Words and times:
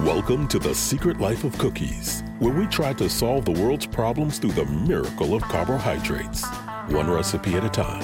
Welcome 0.00 0.48
to 0.48 0.58
The 0.58 0.74
Secret 0.74 1.20
Life 1.20 1.44
of 1.44 1.58
Cookies, 1.58 2.22
where 2.38 2.54
we 2.54 2.66
try 2.68 2.94
to 2.94 3.06
solve 3.06 3.44
the 3.44 3.52
world's 3.52 3.84
problems 3.84 4.38
through 4.38 4.52
the 4.52 4.64
miracle 4.64 5.34
of 5.34 5.42
carbohydrates, 5.42 6.42
one 6.88 7.10
recipe 7.10 7.52
at 7.56 7.66
a 7.66 7.68
time. 7.68 8.02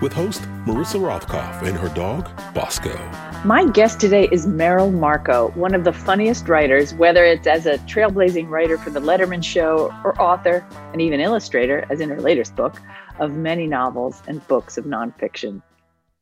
With 0.00 0.12
host 0.12 0.42
Marissa 0.66 1.00
Rothkopf 1.00 1.62
and 1.66 1.76
her 1.76 1.88
dog, 1.96 2.30
Bosco. 2.54 2.96
My 3.44 3.66
guest 3.66 3.98
today 3.98 4.28
is 4.30 4.46
Merrill 4.46 4.92
Markoe, 4.92 5.52
one 5.56 5.74
of 5.74 5.82
the 5.82 5.92
funniest 5.92 6.48
writers, 6.48 6.94
whether 6.94 7.24
it's 7.24 7.48
as 7.48 7.66
a 7.66 7.78
trailblazing 7.78 8.48
writer 8.48 8.78
for 8.78 8.90
The 8.90 9.00
Letterman 9.00 9.42
Show 9.42 9.92
or 10.04 10.20
author 10.22 10.64
and 10.92 11.02
even 11.02 11.18
illustrator, 11.18 11.84
as 11.90 12.00
in 12.00 12.08
her 12.10 12.20
latest 12.20 12.54
book, 12.54 12.80
of 13.18 13.32
many 13.32 13.66
novels 13.66 14.22
and 14.28 14.46
books 14.46 14.78
of 14.78 14.84
nonfiction. 14.84 15.60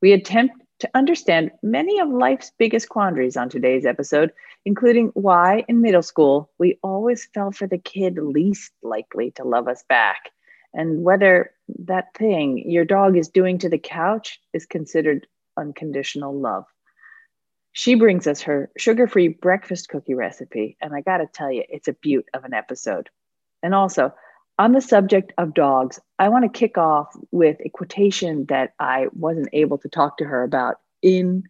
We 0.00 0.12
attempt 0.12 0.62
to 0.80 0.90
understand 0.94 1.50
many 1.62 1.98
of 1.98 2.08
life's 2.08 2.52
biggest 2.58 2.88
quandaries 2.88 3.36
on 3.36 3.48
today's 3.48 3.84
episode, 3.84 4.32
including 4.64 5.08
why 5.14 5.64
in 5.68 5.80
middle 5.80 6.02
school 6.02 6.50
we 6.58 6.78
always 6.82 7.28
fell 7.34 7.50
for 7.50 7.66
the 7.66 7.78
kid 7.78 8.18
least 8.18 8.72
likely 8.82 9.32
to 9.32 9.44
love 9.44 9.68
us 9.68 9.82
back, 9.88 10.30
and 10.72 11.02
whether 11.02 11.50
that 11.80 12.14
thing 12.14 12.58
your 12.68 12.84
dog 12.84 13.16
is 13.16 13.28
doing 13.28 13.58
to 13.58 13.68
the 13.68 13.78
couch 13.78 14.40
is 14.52 14.66
considered 14.66 15.26
unconditional 15.56 16.38
love. 16.38 16.64
She 17.72 17.94
brings 17.94 18.26
us 18.26 18.42
her 18.42 18.70
sugar 18.76 19.06
free 19.06 19.28
breakfast 19.28 19.88
cookie 19.88 20.14
recipe, 20.14 20.76
and 20.80 20.94
I 20.94 21.00
gotta 21.00 21.26
tell 21.26 21.52
you, 21.52 21.64
it's 21.68 21.88
a 21.88 21.92
beaut 21.92 22.26
of 22.34 22.44
an 22.44 22.54
episode. 22.54 23.10
And 23.62 23.74
also, 23.74 24.12
on 24.58 24.72
the 24.72 24.80
subject 24.80 25.32
of 25.38 25.54
dogs, 25.54 26.00
I 26.18 26.28
want 26.28 26.44
to 26.44 26.58
kick 26.58 26.76
off 26.76 27.14
with 27.30 27.58
a 27.64 27.68
quotation 27.68 28.46
that 28.46 28.74
I 28.78 29.06
wasn't 29.12 29.50
able 29.52 29.78
to 29.78 29.88
talk 29.88 30.18
to 30.18 30.24
her 30.24 30.42
about 30.42 30.76
in 31.00 31.44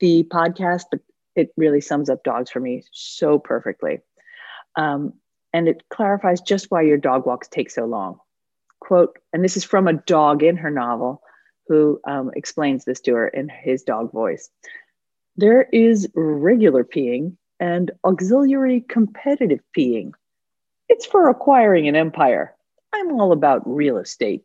the 0.00 0.24
podcast, 0.24 0.84
but 0.90 1.00
it 1.36 1.52
really 1.56 1.80
sums 1.80 2.08
up 2.08 2.24
dogs 2.24 2.50
for 2.50 2.60
me 2.60 2.84
so 2.92 3.38
perfectly. 3.38 4.00
Um, 4.76 5.12
and 5.52 5.68
it 5.68 5.84
clarifies 5.90 6.40
just 6.40 6.70
why 6.70 6.82
your 6.82 6.96
dog 6.96 7.26
walks 7.26 7.48
take 7.48 7.70
so 7.70 7.84
long. 7.84 8.18
Quote, 8.80 9.18
and 9.32 9.44
this 9.44 9.56
is 9.56 9.64
from 9.64 9.86
a 9.86 9.92
dog 9.92 10.42
in 10.42 10.56
her 10.56 10.70
novel 10.70 11.22
who 11.68 12.00
um, 12.06 12.30
explains 12.34 12.84
this 12.84 13.00
to 13.00 13.14
her 13.14 13.28
in 13.28 13.48
his 13.48 13.82
dog 13.82 14.12
voice. 14.12 14.50
There 15.36 15.62
is 15.72 16.08
regular 16.14 16.84
peeing 16.84 17.36
and 17.60 17.90
auxiliary 18.04 18.84
competitive 18.88 19.60
peeing 19.76 20.12
it's 20.94 21.06
for 21.06 21.28
acquiring 21.28 21.88
an 21.88 21.96
empire. 21.96 22.54
I'm 22.94 23.20
all 23.20 23.32
about 23.32 23.62
real 23.66 23.98
estate. 23.98 24.44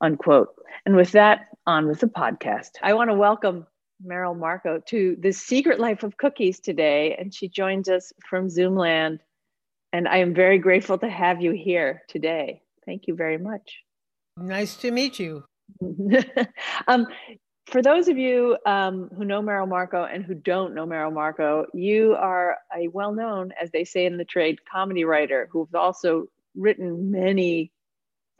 Unquote. 0.00 0.48
And 0.84 0.96
with 0.96 1.12
that, 1.12 1.46
on 1.64 1.86
with 1.86 2.00
the 2.00 2.08
podcast. 2.08 2.70
I 2.82 2.94
want 2.94 3.10
to 3.10 3.14
welcome 3.14 3.68
Merrill 4.04 4.34
Markoe 4.34 4.84
to 4.86 5.16
the 5.20 5.30
secret 5.30 5.78
life 5.78 6.02
of 6.02 6.16
cookies 6.16 6.58
today. 6.58 7.14
And 7.14 7.32
she 7.32 7.48
joins 7.48 7.88
us 7.88 8.12
from 8.28 8.48
Zoomland. 8.48 9.20
And 9.92 10.08
I 10.08 10.16
am 10.16 10.34
very 10.34 10.58
grateful 10.58 10.98
to 10.98 11.08
have 11.08 11.40
you 11.40 11.52
here 11.52 12.02
today. 12.08 12.62
Thank 12.84 13.06
you 13.06 13.14
very 13.14 13.38
much. 13.38 13.84
Nice 14.36 14.74
to 14.78 14.90
meet 14.90 15.20
you. 15.20 15.44
um, 16.88 17.06
for 17.66 17.82
those 17.82 18.08
of 18.08 18.16
you 18.16 18.56
um, 18.64 19.10
who 19.16 19.24
know 19.24 19.42
Merrill 19.42 19.66
Markoe 19.66 20.08
and 20.12 20.24
who 20.24 20.34
don't 20.34 20.74
know 20.74 20.86
Merrill 20.86 21.10
Markoe, 21.10 21.66
you 21.74 22.14
are 22.14 22.58
a 22.74 22.88
well 22.88 23.12
known, 23.12 23.52
as 23.60 23.70
they 23.72 23.84
say 23.84 24.06
in 24.06 24.16
the 24.16 24.24
trade, 24.24 24.60
comedy 24.70 25.04
writer 25.04 25.48
who's 25.50 25.74
also 25.74 26.26
written 26.54 27.10
many 27.10 27.72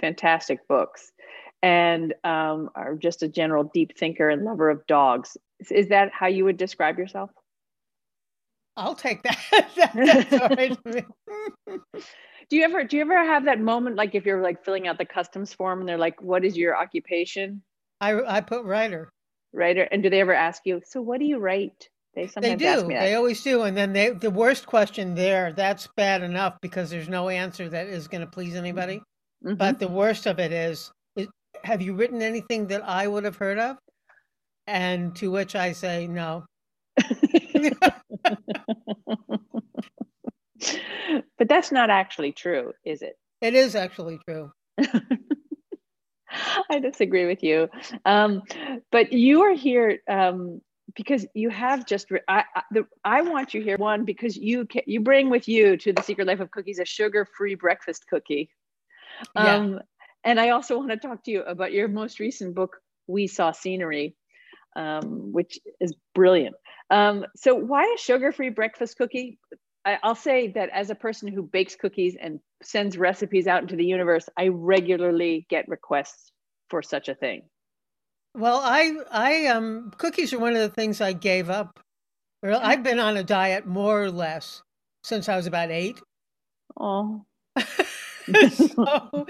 fantastic 0.01 0.67
books 0.69 1.11
and 1.63 2.15
um, 2.23 2.71
are 2.75 2.95
just 2.95 3.23
a 3.23 3.29
general 3.29 3.65
deep 3.65 3.99
thinker 3.99 4.29
and 4.29 4.45
lover 4.45 4.71
of 4.71 4.87
dogs. 4.87 5.37
Is, 5.59 5.73
is 5.73 5.89
that 5.89 6.13
how 6.13 6.29
you 6.29 6.45
would 6.45 6.57
describe 6.57 6.99
yourself? 6.99 7.31
I'll 8.77 8.95
take 8.95 9.23
that. 9.25 10.77
do 12.49 12.57
you 12.57 12.63
ever 12.63 12.85
do 12.85 12.97
you 12.97 13.03
ever 13.03 13.25
have 13.25 13.47
that 13.47 13.59
moment 13.59 13.97
like 13.97 14.15
if 14.15 14.27
you're 14.27 14.43
like 14.43 14.65
filling 14.65 14.87
out 14.87 14.99
the 14.99 15.07
customs 15.07 15.53
form 15.53 15.81
and 15.81 15.89
they're 15.89 15.99
like, 15.99 16.21
"What 16.21 16.45
is 16.45 16.57
your 16.57 16.77
occupation?" 16.77 17.63
I 18.01 18.37
I 18.37 18.41
put 18.43 18.65
writer 18.65 19.11
writer 19.57 19.83
and 19.91 20.03
do 20.03 20.11
they 20.11 20.21
ever 20.21 20.35
ask 20.35 20.63
you 20.65 20.81
so 20.85 21.01
what 21.01 21.19
do 21.19 21.27
you 21.27 21.39
write? 21.39 21.89
They 22.15 22.27
sometimes 22.27 22.61
they 22.61 22.75
do 22.77 22.89
they 22.89 23.15
always 23.15 23.43
do. 23.43 23.63
And 23.63 23.77
then 23.77 23.93
they 23.93 24.11
the 24.11 24.31
worst 24.31 24.67
question 24.67 25.15
there 25.15 25.53
that's 25.53 25.89
bad 25.97 26.23
enough 26.23 26.59
because 26.63 26.91
there's 26.91 27.09
no 27.09 27.29
answer 27.29 27.69
that 27.69 27.89
is 27.89 28.09
going 28.09 28.23
to 28.23 28.27
please 28.27 28.55
anybody. 28.55 29.03
Mm-hmm. 29.45 29.57
but 29.57 29.79
the 29.79 29.89
worst 29.89 30.27
of 30.27 30.39
it 30.41 30.51
is, 30.51 30.91
is 31.15 31.29
have 31.63 31.83
you 31.83 31.95
written 31.95 32.23
anything 32.23 32.69
that 32.69 32.83
i 32.89 33.07
would 33.07 33.25
have 33.25 33.37
heard 33.37 33.59
of? 33.59 33.77
And 34.67 35.15
to 35.17 35.31
which 35.31 35.55
i 35.55 35.73
say 35.73 36.07
no. 36.07 36.45
But 41.39 41.49
that's 41.49 41.71
not 41.71 41.91
actually 41.91 42.33
true 42.33 42.73
is 42.85 43.03
it? 43.03 43.17
It 43.41 43.55
is 43.55 43.75
actually 43.75 44.19
true 44.27 44.51
I 46.71 46.79
disagree 46.79 47.27
with 47.27 47.43
you. 47.43 47.69
Um, 48.05 48.43
but 48.91 49.13
you 49.13 49.43
are 49.43 49.55
here 49.55 50.01
um, 50.09 50.61
because 50.95 51.27
you 51.35 51.51
have 51.51 51.87
just. 51.87 52.07
I, 52.29 52.45
I, 52.55 52.63
the, 52.71 52.87
I 53.05 53.23
want 53.23 53.55
you 53.55 53.63
here 53.63 53.77
one 53.77 54.05
because 54.05 54.37
you 54.37 54.67
you 54.87 55.01
bring 55.01 55.31
with 55.31 55.49
you 55.49 55.77
to 55.79 55.93
the 55.93 56.03
Secret 56.03 56.27
Life 56.27 56.41
of 56.41 56.51
Cookies 56.51 56.79
a 56.79 56.85
sugar-free 56.85 57.57
breakfast 57.57 58.07
cookie. 58.09 58.51
Um, 59.35 59.45
yeah. 59.45 59.79
And 60.25 60.41
I 60.41 60.51
also 60.51 60.77
want 60.79 60.91
to 60.91 60.97
talk 60.97 61.23
to 61.25 61.31
you 61.31 61.43
about 61.43 61.73
your 61.73 61.89
most 61.89 62.19
recent 62.19 62.55
book, 62.55 62.79
We 63.07 63.29
Saw 63.29 63.53
Scenery, 63.53 64.17
um, 64.75 65.33
which 65.33 65.59
is 65.81 65.95
brilliant. 66.15 66.57
Um, 66.91 67.25
so, 67.37 67.55
why 67.55 67.95
a 67.95 67.99
sugar-free 67.99 68.51
breakfast 68.51 68.97
cookie? 68.99 69.39
I, 69.85 69.99
I'll 70.03 70.17
say 70.17 70.49
that 70.53 70.71
as 70.71 70.91
a 70.91 70.95
person 70.95 71.29
who 71.29 71.43
bakes 71.43 71.77
cookies 71.77 72.17
and 72.21 72.41
sends 72.63 72.97
recipes 72.99 73.47
out 73.47 73.63
into 73.63 73.77
the 73.77 73.85
universe, 73.85 74.29
I 74.37 74.49
regularly 74.49 75.47
get 75.49 75.69
requests 75.69 76.33
for 76.69 76.83
such 76.83 77.09
a 77.09 77.15
thing. 77.15 77.43
Well, 78.35 78.61
I 78.63 78.95
I 79.11 79.47
um 79.47 79.93
cookies 79.97 80.33
are 80.33 80.39
one 80.39 80.55
of 80.55 80.61
the 80.61 80.69
things 80.69 81.01
I 81.01 81.13
gave 81.13 81.49
up. 81.49 81.81
I've 82.43 82.83
been 82.83 83.01
on 83.01 83.17
a 83.17 83.25
diet 83.25 83.67
more 83.67 84.03
or 84.03 84.11
less 84.11 84.63
since 85.03 85.29
I 85.29 85.37
was 85.37 85.47
about 85.47 85.71
eight. 85.71 86.01
Oh. 86.79 87.25
so 88.51 89.27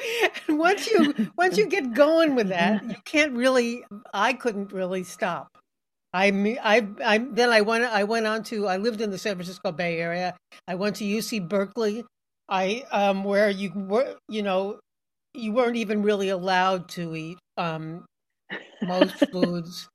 once 0.48 0.91
you 0.91 1.15
once 1.36 1.56
you 1.56 1.66
get 1.66 1.94
going 1.94 2.34
with 2.34 2.48
that, 2.48 2.82
you 2.88 2.97
can't 3.04 3.32
really. 3.32 3.84
I 4.12 4.32
couldn't 4.32 4.72
really 4.72 5.04
stop. 5.04 5.56
I 6.12 6.28
I 6.62 6.86
I 7.04 7.19
then 7.19 7.50
I 7.50 7.60
went 7.60 7.84
I 7.84 8.04
went 8.04 8.26
on 8.26 8.42
to 8.44 8.66
I 8.66 8.78
lived 8.78 9.00
in 9.00 9.10
the 9.10 9.19
San 9.19 9.34
Francisco 9.36 9.70
Bay 9.70 9.98
Area. 9.98 10.34
I 10.66 10.75
went 10.75 10.97
to 10.97 11.04
UC 11.04 11.48
Berkeley. 11.48 12.04
I 12.49 12.84
um 12.93 13.25
where 13.25 13.51
you 13.51 13.73
were 13.75 14.17
you 14.29 14.43
know 14.43 14.79
you 15.34 15.53
weren't 15.53 15.77
even 15.77 16.03
really 16.03 16.29
allowed 16.29 16.89
to 16.91 17.15
eat 17.15 17.39
um 17.57 18.05
most 18.83 19.15
foods. 19.33 19.89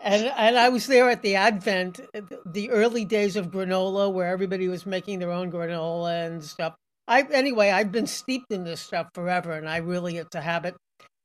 And 0.00 0.26
and 0.36 0.56
I 0.58 0.68
was 0.68 0.86
there 0.86 1.10
at 1.10 1.22
the 1.22 1.34
advent, 1.34 2.00
the 2.46 2.70
early 2.70 3.04
days 3.04 3.34
of 3.34 3.50
granola, 3.50 4.12
where 4.12 4.28
everybody 4.28 4.68
was 4.68 4.86
making 4.86 5.18
their 5.18 5.32
own 5.32 5.50
granola 5.50 6.26
and 6.26 6.42
stuff. 6.42 6.74
I 7.08 7.22
anyway, 7.22 7.70
I've 7.70 7.90
been 7.90 8.06
steeped 8.06 8.52
in 8.52 8.62
this 8.62 8.80
stuff 8.80 9.08
forever, 9.12 9.52
and 9.52 9.68
I 9.68 9.78
really 9.78 10.18
it's 10.18 10.36
a 10.36 10.40
habit 10.40 10.76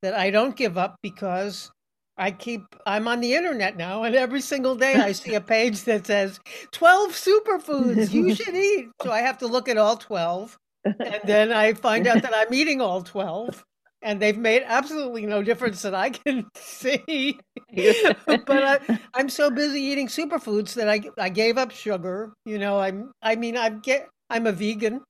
that 0.02 0.16
I 0.16 0.32
don't 0.32 0.56
give 0.56 0.78
up 0.78 0.96
because 1.04 1.72
I 2.18 2.32
keep 2.32 2.64
I'm 2.86 3.08
on 3.08 3.22
the 3.22 3.34
internet 3.34 3.78
now 3.78 4.04
and 4.04 4.16
every 4.16 4.42
single 4.42 4.76
day 4.76 4.96
I 4.96 5.14
see 5.14 5.34
a 5.34 5.42
page 5.56 5.84
that 5.84 6.06
says 6.06 6.40
12 6.72 7.12
superfoods 7.12 8.12
you 8.12 8.36
should 8.36 8.56
eat. 8.56 8.90
So 9.02 9.12
I 9.12 9.20
have 9.20 9.38
to 9.40 9.48
look 9.48 9.70
at 9.70 9.78
all 9.78 9.98
12 9.98 10.58
and 10.86 11.22
then 11.26 11.52
I 11.52 11.74
find 11.74 12.08
out 12.08 12.22
that 12.22 12.34
I'm 12.36 12.54
eating 12.54 12.82
all 12.82 13.02
12 13.02 13.64
and 14.02 14.22
they've 14.22 14.38
made 14.38 14.64
absolutely 14.66 15.26
no 15.26 15.42
difference 15.42 15.82
that 15.84 15.96
I 15.96 16.10
can 16.10 16.46
see. 16.56 17.40
but 18.26 18.50
I, 18.50 19.00
am 19.16 19.30
so 19.30 19.50
busy 19.50 19.82
eating 19.82 20.08
superfoods 20.08 20.74
that 20.76 20.90
I 20.90 21.02
I 21.18 21.30
gave 21.30 21.58
up 21.58 21.72
sugar. 21.72 22.34
You 22.46 22.60
know, 22.60 22.80
I'm 22.80 23.12
I 23.22 23.36
mean 23.36 23.58
I 23.58 23.70
get 23.70 24.10
I'm 24.30 24.48
a 24.48 24.52
vegan, 24.52 25.02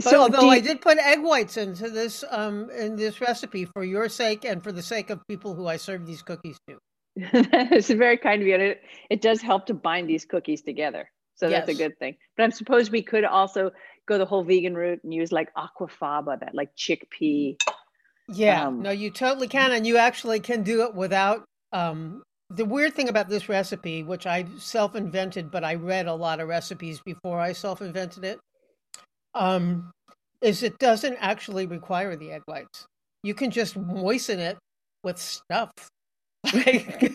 so, 0.00 0.22
although 0.22 0.42
you... 0.42 0.50
I 0.50 0.60
did 0.60 0.80
put 0.80 0.98
egg 0.98 1.22
whites 1.22 1.56
into 1.56 1.90
this 1.90 2.24
um 2.30 2.70
in 2.70 2.96
this 2.96 3.20
recipe 3.20 3.64
for 3.64 3.84
your 3.84 4.08
sake 4.08 4.44
and 4.44 4.62
for 4.62 4.72
the 4.72 4.82
sake 4.82 5.10
of 5.10 5.26
people 5.28 5.54
who 5.54 5.66
I 5.66 5.76
serve 5.76 6.06
these 6.06 6.22
cookies 6.22 6.58
to. 6.68 6.78
it's 7.16 7.88
very 7.88 8.18
kind 8.18 8.42
of 8.42 8.48
you. 8.48 8.56
It, 8.56 8.82
it 9.08 9.20
does 9.22 9.40
help 9.40 9.66
to 9.66 9.74
bind 9.74 10.08
these 10.08 10.24
cookies 10.24 10.62
together. 10.62 11.10
So 11.36 11.48
yes. 11.48 11.66
that's 11.66 11.78
a 11.78 11.82
good 11.82 11.98
thing. 11.98 12.16
But 12.36 12.46
I 12.46 12.48
suppose 12.50 12.90
we 12.90 13.02
could 13.02 13.24
also 13.24 13.70
go 14.06 14.18
the 14.18 14.24
whole 14.24 14.44
vegan 14.44 14.74
route 14.74 15.00
and 15.04 15.12
use 15.12 15.32
like 15.32 15.52
aquafaba, 15.54 16.40
that 16.40 16.54
like 16.54 16.74
chickpea. 16.76 17.56
Yeah, 18.28 18.66
um, 18.66 18.82
no, 18.82 18.90
you 18.90 19.10
totally 19.10 19.48
can. 19.48 19.72
And 19.72 19.86
you 19.86 19.98
actually 19.98 20.40
can 20.40 20.62
do 20.62 20.82
it 20.82 20.94
without 20.94 21.44
um 21.72 22.22
the 22.50 22.64
weird 22.64 22.94
thing 22.94 23.08
about 23.08 23.28
this 23.28 23.48
recipe, 23.48 24.02
which 24.02 24.26
I 24.26 24.46
self 24.58 24.94
invented, 24.94 25.50
but 25.50 25.64
I 25.64 25.74
read 25.74 26.06
a 26.06 26.14
lot 26.14 26.40
of 26.40 26.48
recipes 26.48 27.00
before 27.04 27.40
I 27.40 27.52
self 27.52 27.82
invented 27.82 28.24
it 28.24 28.38
um, 29.36 29.92
is 30.40 30.62
it 30.62 30.78
doesn't 30.78 31.16
actually 31.20 31.66
require 31.66 32.16
the 32.16 32.32
egg 32.32 32.42
whites. 32.46 32.86
You 33.22 33.34
can 33.34 33.50
just 33.50 33.76
moisten 33.76 34.40
it 34.40 34.58
with 35.04 35.18
stuff. 35.18 35.70
Like 36.54 37.12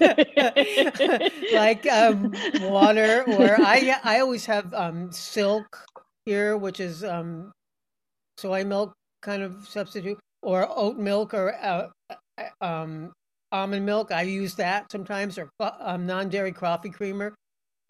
like 1.51 1.87
um, 1.87 2.33
water 2.61 3.23
or 3.27 3.55
I 3.55 3.95
I 4.03 4.19
always 4.19 4.45
have 4.45 4.73
um, 4.73 5.11
silk 5.11 5.85
here, 6.25 6.57
which 6.57 6.79
is 6.79 7.03
um, 7.03 7.51
soy 8.37 8.63
milk 8.63 8.93
kind 9.21 9.43
of 9.43 9.67
substitute, 9.67 10.19
or 10.41 10.67
oat 10.69 10.97
milk 10.97 11.33
or 11.33 11.53
uh, 11.55 11.87
uh 12.09 12.65
um, 12.65 13.11
almond 13.51 13.85
milk. 13.85 14.11
I 14.11 14.23
use 14.23 14.55
that 14.55 14.91
sometimes, 14.91 15.37
or 15.37 15.49
um, 15.59 16.05
non-dairy 16.05 16.51
coffee 16.51 16.89
creamer. 16.89 17.35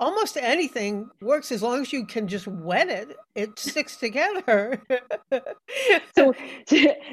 Almost 0.01 0.35
anything 0.35 1.09
works 1.21 1.51
as 1.51 1.61
long 1.61 1.79
as 1.79 1.93
you 1.93 2.05
can 2.07 2.27
just 2.27 2.47
wet 2.47 2.89
it. 2.89 3.15
It 3.35 3.59
sticks 3.59 3.95
together. 3.97 4.81
so, 6.17 6.33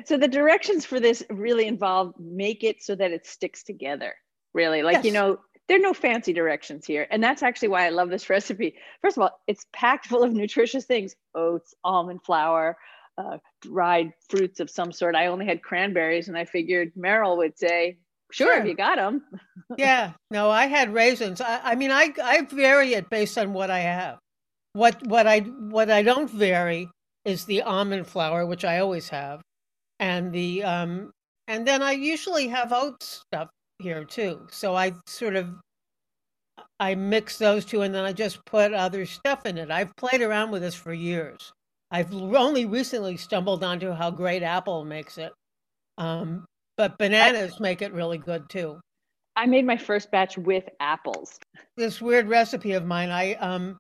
so 0.05 0.17
the 0.17 0.29
directions 0.29 0.87
for 0.87 0.99
this 0.99 1.23
really 1.29 1.67
involve 1.67 2.14
make 2.19 2.64
it 2.64 2.82
so 2.82 2.94
that 2.94 3.12
it 3.12 3.26
sticks 3.26 3.62
together. 3.62 4.14
Really, 4.55 4.82
like 4.82 4.94
yes. 4.94 5.05
you 5.05 5.12
know, 5.12 5.38
there 5.69 5.76
are 5.76 5.81
no 5.81 5.93
fancy 5.93 6.32
directions 6.32 6.87
here. 6.87 7.06
And 7.11 7.23
that's 7.23 7.43
actually 7.43 7.69
why 7.69 7.87
I 7.87 7.90
love 7.90 8.08
this 8.08 8.31
recipe. 8.31 8.75
First 9.02 9.19
of 9.19 9.23
all, 9.23 9.38
it's 9.46 9.67
packed 9.73 10.06
full 10.06 10.23
of 10.23 10.32
nutritious 10.32 10.87
things 10.87 11.14
oats, 11.34 11.75
almond 11.84 12.20
flour, 12.25 12.79
uh, 13.19 13.37
dried 13.61 14.12
fruits 14.31 14.61
of 14.61 14.70
some 14.70 14.93
sort. 14.93 15.14
I 15.14 15.26
only 15.26 15.44
had 15.44 15.62
cranberries, 15.62 16.29
and 16.29 16.38
I 16.38 16.46
figured 16.46 16.93
Merrill 16.96 17.37
would 17.37 17.58
say, 17.58 17.99
Sure, 18.31 18.49
sure. 18.49 18.61
if 18.61 18.67
you 18.67 18.75
got 18.75 18.96
them. 18.96 19.23
Yeah, 19.76 20.12
no, 20.31 20.50
I 20.50 20.67
had 20.67 20.93
raisins. 20.94 21.41
I, 21.41 21.61
I 21.62 21.75
mean, 21.75 21.91
I 21.91 22.12
I 22.23 22.43
vary 22.43 22.94
it 22.94 23.11
based 23.11 23.38
on 23.38 23.53
what 23.53 23.70
I 23.70 23.81
have. 23.81 24.19
What 24.73 25.06
what 25.06 25.26
I 25.26 25.41
what 25.41 25.91
I 25.91 26.03
don't 26.03 26.31
vary 26.31 26.91
is 27.25 27.44
the 27.44 27.62
almond 27.62 28.06
flour, 28.06 28.47
which 28.47 28.65
I 28.65 28.79
always 28.79 29.09
have, 29.11 29.41
and 30.00 30.32
the 30.32 30.62
um 30.65 31.11
and 31.49 31.67
then 31.67 31.82
I 31.82 31.93
usually 31.93 32.49
have 32.49 32.73
oat 32.73 33.03
stuff 33.03 33.49
here 33.79 34.05
too. 34.05 34.47
So 34.50 34.75
I 34.76 34.93
sort 35.06 35.37
of 35.37 35.55
I 36.81 36.94
mix 36.94 37.38
those 37.38 37.65
two, 37.65 37.82
and 37.82 37.94
then 37.94 38.05
I 38.05 38.12
just 38.12 38.44
put 38.47 38.73
other 38.73 39.06
stuff 39.06 39.47
in 39.47 39.59
it. 39.59 39.70
I've 39.70 39.94
played 39.97 40.23
around 40.23 40.50
with 40.50 40.62
this 40.62 40.75
for 40.75 40.93
years. 40.93 41.53
I've 41.91 42.12
only 42.15 42.67
recently 42.67 43.17
stumbled 43.17 43.65
onto 43.65 43.93
how 43.93 44.11
great 44.11 44.43
Apple 44.43 44.85
makes 44.85 45.19
it. 45.19 45.32
Um, 45.99 46.44
but 46.76 46.99
bananas 46.99 47.61
make 47.61 47.82
it 47.82 47.93
really 47.93 48.19
good 48.19 48.49
too. 48.50 48.81
I 49.38 49.46
made 49.46 49.64
my 49.64 49.76
first 49.76 50.11
batch 50.11 50.37
with 50.37 50.64
apples. 50.81 51.38
This 51.76 52.02
weird 52.02 52.29
recipe 52.29 52.73
of 52.73 52.85
mine, 52.85 53.11
I 53.11 53.35
um 53.35 53.79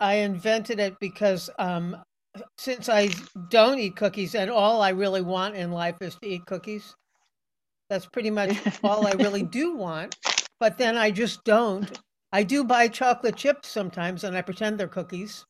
I 0.00 0.14
invented 0.14 0.80
it 0.80 0.98
because 0.98 1.50
um 1.58 1.94
since 2.56 2.88
I 2.88 3.10
don't 3.50 3.78
eat 3.78 3.96
cookies 3.96 4.34
and 4.34 4.50
all 4.50 4.80
I 4.80 4.90
really 4.90 5.20
want 5.20 5.56
in 5.56 5.72
life 5.72 5.96
is 6.00 6.16
to 6.22 6.28
eat 6.28 6.46
cookies. 6.46 6.94
That's 7.90 8.06
pretty 8.06 8.30
much 8.30 8.56
all 8.82 9.06
I 9.06 9.12
really 9.12 9.42
do 9.52 9.76
want. 9.76 10.16
But 10.58 10.78
then 10.78 10.96
I 10.96 11.10
just 11.10 11.44
don't. 11.44 11.98
I 12.32 12.42
do 12.42 12.64
buy 12.64 12.88
chocolate 12.88 13.36
chips 13.36 13.68
sometimes 13.68 14.24
and 14.24 14.36
I 14.36 14.40
pretend 14.40 14.80
they're 14.80 14.88
cookies. 14.88 15.44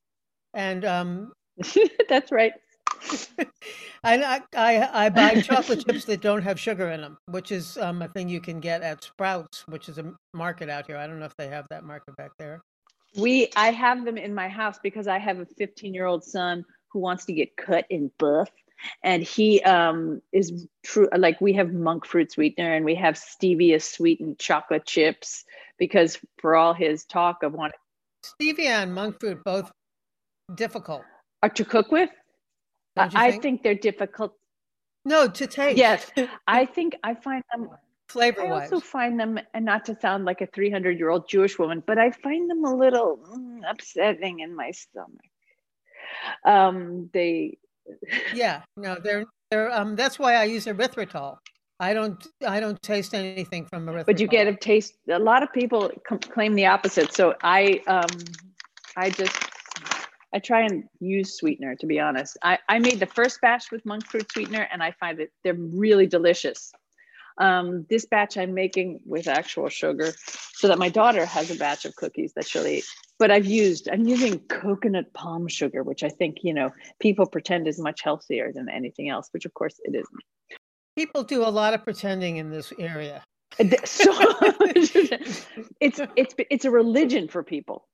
And 0.52 0.84
um 0.84 1.32
That's 2.08 2.32
right. 2.32 2.52
I, 4.04 4.42
I 4.54 5.06
I 5.06 5.08
buy 5.08 5.40
chocolate 5.40 5.84
chips 5.86 6.04
that 6.06 6.20
don't 6.20 6.42
have 6.42 6.58
sugar 6.58 6.90
in 6.90 7.00
them, 7.00 7.18
which 7.26 7.52
is 7.52 7.76
um, 7.78 8.02
a 8.02 8.08
thing 8.08 8.28
you 8.28 8.40
can 8.40 8.60
get 8.60 8.82
at 8.82 9.02
Sprouts, 9.02 9.64
which 9.68 9.88
is 9.88 9.98
a 9.98 10.12
market 10.34 10.68
out 10.68 10.86
here. 10.86 10.96
I 10.96 11.06
don't 11.06 11.18
know 11.18 11.26
if 11.26 11.36
they 11.36 11.48
have 11.48 11.66
that 11.70 11.84
market 11.84 12.16
back 12.16 12.30
there. 12.38 12.60
We 13.16 13.50
I 13.56 13.70
have 13.70 14.04
them 14.04 14.16
in 14.16 14.34
my 14.34 14.48
house 14.48 14.78
because 14.82 15.08
I 15.08 15.18
have 15.18 15.40
a 15.40 15.46
15 15.46 15.94
year 15.94 16.06
old 16.06 16.24
son 16.24 16.64
who 16.88 17.00
wants 17.00 17.24
to 17.26 17.32
get 17.32 17.56
cut 17.56 17.86
in 17.90 18.10
buff, 18.18 18.50
and 19.02 19.22
he 19.22 19.60
um, 19.62 20.22
is 20.32 20.66
true. 20.84 21.08
Like 21.16 21.40
we 21.40 21.52
have 21.54 21.72
monk 21.72 22.06
fruit 22.06 22.32
sweetener 22.32 22.74
and 22.74 22.84
we 22.84 22.94
have 22.94 23.14
stevia 23.14 23.82
sweetened 23.82 24.38
chocolate 24.38 24.86
chips 24.86 25.44
because 25.78 26.18
for 26.38 26.56
all 26.56 26.74
his 26.74 27.04
talk 27.04 27.42
of 27.42 27.52
wanting 27.52 27.78
stevia 28.24 28.82
and 28.82 28.94
monk 28.94 29.18
fruit 29.20 29.42
both 29.44 29.70
difficult 30.56 31.02
are 31.42 31.48
to 31.48 31.64
cook 31.64 31.90
with 31.92 32.10
I 32.98 33.32
think? 33.32 33.62
they're 33.62 33.74
difficult. 33.74 34.34
No, 35.04 35.28
to 35.28 35.46
taste. 35.46 35.78
Yes, 35.78 36.10
I 36.46 36.66
think 36.66 36.96
I 37.02 37.14
find 37.14 37.42
them 37.52 37.70
flavor. 38.08 38.42
I 38.42 38.62
also 38.62 38.80
find 38.80 39.18
them, 39.18 39.38
and 39.54 39.64
not 39.64 39.84
to 39.86 39.98
sound 40.00 40.24
like 40.24 40.40
a 40.40 40.46
300 40.46 40.98
year 40.98 41.10
old 41.10 41.28
Jewish 41.28 41.58
woman, 41.58 41.82
but 41.86 41.98
I 41.98 42.10
find 42.10 42.50
them 42.50 42.64
a 42.64 42.74
little 42.74 43.18
mm, 43.30 43.60
upsetting 43.68 44.40
in 44.40 44.54
my 44.54 44.70
stomach. 44.70 45.20
Um, 46.44 47.10
they. 47.12 47.58
yeah, 48.34 48.62
no, 48.76 48.96
they're 49.02 49.24
they're. 49.50 49.72
Um, 49.72 49.96
that's 49.96 50.18
why 50.18 50.34
I 50.34 50.44
use 50.44 50.66
erythritol. 50.66 51.38
I 51.80 51.94
don't 51.94 52.26
I 52.46 52.60
don't 52.60 52.80
taste 52.82 53.14
anything 53.14 53.66
from 53.66 53.86
erythritol. 53.86 54.06
But 54.06 54.20
you 54.20 54.26
get 54.26 54.46
a 54.46 54.54
taste. 54.54 54.94
A 55.10 55.18
lot 55.18 55.42
of 55.42 55.52
people 55.52 55.90
claim 56.20 56.54
the 56.54 56.66
opposite. 56.66 57.14
So 57.14 57.34
I 57.42 57.80
um, 57.86 58.24
I 58.96 59.10
just 59.10 59.47
I 60.34 60.38
try 60.38 60.62
and 60.62 60.84
use 61.00 61.36
sweetener 61.36 61.74
to 61.76 61.86
be 61.86 62.00
honest. 62.00 62.36
I, 62.42 62.58
I 62.68 62.78
made 62.78 63.00
the 63.00 63.06
first 63.06 63.40
batch 63.40 63.70
with 63.70 63.84
monk 63.86 64.06
fruit 64.06 64.30
sweetener 64.30 64.68
and 64.70 64.82
I 64.82 64.92
find 64.92 65.18
that 65.18 65.28
they're 65.44 65.54
really 65.54 66.06
delicious. 66.06 66.72
Um, 67.38 67.86
this 67.88 68.04
batch 68.04 68.36
I'm 68.36 68.52
making 68.52 69.00
with 69.06 69.28
actual 69.28 69.68
sugar 69.68 70.12
so 70.54 70.66
that 70.68 70.78
my 70.78 70.88
daughter 70.88 71.24
has 71.24 71.50
a 71.50 71.54
batch 71.54 71.84
of 71.84 71.94
cookies 71.94 72.32
that 72.34 72.46
she'll 72.46 72.66
eat. 72.66 72.84
But 73.18 73.30
I've 73.30 73.46
used, 73.46 73.88
I'm 73.88 74.06
using 74.06 74.40
coconut 74.40 75.12
palm 75.14 75.48
sugar, 75.48 75.82
which 75.82 76.02
I 76.02 76.08
think, 76.08 76.38
you 76.42 76.52
know, 76.52 76.72
people 77.00 77.26
pretend 77.26 77.68
is 77.68 77.78
much 77.78 78.02
healthier 78.02 78.52
than 78.52 78.68
anything 78.68 79.08
else, 79.08 79.28
which 79.32 79.44
of 79.44 79.54
course 79.54 79.80
it 79.84 79.94
isn't. 79.94 80.22
People 80.96 81.22
do 81.22 81.44
a 81.44 81.48
lot 81.48 81.74
of 81.74 81.84
pretending 81.84 82.38
in 82.38 82.50
this 82.50 82.72
area. 82.78 83.22
So 83.84 84.12
it's 85.80 86.00
it's 86.16 86.34
it's 86.50 86.64
a 86.64 86.70
religion 86.70 87.28
for 87.28 87.42
people. 87.42 87.88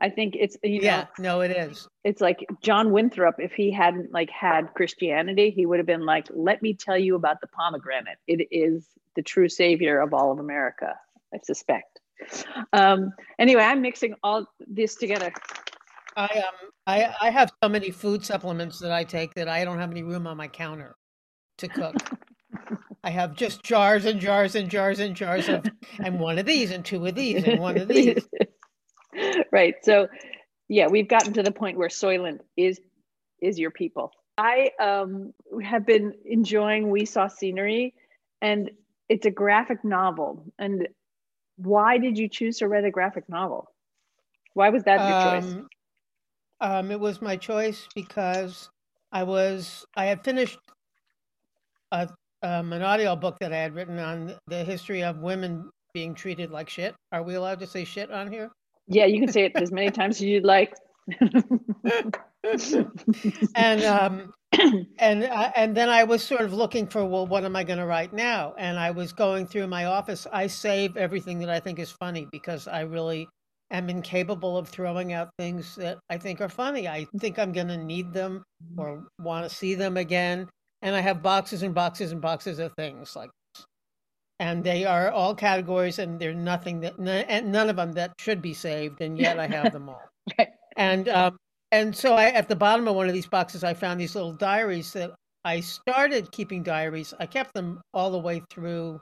I 0.00 0.08
think 0.08 0.34
it's 0.38 0.56
you 0.62 0.80
know, 0.80 0.86
yeah, 0.86 1.06
no, 1.18 1.40
it 1.42 1.50
is. 1.50 1.88
It's 2.04 2.20
like 2.20 2.46
John 2.62 2.90
Winthrop. 2.90 3.36
If 3.38 3.52
he 3.52 3.70
hadn't 3.70 4.12
like 4.12 4.30
had 4.30 4.72
Christianity, 4.74 5.50
he 5.50 5.66
would 5.66 5.78
have 5.78 5.86
been 5.86 6.06
like, 6.06 6.26
"Let 6.30 6.62
me 6.62 6.74
tell 6.74 6.96
you 6.96 7.16
about 7.16 7.40
the 7.40 7.48
pomegranate. 7.48 8.18
It 8.26 8.48
is 8.50 8.88
the 9.14 9.22
true 9.22 9.48
savior 9.48 10.00
of 10.00 10.14
all 10.14 10.32
of 10.32 10.38
America." 10.38 10.94
I 11.34 11.38
suspect. 11.44 12.00
Um, 12.72 13.12
anyway, 13.38 13.62
I'm 13.62 13.82
mixing 13.82 14.14
all 14.22 14.46
this 14.66 14.96
together. 14.96 15.32
I 16.16 16.24
um 16.24 16.70
I 16.86 17.14
I 17.20 17.30
have 17.30 17.52
so 17.62 17.68
many 17.68 17.90
food 17.90 18.24
supplements 18.24 18.78
that 18.80 18.92
I 18.92 19.04
take 19.04 19.34
that 19.34 19.48
I 19.48 19.64
don't 19.64 19.78
have 19.78 19.90
any 19.90 20.02
room 20.02 20.26
on 20.26 20.36
my 20.36 20.48
counter 20.48 20.96
to 21.58 21.68
cook. 21.68 21.96
I 23.04 23.10
have 23.10 23.34
just 23.34 23.62
jars 23.62 24.04
and 24.04 24.20
jars 24.20 24.54
and 24.54 24.68
jars 24.70 24.98
and 24.98 25.14
jars 25.14 25.48
of 25.48 25.64
and 26.02 26.20
one 26.20 26.38
of 26.38 26.46
these 26.46 26.70
and 26.70 26.84
two 26.84 27.06
of 27.06 27.14
these 27.14 27.44
and 27.44 27.60
one 27.60 27.78
of 27.78 27.88
these. 27.88 28.28
right. 29.52 29.74
So 29.82 30.08
yeah, 30.68 30.86
we've 30.88 31.08
gotten 31.08 31.32
to 31.34 31.42
the 31.42 31.52
point 31.52 31.78
where 31.78 31.88
Soylent 31.88 32.40
is 32.56 32.80
is 33.42 33.58
your 33.58 33.70
people. 33.70 34.12
I 34.38 34.70
um, 34.80 35.34
have 35.62 35.84
been 35.84 36.14
enjoying 36.24 36.90
We 36.90 37.04
Saw 37.04 37.28
Scenery, 37.28 37.94
and 38.40 38.70
it's 39.08 39.26
a 39.26 39.30
graphic 39.30 39.84
novel. 39.84 40.44
And 40.58 40.88
why 41.56 41.98
did 41.98 42.16
you 42.16 42.28
choose 42.28 42.58
to 42.58 42.68
write 42.68 42.84
a 42.84 42.90
graphic 42.90 43.28
novel? 43.28 43.68
Why 44.54 44.70
was 44.70 44.84
that 44.84 45.06
your 45.06 45.34
um, 45.34 45.42
choice? 45.42 45.64
Um, 46.60 46.90
it 46.90 47.00
was 47.00 47.20
my 47.20 47.36
choice 47.36 47.88
because 47.94 48.70
I 49.12 49.24
was 49.24 49.84
I 49.96 50.06
had 50.06 50.22
finished 50.22 50.58
a, 51.92 52.08
um, 52.42 52.72
an 52.72 52.82
audio 52.82 53.16
book 53.16 53.36
that 53.40 53.52
I 53.52 53.58
had 53.58 53.74
written 53.74 53.98
on 53.98 54.36
the 54.46 54.62
history 54.62 55.02
of 55.02 55.18
women 55.18 55.68
being 55.92 56.14
treated 56.14 56.50
like 56.50 56.68
shit. 56.68 56.94
Are 57.12 57.22
we 57.22 57.34
allowed 57.34 57.58
to 57.60 57.66
say 57.66 57.84
shit 57.84 58.10
on 58.10 58.30
here? 58.30 58.50
Yeah, 58.90 59.06
you 59.06 59.20
can 59.20 59.32
say 59.32 59.44
it 59.44 59.52
as 59.56 59.72
many 59.72 59.90
times 59.98 60.16
as 60.16 60.22
you'd 60.22 60.44
like. 60.44 60.74
and 63.54 63.84
um, 63.84 64.32
and 64.98 65.24
uh, 65.24 65.52
and 65.54 65.76
then 65.76 65.88
I 65.88 66.04
was 66.04 66.22
sort 66.22 66.42
of 66.42 66.52
looking 66.52 66.86
for 66.88 67.04
well, 67.04 67.26
what 67.26 67.44
am 67.44 67.54
I 67.56 67.64
going 67.64 67.78
to 67.78 67.86
write 67.86 68.12
now? 68.12 68.54
And 68.58 68.78
I 68.78 68.90
was 68.90 69.12
going 69.12 69.46
through 69.46 69.68
my 69.68 69.84
office. 69.86 70.26
I 70.32 70.48
save 70.48 70.96
everything 70.96 71.38
that 71.38 71.48
I 71.48 71.60
think 71.60 71.78
is 71.78 71.90
funny 71.90 72.26
because 72.32 72.66
I 72.66 72.80
really 72.80 73.28
am 73.70 73.88
incapable 73.88 74.58
of 74.58 74.68
throwing 74.68 75.12
out 75.12 75.30
things 75.38 75.76
that 75.76 75.98
I 76.10 76.18
think 76.18 76.40
are 76.40 76.48
funny. 76.48 76.88
I 76.88 77.06
think 77.20 77.38
I'm 77.38 77.52
going 77.52 77.68
to 77.68 77.76
need 77.76 78.12
them 78.12 78.42
or 78.76 79.06
want 79.20 79.48
to 79.48 79.54
see 79.54 79.76
them 79.76 79.96
again. 79.96 80.48
And 80.82 80.96
I 80.96 81.00
have 81.00 81.22
boxes 81.22 81.62
and 81.62 81.74
boxes 81.74 82.10
and 82.10 82.20
boxes 82.20 82.58
of 82.58 82.72
things 82.76 83.14
like 83.14 83.30
and 84.40 84.64
they 84.64 84.86
are 84.86 85.10
all 85.10 85.34
categories, 85.34 85.98
and 85.98 86.18
there's 86.18 86.34
nothing 86.34 86.80
that 86.80 86.98
and 86.98 87.52
none 87.52 87.68
of 87.68 87.76
them 87.76 87.92
that 87.92 88.12
should 88.18 88.42
be 88.42 88.54
saved, 88.54 89.00
and 89.02 89.18
yet 89.18 89.38
I 89.38 89.46
have 89.46 89.72
them 89.72 89.88
all. 89.88 90.02
And 90.76 91.08
um, 91.08 91.36
and 91.72 91.94
so 91.94 92.14
I, 92.14 92.26
at 92.26 92.48
the 92.48 92.56
bottom 92.56 92.88
of 92.88 92.94
one 92.94 93.08
of 93.08 93.12
these 93.12 93.26
boxes, 93.26 93.64
I 93.64 93.74
found 93.74 94.00
these 94.00 94.14
little 94.14 94.32
diaries 94.32 94.92
that 94.94 95.12
I 95.44 95.60
started 95.60 96.32
keeping 96.32 96.62
diaries. 96.62 97.12
I 97.18 97.26
kept 97.26 97.52
them 97.52 97.82
all 97.92 98.10
the 98.10 98.18
way 98.18 98.40
through 98.50 99.00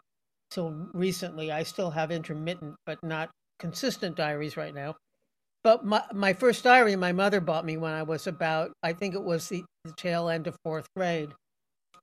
till 0.50 0.70
recently. 0.92 1.52
I 1.52 1.62
still 1.62 1.90
have 1.90 2.10
intermittent, 2.10 2.74
but 2.84 2.98
not 3.04 3.30
consistent 3.60 4.16
diaries 4.16 4.56
right 4.56 4.74
now. 4.74 4.96
But 5.62 5.84
my, 5.84 6.02
my 6.12 6.32
first 6.32 6.64
diary, 6.64 6.96
my 6.96 7.12
mother 7.12 7.40
bought 7.40 7.64
me 7.64 7.76
when 7.76 7.92
I 7.92 8.02
was 8.02 8.26
about, 8.26 8.72
I 8.82 8.92
think 8.92 9.14
it 9.14 9.22
was 9.22 9.48
the, 9.48 9.62
the 9.84 9.92
tail 9.92 10.28
end 10.28 10.46
of 10.46 10.56
fourth 10.64 10.86
grade. 10.96 11.30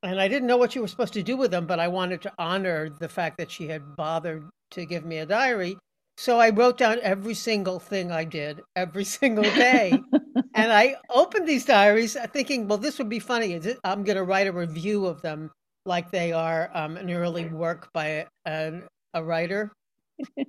And 0.05 0.21
I 0.21 0.27
didn't 0.27 0.47
know 0.47 0.57
what 0.57 0.75
you 0.75 0.81
were 0.81 0.87
supposed 0.87 1.13
to 1.13 1.23
do 1.23 1.35
with 1.35 1.51
them, 1.51 1.65
but 1.65 1.79
I 1.79 1.87
wanted 1.87 2.21
to 2.23 2.33
honor 2.37 2.89
the 2.89 3.09
fact 3.09 3.37
that 3.37 3.49
she 3.49 3.67
had 3.67 3.95
bothered 3.95 4.47
to 4.71 4.85
give 4.85 5.03
me 5.03 5.17
a 5.17 5.25
diary. 5.25 5.77
So 6.17 6.39
I 6.39 6.49
wrote 6.49 6.77
down 6.77 6.99
every 7.01 7.33
single 7.33 7.79
thing 7.79 8.11
I 8.11 8.23
did 8.23 8.61
every 8.75 9.03
single 9.19 9.43
day. 9.43 9.99
and 10.53 10.71
I 10.71 10.95
opened 11.09 11.47
these 11.47 11.65
diaries 11.65 12.15
thinking, 12.31 12.67
well, 12.67 12.77
this 12.77 12.97
would 12.99 13.09
be 13.09 13.19
funny. 13.19 13.59
I'm 13.83 14.03
going 14.03 14.17
to 14.17 14.23
write 14.23 14.47
a 14.47 14.51
review 14.51 15.05
of 15.07 15.21
them 15.21 15.51
like 15.85 16.11
they 16.11 16.31
are 16.31 16.69
um, 16.73 16.97
an 16.97 17.11
early 17.11 17.45
work 17.45 17.89
by 17.93 18.27
a, 18.45 18.81
a 19.13 19.23
writer. 19.23 19.71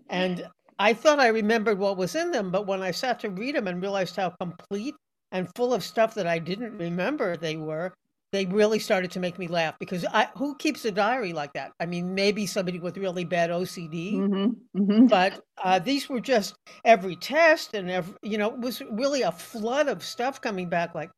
and 0.09 0.47
I 0.79 0.93
thought 0.93 1.19
I 1.19 1.29
remembered 1.29 1.79
what 1.79 1.97
was 1.97 2.15
in 2.15 2.31
them, 2.31 2.51
but 2.51 2.67
when 2.67 2.83
I 2.83 2.91
sat 2.91 3.21
to 3.21 3.31
read 3.31 3.55
them 3.55 3.67
and 3.67 3.81
realized 3.81 4.17
how 4.17 4.31
complete 4.39 4.95
and 5.33 5.49
full 5.57 5.73
of 5.75 5.83
stuff 5.83 6.15
that 6.15 6.27
I 6.27 6.39
didn't 6.39 6.79
remember 6.79 7.37
they 7.37 7.57
were, 7.57 7.93
they 8.37 8.45
really 8.47 8.79
started 8.79 9.11
to 9.13 9.21
make 9.21 9.39
me 9.39 9.49
laugh 9.49 9.75
because 9.81 10.05
I, 10.05 10.29
who 10.37 10.55
keeps 10.57 10.85
a 10.85 10.93
diary 10.93 11.33
like 11.33 11.55
that? 11.55 11.73
I 11.81 11.87
mean, 11.87 12.15
maybe 12.15 12.47
somebody 12.47 12.79
with 12.79 12.99
really 12.99 13.25
bad 13.25 13.49
OCD, 13.49 14.15
mm-hmm, 14.15 14.79
mm-hmm. 14.79 15.07
but 15.07 15.41
uh, 15.63 15.79
these 15.79 16.09
were 16.09 16.21
just 16.21 16.55
every 16.85 17.17
test 17.17 17.73
and 17.75 17.91
every, 17.91 18.15
you 18.23 18.37
know, 18.37 18.53
it 18.53 18.61
was 18.61 18.83
really 18.91 19.23
a 19.23 19.33
flood 19.33 19.89
of 19.89 20.05
stuff 20.05 20.41
coming 20.41 20.69
back. 20.69 20.95
Like, 20.95 21.11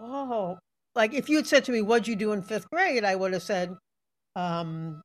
oh, 0.00 0.58
like 0.96 1.14
if 1.14 1.28
you 1.28 1.36
had 1.36 1.46
said 1.46 1.64
to 1.66 1.72
me, 1.72 1.82
"What'd 1.82 2.08
you 2.08 2.16
do 2.16 2.32
in 2.32 2.42
fifth 2.42 2.68
grade?" 2.70 3.04
I 3.04 3.14
would 3.14 3.32
have 3.32 3.44
said, 3.44 3.76
um, 4.34 5.00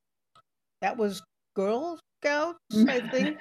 "That 0.82 0.98
was 0.98 1.22
Girl 1.56 2.00
Scouts, 2.22 2.58
I 2.88 3.00
think." 3.12 3.38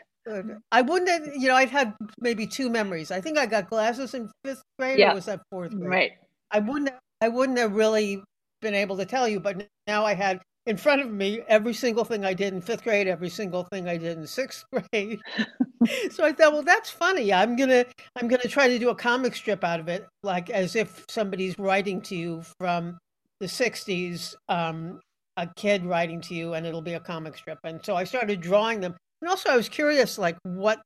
I 0.71 0.83
wouldn't 0.83 1.09
have, 1.09 1.35
you 1.35 1.49
know, 1.49 1.57
I'd 1.57 1.71
had 1.71 1.95
maybe 2.21 2.47
two 2.47 2.69
memories. 2.69 3.11
I 3.11 3.21
think 3.21 3.39
I 3.39 3.47
got 3.47 3.71
glasses 3.71 4.15
in 4.15 4.31
fifth 4.45 4.62
grade, 4.79 4.99
yeah. 4.99 5.12
or 5.12 5.15
was 5.15 5.25
that 5.25 5.41
fourth 5.50 5.73
grade? 5.73 5.89
Right. 5.89 6.12
I 6.53 6.61
wouldn't 6.61 6.91
have 6.91 7.00
I 7.21 7.29
wouldn't 7.29 7.59
have 7.59 7.75
really 7.75 8.23
been 8.61 8.75
able 8.75 8.97
to 8.97 9.05
tell 9.05 9.29
you, 9.29 9.41
but 9.41 9.69
now 9.87 10.05
I 10.05 10.15
had 10.15 10.41
in 10.67 10.77
front 10.77 11.03
of 11.03 11.11
me 11.11 11.41
every 11.49 11.75
single 11.75 12.05
thing 12.05 12.25
I 12.25 12.35
did 12.35 12.53
in 12.53 12.61
fifth 12.61 12.85
grade, 12.85 13.09
every 13.09 13.29
single 13.29 13.65
thing 13.65 13.89
I 13.89 13.97
did 13.97 14.19
in 14.19 14.27
sixth 14.27 14.65
grade. 14.93 15.21
so 16.11 16.25
I 16.25 16.33
thought, 16.33 16.53
well, 16.53 16.62
that's 16.62 16.91
funny. 16.91 17.33
I'm 17.33 17.57
gonna 17.57 17.85
I'm 18.17 18.29
gonna 18.29 18.45
try 18.45 18.69
to 18.69 18.79
do 18.79 18.91
a 18.91 18.95
comic 18.95 19.35
strip 19.35 19.65
out 19.65 19.81
of 19.81 19.89
it, 19.89 20.07
like 20.23 20.50
as 20.50 20.77
if 20.77 21.05
somebody's 21.09 21.59
writing 21.59 22.00
to 22.03 22.17
you 22.17 22.43
from 22.59 22.99
the 23.41 23.47
'60s, 23.47 24.35
um, 24.49 25.00
a 25.37 25.49
kid 25.57 25.85
writing 25.85 26.21
to 26.23 26.35
you, 26.35 26.55
and 26.55 26.67
it'll 26.67 26.83
be 26.83 26.95
a 26.95 27.00
comic 27.00 27.37
strip. 27.37 27.59
And 27.65 27.85
so 27.85 27.97
I 27.97 28.05
started 28.05 28.41
drawing 28.41 28.81
them, 28.81 28.97
and 29.23 29.31
also 29.31 29.50
I 29.50 29.57
was 29.57 29.69
curious, 29.69 30.19
like 30.19 30.37
what 30.43 30.83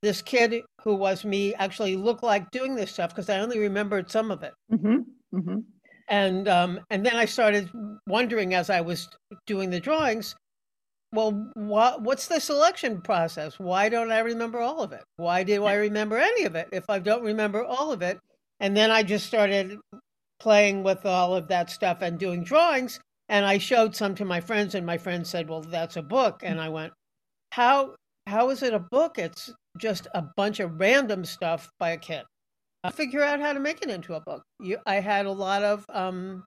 this 0.00 0.22
kid 0.22 0.62
who 0.82 0.94
was 0.94 1.24
me 1.24 1.54
actually 1.54 1.96
looked 1.96 2.22
like 2.22 2.50
doing 2.52 2.76
this 2.76 2.92
stuff 2.92 3.10
because 3.10 3.28
I 3.28 3.40
only 3.40 3.58
remembered 3.58 4.10
some 4.10 4.30
of 4.30 4.44
it. 4.44 4.54
Mm-hmm. 4.72 5.00
Mm-hmm. 5.34 5.58
And 6.08 6.48
um, 6.48 6.80
and 6.90 7.04
then 7.04 7.16
I 7.16 7.26
started 7.26 7.70
wondering 8.06 8.54
as 8.54 8.70
I 8.70 8.80
was 8.80 9.08
doing 9.46 9.70
the 9.70 9.80
drawings, 9.80 10.34
well, 11.12 11.50
what 11.54 12.02
what's 12.02 12.28
the 12.28 12.40
selection 12.40 13.00
process? 13.02 13.58
Why 13.58 13.88
don't 13.88 14.12
I 14.12 14.20
remember 14.20 14.60
all 14.60 14.82
of 14.82 14.92
it? 14.92 15.04
Why 15.16 15.42
do 15.42 15.64
I 15.64 15.74
remember 15.74 16.16
any 16.18 16.44
of 16.44 16.54
it 16.54 16.68
if 16.72 16.84
I 16.88 16.98
don't 16.98 17.22
remember 17.24 17.64
all 17.64 17.92
of 17.92 18.02
it? 18.02 18.18
And 18.60 18.76
then 18.76 18.90
I 18.90 19.02
just 19.02 19.26
started 19.26 19.78
playing 20.40 20.82
with 20.82 21.04
all 21.06 21.34
of 21.34 21.48
that 21.48 21.70
stuff 21.70 22.02
and 22.02 22.18
doing 22.18 22.44
drawings. 22.44 23.00
And 23.28 23.44
I 23.46 23.58
showed 23.58 23.94
some 23.94 24.14
to 24.16 24.24
my 24.24 24.40
friends, 24.40 24.74
and 24.74 24.86
my 24.86 24.98
friends 24.98 25.28
said, 25.30 25.48
"Well, 25.48 25.62
that's 25.62 25.96
a 25.96 26.02
book." 26.02 26.40
And 26.42 26.60
I 26.60 26.68
went, 26.70 26.92
"How 27.52 27.96
how 28.26 28.50
is 28.50 28.62
it 28.62 28.74
a 28.74 28.80
book? 28.80 29.18
It's 29.18 29.52
just 29.78 30.08
a 30.14 30.22
bunch 30.36 30.60
of 30.60 30.80
random 30.80 31.24
stuff 31.24 31.68
by 31.78 31.90
a 31.90 31.98
kid." 31.98 32.24
Figure 32.92 33.22
out 33.22 33.40
how 33.40 33.52
to 33.52 33.60
make 33.60 33.82
it 33.82 33.90
into 33.90 34.14
a 34.14 34.20
book. 34.20 34.42
You, 34.60 34.78
I 34.86 34.96
had 34.96 35.26
a 35.26 35.32
lot 35.32 35.62
of 35.62 35.84
um, 35.88 36.44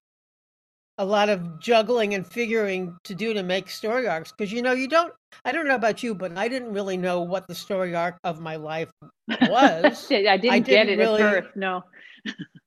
a 0.97 1.05
lot 1.05 1.29
of 1.29 1.59
juggling 1.59 2.13
and 2.13 2.25
figuring 2.25 2.95
to 3.03 3.15
do 3.15 3.33
to 3.33 3.43
make 3.43 3.69
story 3.69 4.07
arcs 4.07 4.31
because 4.31 4.51
you 4.51 4.61
know 4.61 4.73
you 4.73 4.87
don't. 4.87 5.13
I 5.45 5.51
don't 5.51 5.67
know 5.67 5.75
about 5.75 6.03
you, 6.03 6.13
but 6.13 6.37
I 6.37 6.47
didn't 6.47 6.73
really 6.73 6.97
know 6.97 7.21
what 7.21 7.47
the 7.47 7.55
story 7.55 7.95
arc 7.95 8.17
of 8.23 8.39
my 8.39 8.55
life 8.55 8.91
was. 9.27 10.11
I 10.11 10.15
didn't, 10.15 10.27
I 10.27 10.37
didn't 10.37 10.65
get 10.67 10.89
it 10.89 10.99
really, 10.99 11.21
at. 11.23 11.55
No. 11.55 11.83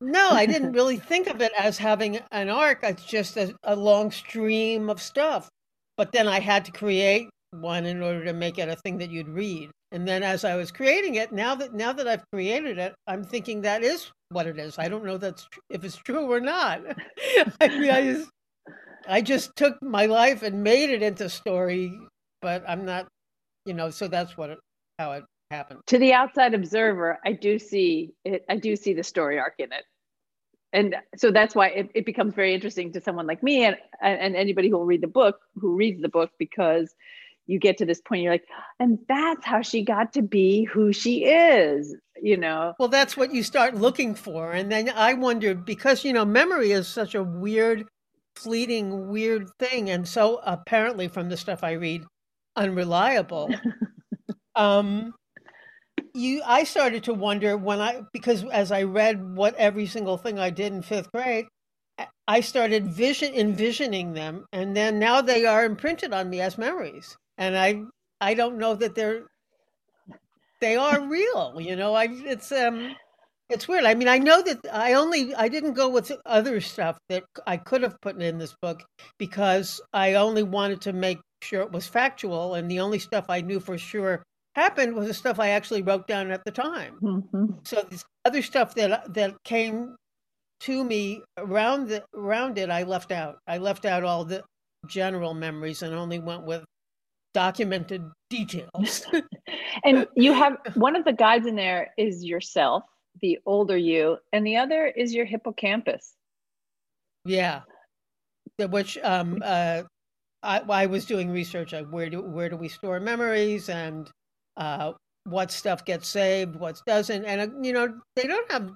no, 0.01 0.31
I 0.31 0.47
didn't 0.47 0.73
really 0.79 0.97
think 0.97 1.29
of 1.29 1.41
it 1.41 1.53
as 1.59 1.79
having 1.79 2.21
an 2.33 2.51
arc. 2.51 2.81
It's 2.83 3.05
just 3.05 3.37
a, 3.37 3.55
a 3.63 3.77
long 3.77 4.11
stream 4.11 4.91
of 4.91 5.01
stuff. 5.01 5.49
But 5.97 6.11
then 6.11 6.27
I 6.27 6.41
had 6.41 6.65
to 6.65 6.73
create 6.73 7.29
one 7.53 7.87
in 7.87 8.03
order 8.03 8.25
to 8.25 8.33
make 8.33 8.59
it 8.59 8.69
a 8.69 8.77
thing 8.77 8.99
that 8.99 9.11
you'd 9.11 9.29
read. 9.29 9.71
And 9.95 10.09
then 10.09 10.25
as 10.25 10.45
I 10.45 10.57
was 10.57 10.73
creating 10.73 11.15
it, 11.15 11.31
now 11.31 11.55
that 11.55 11.73
now 11.73 11.93
that 11.93 12.09
I've 12.09 12.29
created 12.33 12.79
it, 12.79 12.97
I'm 13.07 13.23
thinking 13.23 13.61
that 13.61 13.85
is 13.85 14.11
what 14.31 14.49
it 14.49 14.59
is. 14.59 14.77
I 14.77 14.89
don't 14.89 15.05
know 15.05 15.17
that's 15.17 15.47
if 15.71 15.85
it's 15.85 15.95
true 15.95 16.31
or 16.31 16.41
not. 16.41 16.81
I 17.61 17.69
mean, 17.69 17.91
I 17.91 18.03
just 18.13 18.31
I 19.07 19.21
just 19.21 19.55
took 19.55 19.81
my 19.81 20.07
life 20.07 20.43
and 20.43 20.65
made 20.65 20.91
it 20.91 21.01
into 21.01 21.29
story, 21.29 21.97
but 22.43 22.65
I'm 22.69 22.85
not, 22.85 23.07
you 23.67 23.73
know. 23.73 23.89
So 23.91 24.09
that's 24.09 24.37
what 24.37 24.51
it, 24.51 24.59
how 24.99 25.13
it 25.13 25.23
happened. 25.53 25.79
To 25.87 25.99
the 25.99 26.13
outside 26.13 26.55
observer, 26.55 27.21
I 27.25 27.31
do 27.31 27.57
see 27.61 28.15
it. 28.25 28.45
I 28.49 28.57
do 28.57 28.75
see 28.75 28.95
the 28.95 29.05
story 29.05 29.39
arc 29.39 29.55
in 29.61 29.73
it, 29.73 29.85
and 30.73 30.97
so 31.17 31.31
that's 31.31 31.55
why 31.55 31.69
it, 31.69 31.91
it 31.95 32.05
becomes 32.05 32.35
very 32.35 32.53
interesting 32.53 32.93
to 32.95 33.01
someone 33.01 33.29
like 33.29 33.45
me 33.45 33.65
and 33.65 33.77
and 34.03 34.35
anybody 34.35 34.71
who 34.71 34.77
will 34.77 34.87
read 34.87 35.03
the 35.03 35.07
book, 35.07 35.39
who 35.61 35.77
reads 35.77 36.03
the 36.03 36.09
book, 36.09 36.33
because 36.37 36.97
you 37.47 37.59
get 37.59 37.79
to 37.79 37.87
this 37.87 38.01
point 38.01 38.23
you're 38.23 38.33
like 38.33 38.47
and 38.81 38.99
that's 39.09 39.45
how 39.45 39.63
she 39.63 39.83
got 39.83 40.13
to 40.13 40.23
be 40.23 40.65
who 40.65 40.93
she 40.93 41.25
is 41.25 41.95
you 42.23 42.37
know? 42.37 42.75
Well 42.79 42.89
that's 42.89 43.17
what 43.17 43.35
you 43.35 43.43
start 43.43 43.75
looking 43.75 44.15
for 44.15 44.53
and 44.53 44.71
then 44.71 44.91
i 44.91 45.15
wonder 45.15 45.55
because 45.55 46.05
you 46.05 46.13
know 46.13 46.25
memory 46.25 46.73
is 46.73 46.89
such 46.89 47.15
a 47.15 47.23
weird 47.23 47.87
fleeting 48.37 49.09
weird 49.09 49.49
thing 49.59 49.91
and 49.91 50.07
so 50.07 50.41
apparently 50.45 51.09
from 51.09 51.29
the 51.29 51.37
stuff 51.37 51.63
i 51.63 51.73
read 51.73 52.05
unreliable. 52.57 53.51
Um 54.57 55.13
you 56.15 56.43
i 56.47 56.63
started 56.63 57.03
to 57.05 57.15
wonder 57.15 57.57
when 57.57 57.81
i 57.81 58.03
because 58.13 58.45
as 58.45 58.71
i 58.71 58.83
read 58.83 59.37
what 59.37 59.55
every 59.57 59.87
single 59.87 60.17
thing 60.17 60.39
i 60.39 60.49
did 60.49 60.73
in 60.73 60.81
fifth 60.81 61.11
grade 61.11 61.47
i 62.29 62.41
started 62.41 62.87
vision 62.87 63.35
envisioning 63.35 64.13
them 64.13 64.45
and 64.53 64.77
then 64.77 64.99
now 64.99 65.21
they 65.21 65.45
are 65.45 65.65
imprinted 65.65 66.13
on 66.13 66.31
me 66.31 66.41
as 66.41 66.57
memories 66.57 67.17
and 67.39 67.57
I 67.57 67.83
I 68.21 68.35
don't 68.35 68.59
know 68.59 68.75
that 68.75 68.95
they're 68.95 69.25
they 70.61 70.77
are 70.77 71.07
real. 71.07 71.55
You 71.59 71.77
know, 71.77 71.95
I 71.95 72.09
it's 72.11 72.53
um 72.53 72.95
it's 73.51 73.69
weird. 73.69 73.85
I 73.85 73.95
mean, 73.95 74.09
I 74.09 74.19
know 74.19 74.43
that 74.43 74.59
I 74.73 74.95
only 74.95 75.35
I 75.35 75.49
didn't 75.49 75.75
go 75.75 75.89
with 75.89 76.11
other 76.25 76.61
stuff 76.61 76.99
that 77.09 77.25
I 77.47 77.57
could 77.57 77.83
have 77.83 78.01
put 78.01 78.21
in 78.21 78.39
this 78.39 78.55
book 78.63 78.83
because 79.19 79.81
I 79.93 80.15
only 80.15 80.43
wanted 80.43 80.81
to 80.83 80.93
make 80.93 81.19
sure 81.43 81.61
it 81.61 81.73
was 81.73 81.87
factual, 81.87 82.55
and 82.55 82.71
the 82.71 82.81
only 82.81 82.99
stuff 82.99 83.27
I 83.29 83.43
knew 83.43 83.61
for 83.61 83.77
sure 83.77 84.23
happened 84.55 84.95
was 84.95 85.09
the 85.09 85.15
stuff 85.15 85.39
I 85.39 85.51
actually 85.51 85.83
wrote 85.83 86.07
down 86.07 86.31
at 86.31 86.45
the 86.45 86.53
time. 86.53 86.97
Mm-hmm. 87.03 87.47
So 87.65 87.85
this 87.91 88.05
other 88.25 88.43
stuff 88.43 88.75
that 88.77 89.13
that 89.13 89.35
came 89.45 89.97
to 90.61 90.85
me 90.85 91.23
around 91.37 91.89
the 91.89 92.05
around 92.15 92.57
it, 92.57 92.71
I 92.71 92.85
left 92.85 93.13
out. 93.13 93.37
I 93.47 93.59
left 93.59 93.85
out 93.85 94.05
all 94.05 94.25
the 94.25 94.43
general 94.87 95.35
memories 95.35 95.83
and 95.83 95.95
only 95.95 96.19
went 96.19 96.45
with 96.45 96.65
documented 97.35 98.11
details. 98.31 99.05
and 99.85 100.07
you 100.17 100.33
have 100.33 100.57
one 100.75 100.97
of 100.97 101.05
the 101.05 101.13
guides 101.13 101.47
in 101.47 101.57
there 101.57 101.93
is 101.99 102.25
yourself, 102.25 102.85
the 103.21 103.39
older 103.45 103.77
you, 103.77 104.17
and 104.33 104.47
the 104.47 104.57
other 104.57 104.87
is 104.87 105.13
your 105.13 105.27
hippocampus. 105.27 106.15
Yeah, 107.27 107.63
which 108.59 108.99
um, 109.03 109.43
uh, 109.45 109.83
I, 110.43 110.61
I 110.69 110.87
was 110.87 111.05
doing 111.05 111.31
research 111.31 111.75
on 111.75 111.91
where 111.91 112.09
do 112.09 112.23
where 112.23 112.49
do 112.49 112.57
we 112.57 112.69
store 112.69 113.01
memories 113.01 113.69
and 113.69 114.11
uh, 114.57 114.93
what 115.25 115.51
stuff 115.51 115.85
gets 115.85 116.09
saved, 116.09 116.57
what 116.57 116.81
doesn't, 116.87 117.25
and 117.25 117.41
uh, 117.41 117.55
you 117.63 117.73
know 117.73 117.99
they 118.15 118.25
don't 118.25 118.51
have 118.51 118.71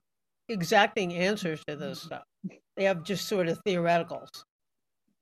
exacting 0.48 1.14
answers 1.14 1.62
to 1.68 1.76
this 1.76 2.02
stuff. 2.02 2.22
They 2.76 2.84
have 2.84 3.02
just 3.02 3.28
sort 3.28 3.48
of 3.48 3.60
theoreticals. 3.66 4.28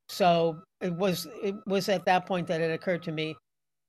So 0.09 0.63
it 0.81 0.93
was 0.93 1.27
it 1.43 1.55
was 1.67 1.89
at 1.89 2.05
that 2.07 2.27
point 2.27 2.47
that 2.49 2.61
it 2.61 2.71
occurred 2.71 3.03
to 3.05 3.13
me 3.13 3.37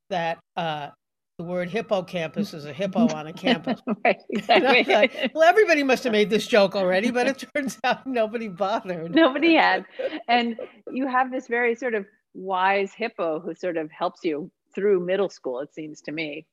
that 0.10 0.40
uh, 0.56 0.90
the 1.38 1.44
word 1.44 1.70
hippocampus 1.70 2.54
is 2.54 2.66
a 2.66 2.74
hippo 2.74 3.08
on 3.14 3.28
a 3.28 3.34
campus. 3.34 3.80
right, 4.06 4.18
exactly. 4.32 5.32
well, 5.36 5.48
everybody 5.48 5.84
must 5.84 6.04
have 6.04 6.12
made 6.12 6.30
this 6.30 6.48
joke 6.48 6.76
already, 6.76 7.12
but 7.12 7.28
it 7.28 7.44
turns 7.56 7.78
out 7.84 8.08
nobody 8.08 8.48
bothered. 8.48 9.14
Nobody 9.14 9.56
had. 9.56 9.86
And 10.28 10.60
you 10.92 11.08
have 11.08 11.32
this 11.32 11.48
very 11.48 11.76
sort 11.76 11.94
of 11.94 12.06
wise 12.34 12.92
hippo 12.94 13.40
who 13.40 13.54
sort 13.54 13.78
of 13.78 13.92
helps 13.92 14.24
you 14.24 14.50
through 14.74 15.06
middle 15.06 15.30
school, 15.30 15.60
it 15.60 15.74
seems 15.74 16.02
to 16.02 16.12
me, 16.12 16.48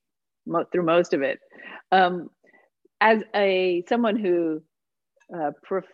mo- 0.47 0.67
through 0.71 0.85
most 0.85 1.15
of 1.15 1.23
it. 1.23 1.41
Um, 1.91 2.29
as 3.01 3.23
a 3.35 3.85
someone 3.89 4.17
who 4.17 4.63
uh, 5.35 5.53
prof- 5.63 5.85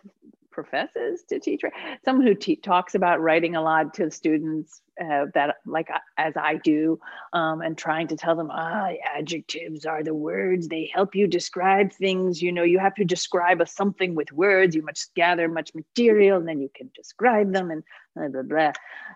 professes 0.51 1.23
to 1.29 1.39
teach 1.39 1.61
someone 2.03 2.27
who 2.27 2.35
te- 2.35 2.55
talks 2.55 2.95
about 2.95 3.21
writing 3.21 3.55
a 3.55 3.61
lot 3.61 3.93
to 3.93 4.11
students 4.11 4.81
uh, 5.01 5.25
that 5.33 5.55
like 5.65 5.89
uh, 5.89 5.99
as 6.17 6.33
i 6.35 6.55
do 6.57 6.99
um, 7.33 7.61
and 7.61 7.77
trying 7.77 8.07
to 8.07 8.15
tell 8.15 8.35
them 8.35 8.49
ah 8.51 8.89
adjectives 9.15 9.85
are 9.85 10.03
the 10.03 10.13
words. 10.13 10.67
They 10.67 10.91
help 10.93 11.15
you 11.15 11.27
describe 11.27 11.91
things. 11.91 12.41
You 12.41 12.51
know 12.51 12.63
you 12.63 12.79
have 12.79 12.95
to 12.95 13.05
describe 13.05 13.61
a 13.61 13.65
something 13.65 14.15
with 14.15 14.31
words. 14.31 14.75
You 14.75 14.83
must 14.83 15.13
gather 15.15 15.47
much 15.47 15.73
material 15.73 16.37
and 16.37 16.47
then 16.47 16.61
you 16.61 16.69
can 16.75 16.91
describe 16.95 17.53
them 17.53 17.71
and 17.71 17.83
blah 18.15 18.27
blah 18.27 18.41
blah. 18.43 18.71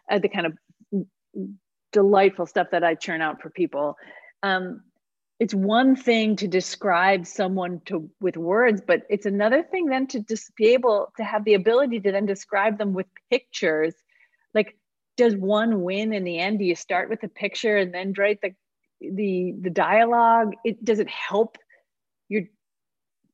Uh, 0.10 0.20
the 0.20 0.30
kind 0.30 0.48
of 0.48 0.58
delightful 1.92 2.46
stuff 2.46 2.68
that 2.72 2.84
i 2.84 2.94
churn 2.94 3.22
out 3.22 3.42
for 3.42 3.50
people. 3.50 3.98
Um, 4.44 4.82
it's 5.40 5.54
one 5.54 5.96
thing 5.96 6.36
to 6.38 6.48
describe 6.48 7.26
someone 7.26 7.82
to 7.86 8.10
with 8.22 8.38
words 8.38 8.82
but 8.86 9.02
it's 9.10 9.26
another 9.26 9.64
thing 9.64 9.88
then 9.88 10.08
to 10.08 10.22
just 10.22 10.56
be 10.56 10.68
able 10.68 11.12
to 11.18 11.24
have 11.24 11.44
the 11.44 11.56
ability 11.56 12.00
to 12.00 12.12
then 12.12 12.26
describe 12.26 12.78
them 12.78 12.94
with 12.94 13.08
pictures. 13.30 13.94
Like 14.54 14.78
does 15.18 15.36
one 15.36 15.82
win 15.82 16.14
in 16.14 16.24
the 16.24 16.40
end? 16.40 16.60
Do 16.60 16.66
you 16.66 16.76
start 16.76 17.10
with 17.10 17.24
a 17.24 17.28
picture 17.28 17.78
and 17.78 17.94
then 17.94 18.14
write 18.18 18.40
the 18.42 18.52
the 19.02 19.54
the 19.62 19.70
dialogue? 19.70 20.54
It 20.64 20.84
does 20.84 21.00
it 21.00 21.10
help 21.10 21.58
your 22.30 22.44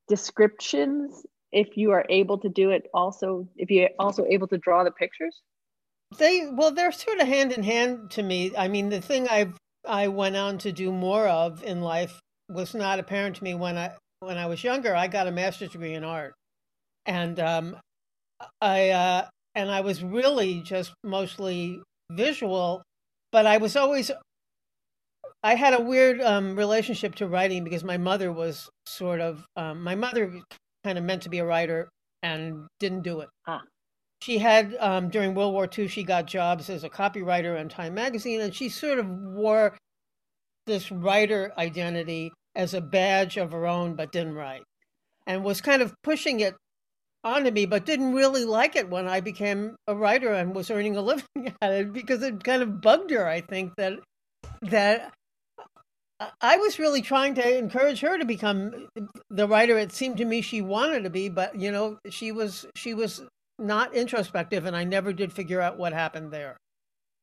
descriptions 0.08 1.26
if 1.52 1.78
you 1.78 1.92
are 1.92 2.06
able 2.10 2.38
to 2.40 2.50
do 2.50 2.72
it 2.72 2.88
also 2.94 3.48
if 3.58 3.70
you're 3.70 3.90
also 4.00 4.26
able 4.26 4.48
to 4.48 4.58
draw 4.58 4.84
the 4.84 4.92
pictures? 4.92 5.40
They 6.18 6.48
well 6.52 6.72
they're 6.72 6.92
sort 6.92 7.20
of 7.20 7.28
hand 7.28 7.52
in 7.52 7.62
hand 7.62 8.12
to 8.12 8.24
me. 8.24 8.54
I 8.58 8.68
mean 8.68 8.90
the 8.90 9.02
thing 9.02 9.28
i've 9.28 9.56
I 9.88 10.08
went 10.08 10.36
on 10.36 10.58
to 10.60 10.72
do 10.72 10.92
more 10.92 11.28
of 11.28 11.64
in 11.64 11.82
life 11.82 12.20
was 12.50 12.74
not 12.74 13.00
apparent 13.00 13.38
to 13.38 13.44
me 13.44 13.54
when 13.54 13.78
I 13.78 13.92
when 14.20 14.38
I 14.38 14.46
was 14.46 14.64
younger. 14.64 14.96
I 14.96 15.08
got 15.08 15.28
a 15.28 15.32
master's 15.32 15.72
degree 15.72 15.94
in 15.94 16.04
art, 16.04 16.34
and 17.06 17.40
um, 17.40 17.78
I 18.62 18.90
uh, 18.90 19.28
and 19.56 19.72
I 19.72 19.82
was 19.82 20.04
really 20.04 20.62
just 20.62 20.94
mostly 21.04 21.82
visual, 22.12 22.84
but 23.32 23.46
I 23.46 23.58
was 23.58 23.76
always 23.76 24.12
I 25.44 25.56
had 25.56 25.74
a 25.74 25.82
weird 25.82 26.22
um, 26.22 26.56
relationship 26.56 27.16
to 27.16 27.28
writing 27.28 27.64
because 27.64 27.84
my 27.84 27.98
mother 27.98 28.32
was 28.32 28.70
sort 28.86 29.22
of 29.22 29.46
um, 29.56 29.84
my 29.84 29.96
mother 29.96 30.42
kind 30.84 30.98
of 30.98 31.04
meant 31.04 31.24
to 31.24 31.30
be 31.30 31.40
a 31.40 31.46
writer 31.46 31.90
and 32.22 32.68
didn't 32.80 33.02
do 33.02 33.22
it. 33.22 33.30
Ah 33.48 33.62
she 34.22 34.38
had 34.38 34.76
um, 34.80 35.10
during 35.10 35.34
World 35.34 35.54
War 35.54 35.68
II, 35.76 35.88
she 35.88 36.04
got 36.04 36.26
jobs 36.26 36.70
as 36.70 36.84
a 36.84 36.90
copywriter 36.90 37.60
on 37.60 37.70
Time 37.70 37.96
Magazine, 37.96 38.42
and 38.42 38.54
she 38.54 38.70
sort 38.70 39.00
of 39.00 39.10
wore 39.10 39.76
this 40.68 40.92
writer 40.92 41.52
identity 41.58 42.32
as 42.56 42.74
a 42.74 42.82
badge 42.82 43.38
of 43.38 43.52
her 43.52 43.66
own, 43.66 43.96
but 43.96 44.12
didn't 44.12 44.36
write, 44.36 44.64
and 45.26 45.44
was 45.44 45.60
kind 45.60 45.82
of 45.82 45.94
pushing 46.04 46.40
it 46.40 46.56
onto 47.24 47.52
me, 47.52 47.66
but 47.66 47.86
didn't 47.86 48.14
really 48.14 48.46
like 48.46 48.76
it 48.76 48.90
when 48.90 49.08
I 49.08 49.22
became 49.22 49.76
a 49.88 49.96
writer 49.96 50.34
and 50.34 50.56
was 50.56 50.70
earning 50.70 50.98
a 50.98 51.02
living 51.02 51.56
at 51.62 51.72
it 51.72 51.94
because 51.94 52.22
it 52.22 52.44
kind 52.44 52.62
of 52.62 52.82
bugged 52.82 53.12
her. 53.12 53.28
I 53.28 53.42
think 53.42 53.74
that 53.78 54.00
that 54.64 55.14
I 56.40 56.58
was 56.58 56.78
really 56.78 57.02
trying 57.02 57.34
to 57.36 57.58
encourage 57.58 58.02
her 58.02 58.20
to 58.20 58.26
become 58.26 58.88
the 59.32 59.48
writer 59.48 59.80
it 59.80 59.92
seemed 59.92 60.18
to 60.18 60.26
me 60.26 60.42
she 60.42 60.62
wanted 60.62 61.04
to 61.04 61.10
be, 61.10 61.30
but 61.30 61.60
you 61.60 61.72
know, 61.72 61.98
she 62.10 62.32
was 62.32 62.68
she 62.76 62.94
was 62.94 63.24
not 63.62 63.94
introspective, 63.96 64.66
and 64.66 64.76
I 64.76 64.84
never 64.84 65.14
did 65.14 65.32
figure 65.32 65.62
out 65.62 65.78
what 65.78 65.94
happened 65.94 66.32
there. 66.32 66.58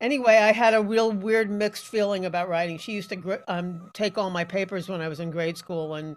Anyway, 0.01 0.37
I 0.37 0.53
had 0.53 0.75
a 0.75 0.83
real 0.83 1.11
weird 1.11 1.51
mixed 1.51 1.87
feeling 1.87 2.25
about 2.25 2.49
writing. 2.49 2.79
She 2.79 2.93
used 2.93 3.11
to 3.11 3.43
um, 3.49 3.91
take 3.95 4.17
all 4.17 4.31
my 4.31 4.45
papers 4.45 4.89
when 4.89 5.01
I 5.01 5.09
was 5.09 5.19
in 5.19 5.31
grade 5.31 5.59
school 5.59 5.95
and 5.95 6.17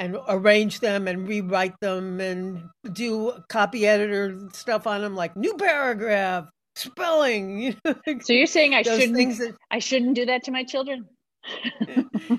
and 0.00 0.18
arrange 0.28 0.80
them 0.80 1.06
and 1.06 1.28
rewrite 1.28 1.78
them 1.80 2.20
and 2.20 2.64
do 2.92 3.32
copy 3.48 3.86
editor 3.86 4.48
stuff 4.52 4.88
on 4.88 5.00
them, 5.00 5.14
like 5.14 5.36
new 5.36 5.54
paragraph, 5.54 6.48
spelling. 6.74 7.76
so 8.20 8.32
you're 8.32 8.46
saying 8.46 8.74
I 8.74 8.82
shouldn't 8.82 9.38
that, 9.38 9.54
I 9.70 9.78
shouldn't 9.78 10.16
do 10.16 10.26
that 10.26 10.42
to 10.44 10.50
my 10.50 10.64
children? 10.64 11.06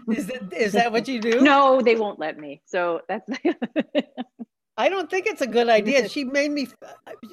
is 0.09 0.27
that 0.27 0.51
is 0.51 0.73
that 0.73 0.91
what 0.91 1.07
you 1.07 1.21
do? 1.21 1.41
No, 1.41 1.81
they 1.81 1.95
won't 1.95 2.19
let 2.19 2.37
me. 2.37 2.61
So 2.65 3.01
that's 3.07 3.29
I 4.77 4.89
don't 4.89 5.09
think 5.09 5.25
it's 5.25 5.41
a 5.41 5.47
good 5.47 5.69
idea. 5.69 6.09
She 6.09 6.23
made 6.23 6.51
me, 6.51 6.67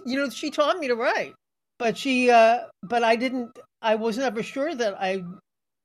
you 0.04 0.16
know, 0.18 0.30
she 0.30 0.50
taught 0.50 0.78
me 0.78 0.88
to 0.88 0.94
write, 0.94 1.34
but 1.78 1.99
she, 1.99 2.30
uh, 2.30 2.61
but 2.82 3.02
I 3.02 3.16
didn't. 3.16 3.58
I 3.80 3.96
was 3.96 4.16
never 4.16 4.42
sure 4.42 4.72
that 4.75 4.94
I, 5.00 5.25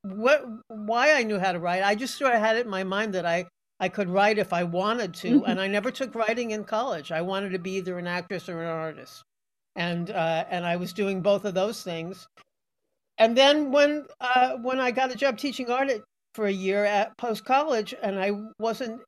what, 0.03 0.45
why 0.67 1.13
I 1.13 1.23
knew 1.23 1.39
how 1.39 1.51
to 1.51 1.59
write. 1.59 1.83
I 1.83 1.95
just 1.95 2.15
sort 2.17 2.33
of 2.33 2.39
had 2.39 2.57
it 2.57 2.65
in 2.65 2.71
my 2.71 2.83
mind 2.83 3.13
that 3.15 3.25
I, 3.25 3.45
I 3.79 3.89
could 3.89 4.09
write 4.09 4.37
if 4.37 4.53
I 4.53 4.63
wanted 4.63 5.13
to, 5.15 5.39
mm-hmm. 5.39 5.49
and 5.49 5.59
I 5.59 5.67
never 5.67 5.91
took 5.91 6.15
writing 6.15 6.51
in 6.51 6.63
college. 6.63 7.11
I 7.11 7.21
wanted 7.21 7.51
to 7.51 7.59
be 7.59 7.71
either 7.77 7.97
an 7.97 8.07
actress 8.07 8.49
or 8.49 8.61
an 8.61 8.69
artist, 8.69 9.23
and 9.75 10.09
uh, 10.09 10.45
and 10.49 10.65
I 10.65 10.77
was 10.77 10.93
doing 10.93 11.21
both 11.21 11.45
of 11.45 11.53
those 11.53 11.83
things. 11.83 12.27
And 13.17 13.35
then 13.37 13.71
when 13.71 14.05
uh, 14.19 14.57
when 14.57 14.79
I 14.79 14.91
got 14.91 15.11
a 15.11 15.15
job 15.15 15.37
teaching 15.37 15.69
art 15.69 15.89
at, 15.89 16.01
for 16.33 16.45
a 16.45 16.51
year 16.51 16.85
at 16.85 17.17
post 17.17 17.45
college, 17.45 17.93
and 18.01 18.19
I 18.19 18.31
wasn't 18.59 19.01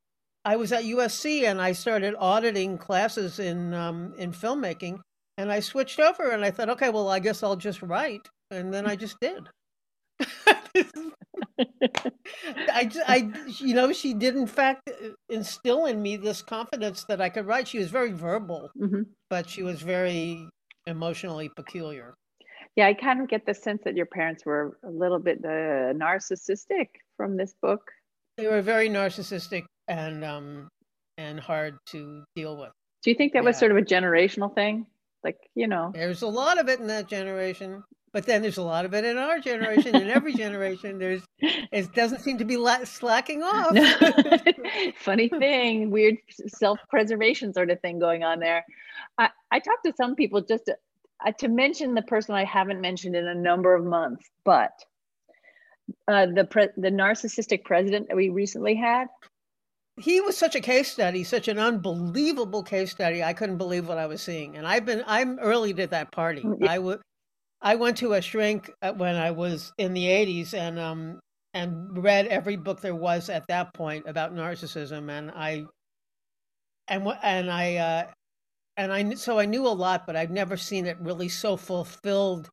I 0.44 0.56
was 0.56 0.72
at 0.72 0.84
USC 0.84 1.44
and 1.44 1.60
I 1.60 1.72
started 1.72 2.14
auditing 2.18 2.78
classes 2.78 3.38
in 3.38 3.74
um, 3.74 4.14
in 4.16 4.32
filmmaking, 4.32 5.00
and 5.36 5.52
I 5.52 5.60
switched 5.60 6.00
over 6.00 6.30
and 6.30 6.44
I 6.44 6.50
thought, 6.50 6.70
okay, 6.70 6.88
well, 6.88 7.08
I 7.08 7.18
guess 7.18 7.42
I'll 7.42 7.56
just 7.56 7.82
write, 7.82 8.26
and 8.50 8.72
then 8.72 8.86
I 8.86 8.96
just 8.96 9.16
did. 9.20 9.48
I, 12.68 12.90
I, 13.06 13.30
you 13.58 13.74
know, 13.74 13.92
she 13.92 14.14
did 14.14 14.36
in 14.36 14.46
fact 14.46 14.90
instill 15.28 15.86
in 15.86 16.00
me 16.00 16.16
this 16.16 16.42
confidence 16.42 17.04
that 17.04 17.20
I 17.20 17.28
could 17.28 17.46
write. 17.46 17.68
She 17.68 17.78
was 17.78 17.90
very 17.90 18.12
verbal, 18.12 18.70
mm-hmm. 18.78 19.02
but 19.28 19.48
she 19.48 19.62
was 19.62 19.82
very 19.82 20.48
emotionally 20.86 21.50
peculiar. 21.54 22.14
Yeah, 22.76 22.86
I 22.86 22.94
kind 22.94 23.20
of 23.20 23.28
get 23.28 23.46
the 23.46 23.54
sense 23.54 23.82
that 23.84 23.96
your 23.96 24.06
parents 24.06 24.46
were 24.46 24.78
a 24.84 24.90
little 24.90 25.18
bit 25.18 25.44
uh, 25.44 25.92
narcissistic 25.92 26.88
from 27.16 27.36
this 27.36 27.54
book. 27.60 27.90
They 28.36 28.46
were 28.46 28.62
very 28.62 28.88
narcissistic 28.88 29.64
and 29.90 30.24
um 30.24 30.68
and 31.18 31.38
hard 31.38 31.76
to 31.86 32.24
deal 32.34 32.56
with. 32.56 32.70
Do 33.02 33.10
you 33.10 33.16
think 33.16 33.34
that 33.34 33.40
yeah. 33.40 33.48
was 33.48 33.58
sort 33.58 33.72
of 33.72 33.76
a 33.76 33.82
generational 33.82 34.54
thing? 34.54 34.86
Like, 35.22 35.36
you 35.54 35.68
know, 35.68 35.90
there's 35.92 36.22
a 36.22 36.26
lot 36.26 36.58
of 36.58 36.68
it 36.70 36.80
in 36.80 36.86
that 36.86 37.08
generation, 37.08 37.82
but 38.14 38.24
then 38.24 38.40
there's 38.40 38.56
a 38.56 38.62
lot 38.62 38.86
of 38.86 38.94
it 38.94 39.04
in 39.04 39.18
our 39.18 39.38
generation. 39.38 39.94
in 39.94 40.08
every 40.08 40.32
generation, 40.32 40.98
there's 40.98 41.22
it 41.40 41.92
doesn't 41.92 42.20
seem 42.20 42.38
to 42.38 42.46
be 42.46 42.56
la- 42.56 42.84
slacking 42.84 43.42
off. 43.42 43.76
Funny 44.96 45.28
thing, 45.28 45.90
weird 45.90 46.16
self-preservation 46.46 47.52
sort 47.52 47.70
of 47.70 47.80
thing 47.80 47.98
going 47.98 48.22
on 48.22 48.38
there. 48.38 48.64
I 49.18 49.28
I 49.50 49.58
talked 49.58 49.84
to 49.84 49.92
some 49.94 50.14
people 50.14 50.40
just 50.40 50.64
to, 50.66 50.76
uh, 51.26 51.32
to 51.32 51.48
mention 51.48 51.94
the 51.94 52.02
person 52.02 52.34
I 52.34 52.44
haven't 52.44 52.80
mentioned 52.80 53.16
in 53.16 53.26
a 53.26 53.34
number 53.34 53.74
of 53.74 53.84
months, 53.84 54.24
but 54.44 54.72
uh, 56.08 56.26
the 56.34 56.44
pre- 56.44 56.68
the 56.78 56.90
narcissistic 56.90 57.64
president 57.64 58.08
that 58.08 58.16
we 58.16 58.30
recently 58.30 58.74
had 58.74 59.08
he 59.96 60.20
was 60.20 60.36
such 60.36 60.54
a 60.54 60.60
case 60.60 60.90
study, 60.90 61.24
such 61.24 61.48
an 61.48 61.58
unbelievable 61.58 62.62
case 62.62 62.90
study. 62.90 63.22
I 63.22 63.32
couldn't 63.32 63.58
believe 63.58 63.88
what 63.88 63.98
I 63.98 64.06
was 64.06 64.22
seeing, 64.22 64.56
and 64.56 64.66
I've 64.66 64.84
been 64.84 65.04
I'm 65.06 65.38
early 65.38 65.74
to 65.74 65.86
that 65.88 66.12
party. 66.12 66.42
Mm, 66.42 66.66
I 66.66 66.78
would 66.78 67.00
I 67.62 67.74
went 67.74 67.98
to 67.98 68.14
a 68.14 68.22
shrink 68.22 68.70
when 68.96 69.16
I 69.16 69.30
was 69.30 69.72
in 69.78 69.92
the 69.92 70.06
80s 70.06 70.54
and 70.54 70.78
um 70.78 71.20
and 71.52 72.02
read 72.02 72.26
every 72.28 72.56
book 72.56 72.80
there 72.80 72.94
was 72.94 73.28
at 73.28 73.46
that 73.48 73.74
point 73.74 74.04
about 74.06 74.34
narcissism 74.34 75.10
and 75.10 75.30
I 75.32 75.64
and 76.88 77.06
and 77.22 77.50
I 77.50 77.76
uh 77.76 78.06
and 78.76 78.92
I 78.92 79.14
so 79.14 79.38
I 79.38 79.46
knew 79.46 79.66
a 79.66 79.68
lot 79.68 80.06
but 80.06 80.16
I've 80.16 80.30
never 80.30 80.56
seen 80.56 80.86
it 80.86 80.96
really 81.00 81.28
so 81.28 81.56
fulfilled 81.56 82.48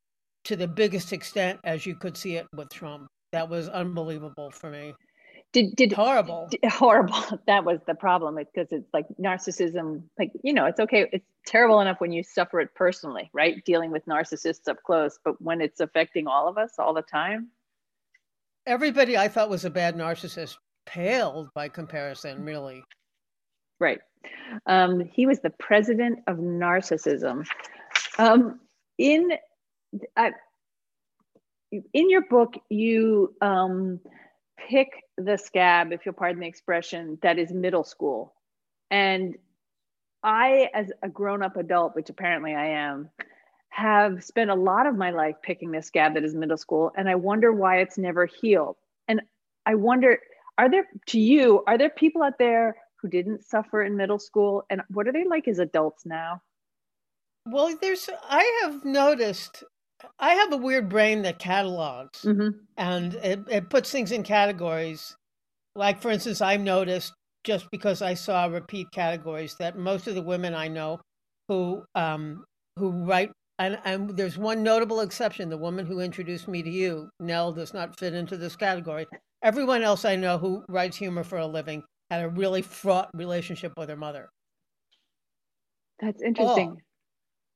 to 0.46 0.56
the 0.56 0.68
biggest 0.68 1.14
extent 1.14 1.60
as 1.64 1.86
you 1.86 1.96
could 1.96 2.18
see 2.18 2.36
it 2.36 2.48
with 2.56 2.70
Trump. 2.70 3.08
That 3.34 3.50
was 3.50 3.70
unbelievable 3.70 4.52
for 4.52 4.70
me. 4.70 4.94
Did 5.54 5.76
did 5.76 5.94
horrible 5.94 6.50
did, 6.50 6.70
horrible? 6.70 7.24
That 7.48 7.64
was 7.64 7.80
the 7.88 7.96
problem 7.96 8.36
because 8.36 8.68
it's 8.72 8.94
like 8.94 9.08
narcissism. 9.20 10.04
Like 10.20 10.32
you 10.44 10.54
know, 10.54 10.66
it's 10.66 10.80
okay. 10.80 11.08
It's 11.12 11.26
terrible 11.46 11.80
enough 11.80 12.00
when 12.00 12.12
you 12.12 12.24
suffer 12.24 12.60
it 12.60 12.70
personally, 12.76 13.30
right? 13.34 13.64
Dealing 13.64 13.92
with 13.92 14.06
narcissists 14.06 14.68
up 14.68 14.84
close, 14.84 15.18
but 15.24 15.42
when 15.42 15.62
it's 15.62 15.80
affecting 15.80 16.28
all 16.28 16.48
of 16.48 16.58
us 16.58 16.74
all 16.78 16.94
the 16.94 17.02
time. 17.02 17.48
Everybody 18.66 19.18
I 19.18 19.30
thought 19.30 19.50
was 19.50 19.64
a 19.64 19.70
bad 19.70 19.96
narcissist 19.96 20.58
paled 20.86 21.50
by 21.54 21.70
comparison, 21.70 22.44
really. 22.44 22.84
Right. 23.80 24.00
Um, 24.66 25.00
he 25.00 25.26
was 25.26 25.40
the 25.40 25.52
president 25.52 26.20
of 26.28 26.38
narcissism. 26.38 27.46
Um, 28.18 28.60
in 28.98 29.32
I, 30.16 30.32
in 31.72 32.10
your 32.10 32.24
book, 32.24 32.56
you 32.70 33.34
um, 33.42 34.00
pick 34.58 34.90
the 35.18 35.38
scab, 35.38 35.92
if 35.92 36.06
you'll 36.06 36.14
pardon 36.14 36.42
the 36.42 36.48
expression, 36.48 37.18
that 37.22 37.40
is 37.40 37.52
middle 37.52 37.84
school. 37.84 38.34
And 38.92 39.36
I, 40.24 40.70
as 40.74 40.92
a 41.02 41.10
grown 41.10 41.44
up 41.44 41.58
adult, 41.58 41.96
which 41.96 42.10
apparently 42.10 42.54
I 42.54 42.68
am, 42.68 43.10
have 43.70 44.24
spent 44.24 44.50
a 44.50 44.56
lot 44.56 44.88
of 44.88 44.96
my 44.96 45.12
life 45.12 45.36
picking 45.44 45.72
this 45.72 45.88
scab 45.88 46.14
that 46.16 46.24
is 46.24 46.34
middle 46.34 46.58
school. 46.58 46.92
And 46.96 47.10
I 47.10 47.16
wonder 47.16 47.52
why 47.52 47.80
it's 47.80 47.98
never 47.98 48.26
healed. 48.26 48.78
And 49.08 49.22
I 49.66 49.76
wonder, 49.76 50.20
are 50.58 50.70
there, 50.70 50.88
to 51.08 51.20
you, 51.20 51.64
are 51.68 51.78
there 51.78 51.90
people 51.90 52.24
out 52.24 52.40
there 52.40 52.76
who 53.02 53.08
didn't 53.08 53.44
suffer 53.44 53.84
in 53.84 53.96
middle 53.96 54.20
school? 54.20 54.66
And 54.70 54.82
what 54.90 55.08
are 55.08 55.14
they 55.14 55.26
like 55.26 55.48
as 55.48 55.60
adults 55.60 56.06
now? 56.06 56.42
Well, 57.46 57.76
there's 57.82 58.10
I 58.30 58.62
have 58.64 58.84
noticed 58.84 59.64
I 60.20 60.34
have 60.36 60.54
a 60.54 60.58
weird 60.58 60.90
brain 60.90 61.24
that 61.24 61.40
catalogs 61.40 62.26
Mm-hmm. 62.26 62.66
and 62.78 63.16
it, 63.16 63.40
it 63.50 63.70
puts 63.70 63.92
things 63.92 64.12
in 64.12 64.24
categories. 64.24 65.16
Like 65.76 66.02
for 66.02 66.12
instance, 66.12 66.42
I've 66.42 66.62
noticed 66.62 67.14
just 67.44 67.70
because 67.72 68.02
I 68.02 68.14
saw 68.16 68.46
repeat 68.46 68.88
categories 68.92 69.56
that 69.60 69.78
most 69.78 70.08
of 70.08 70.16
the 70.16 70.22
women 70.22 70.54
I 70.54 70.68
know 70.68 71.00
who 71.48 71.86
um 71.96 72.44
who 72.78 72.92
write 73.06 73.32
and, 73.60 73.80
and 73.86 74.10
there's 74.18 74.38
one 74.38 74.64
notable 74.64 75.02
exception, 75.02 75.50
the 75.50 75.58
woman 75.58 75.86
who 75.86 76.00
introduced 76.00 76.48
me 76.48 76.62
to 76.64 76.70
you, 76.70 77.10
Nell 77.20 77.52
does 77.54 77.74
not 77.74 77.98
fit 78.00 78.14
into 78.14 78.38
this 78.38 78.56
category. 78.56 79.08
Everyone 79.44 79.82
else 79.84 80.06
I 80.06 80.16
know 80.16 80.38
who 80.38 80.64
writes 80.70 80.98
humor 80.98 81.24
for 81.24 81.40
a 81.40 81.48
living 81.48 81.84
had 82.12 82.24
a 82.24 82.30
really 82.30 82.62
fraught 82.62 83.10
relationship 83.16 83.74
with 83.78 83.90
her 83.90 83.96
mother. 83.98 84.30
That's 86.00 86.22
interesting. 86.24 86.82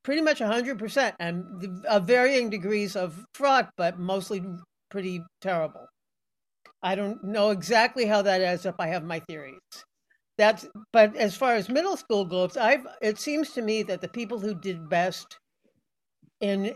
Pretty 0.04 0.22
much 0.22 0.40
100% 0.40 1.14
and 1.20 1.86
of 1.86 2.06
varying 2.08 2.50
degrees 2.50 2.96
of 2.96 3.24
fraught 3.36 3.70
but 3.78 4.00
mostly 4.00 4.44
pretty 4.90 5.24
terrible. 5.42 5.88
I 6.84 6.96
don't 6.96 7.24
know 7.24 7.52
exactly 7.52 8.06
how 8.06 8.22
that 8.24 8.42
adds 8.42 8.66
up. 8.66 8.76
I 8.80 8.88
have 8.88 9.04
my 9.04 9.20
theories. 9.30 9.60
That's 10.38 10.66
but 10.92 11.16
as 11.16 11.36
far 11.36 11.54
as 11.56 11.70
middle 11.70 11.96
school 11.98 12.26
goes 12.26 12.58
i've 12.58 12.88
it 13.02 13.20
seems 13.20 13.52
to 13.52 13.62
me 13.62 13.84
that 13.84 14.02
the 14.02 14.08
people 14.08 14.40
who 14.40 14.56
did 14.56 14.90
best 14.90 15.38
in 16.40 16.76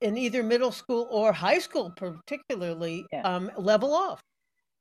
in 0.00 0.18
either 0.18 0.42
middle 0.42 0.72
school 0.72 1.08
or 1.10 1.32
high 1.32 1.58
school 1.60 1.92
particularly 1.96 3.06
Yeah. 3.12 3.22
um, 3.22 3.50
level 3.56 3.94
off. 3.94 4.20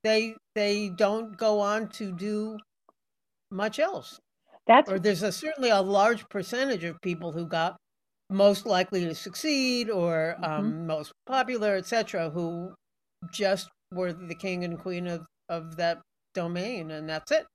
They 0.04 0.36
they 0.56 0.90
don't 0.90 1.38
go 1.38 1.60
on 1.62 1.90
to 2.00 2.12
do 2.12 2.58
much 3.52 3.80
else 3.80 4.20
That's 4.68 4.90
or 4.90 5.00
there's 5.00 5.24
a, 5.24 5.32
certainly 5.32 5.70
a 5.70 5.82
large 5.82 6.28
percentage 6.30 6.84
of 6.84 7.02
people 7.02 7.32
who 7.32 7.48
got 7.48 7.78
most 8.30 8.66
likely 8.66 9.06
to 9.06 9.16
succeed 9.16 9.90
or 9.90 10.36
Mm-hmm. 10.42 10.52
um, 10.52 10.88
most 10.88 11.12
popular, 11.26 11.76
etc., 11.76 12.30
who 12.30 12.74
just 13.32 13.70
were 13.94 14.14
the 14.14 14.36
king 14.36 14.64
and 14.64 14.80
queen 14.80 15.08
of, 15.08 15.26
of 15.50 15.76
that 15.78 16.00
domain, 16.34 16.92
and 16.92 17.10
that's 17.10 17.32
it. 17.32 17.46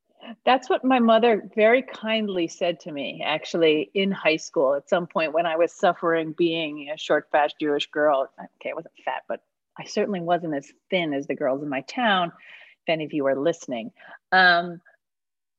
That's 0.45 0.69
what 0.69 0.85
my 0.85 0.99
mother 0.99 1.49
very 1.55 1.83
kindly 1.83 2.49
said 2.49 2.81
to 2.81 2.92
me, 2.92 3.23
actually, 3.25 3.90
in 3.95 4.11
high 4.11 4.37
school 4.37 4.75
at 4.75 4.88
some 4.88 5.07
point 5.07 5.33
when 5.33 5.47
I 5.47 5.57
was 5.57 5.73
suffering 5.73 6.35
being 6.37 6.90
a 6.92 6.99
short, 6.99 7.29
fat 7.31 7.53
Jewish 7.61 7.87
girl. 7.90 8.29
Okay, 8.61 8.71
I 8.71 8.75
wasn't 8.75 8.95
fat, 9.05 9.23
but 9.29 9.40
I 9.79 9.85
certainly 9.85 10.21
wasn't 10.21 10.55
as 10.57 10.73
thin 10.90 11.14
as 11.14 11.27
the 11.27 11.37
girls 11.37 11.62
in 11.62 11.69
my 11.69 11.83
town, 11.83 12.29
if 12.29 12.88
any 12.88 13.05
of 13.05 13.12
you 13.12 13.27
are 13.27 13.37
listening. 13.38 13.92
Um, 14.33 14.81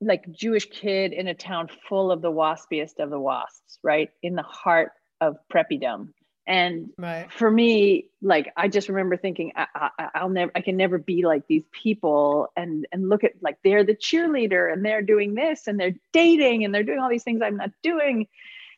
like 0.01 0.31
Jewish 0.31 0.65
kid 0.69 1.13
in 1.13 1.27
a 1.27 1.33
town 1.33 1.69
full 1.87 2.11
of 2.11 2.21
the 2.21 2.31
waspiest 2.31 2.99
of 2.99 3.09
the 3.09 3.19
wasps, 3.19 3.79
right? 3.83 4.09
In 4.21 4.35
the 4.35 4.43
heart 4.43 4.91
of 5.21 5.37
preppydom. 5.51 6.09
And 6.45 6.91
Right. 6.97 7.29
for 7.29 7.51
me 7.51 8.09
like 8.21 8.53
i 8.55 8.69
just 8.69 8.87
remember 8.87 9.17
thinking 9.17 9.51
I, 9.55 9.67
I, 9.75 10.07
i'll 10.15 10.29
never 10.29 10.49
i 10.55 10.61
can 10.61 10.77
never 10.77 10.97
be 10.97 11.25
like 11.25 11.45
these 11.47 11.65
people 11.73 12.47
and 12.55 12.87
and 12.93 13.09
look 13.09 13.25
at 13.25 13.33
like 13.41 13.57
they're 13.65 13.83
the 13.83 13.95
cheerleader 13.95 14.71
and 14.71 14.83
they're 14.83 15.01
doing 15.01 15.35
this 15.35 15.67
and 15.67 15.77
they're 15.77 15.95
dating 16.13 16.63
and 16.63 16.73
they're 16.73 16.83
doing 16.83 16.99
all 16.99 17.09
these 17.09 17.23
things 17.23 17.41
i'm 17.43 17.57
not 17.57 17.71
doing 17.83 18.27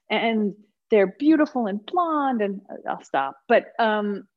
and 0.09 0.55
they're 0.89 1.13
beautiful 1.19 1.67
and 1.67 1.85
blonde 1.85 2.41
and 2.41 2.61
uh, 2.71 2.89
i'll 2.89 3.03
stop 3.03 3.37
but 3.47 3.67
um 3.77 4.27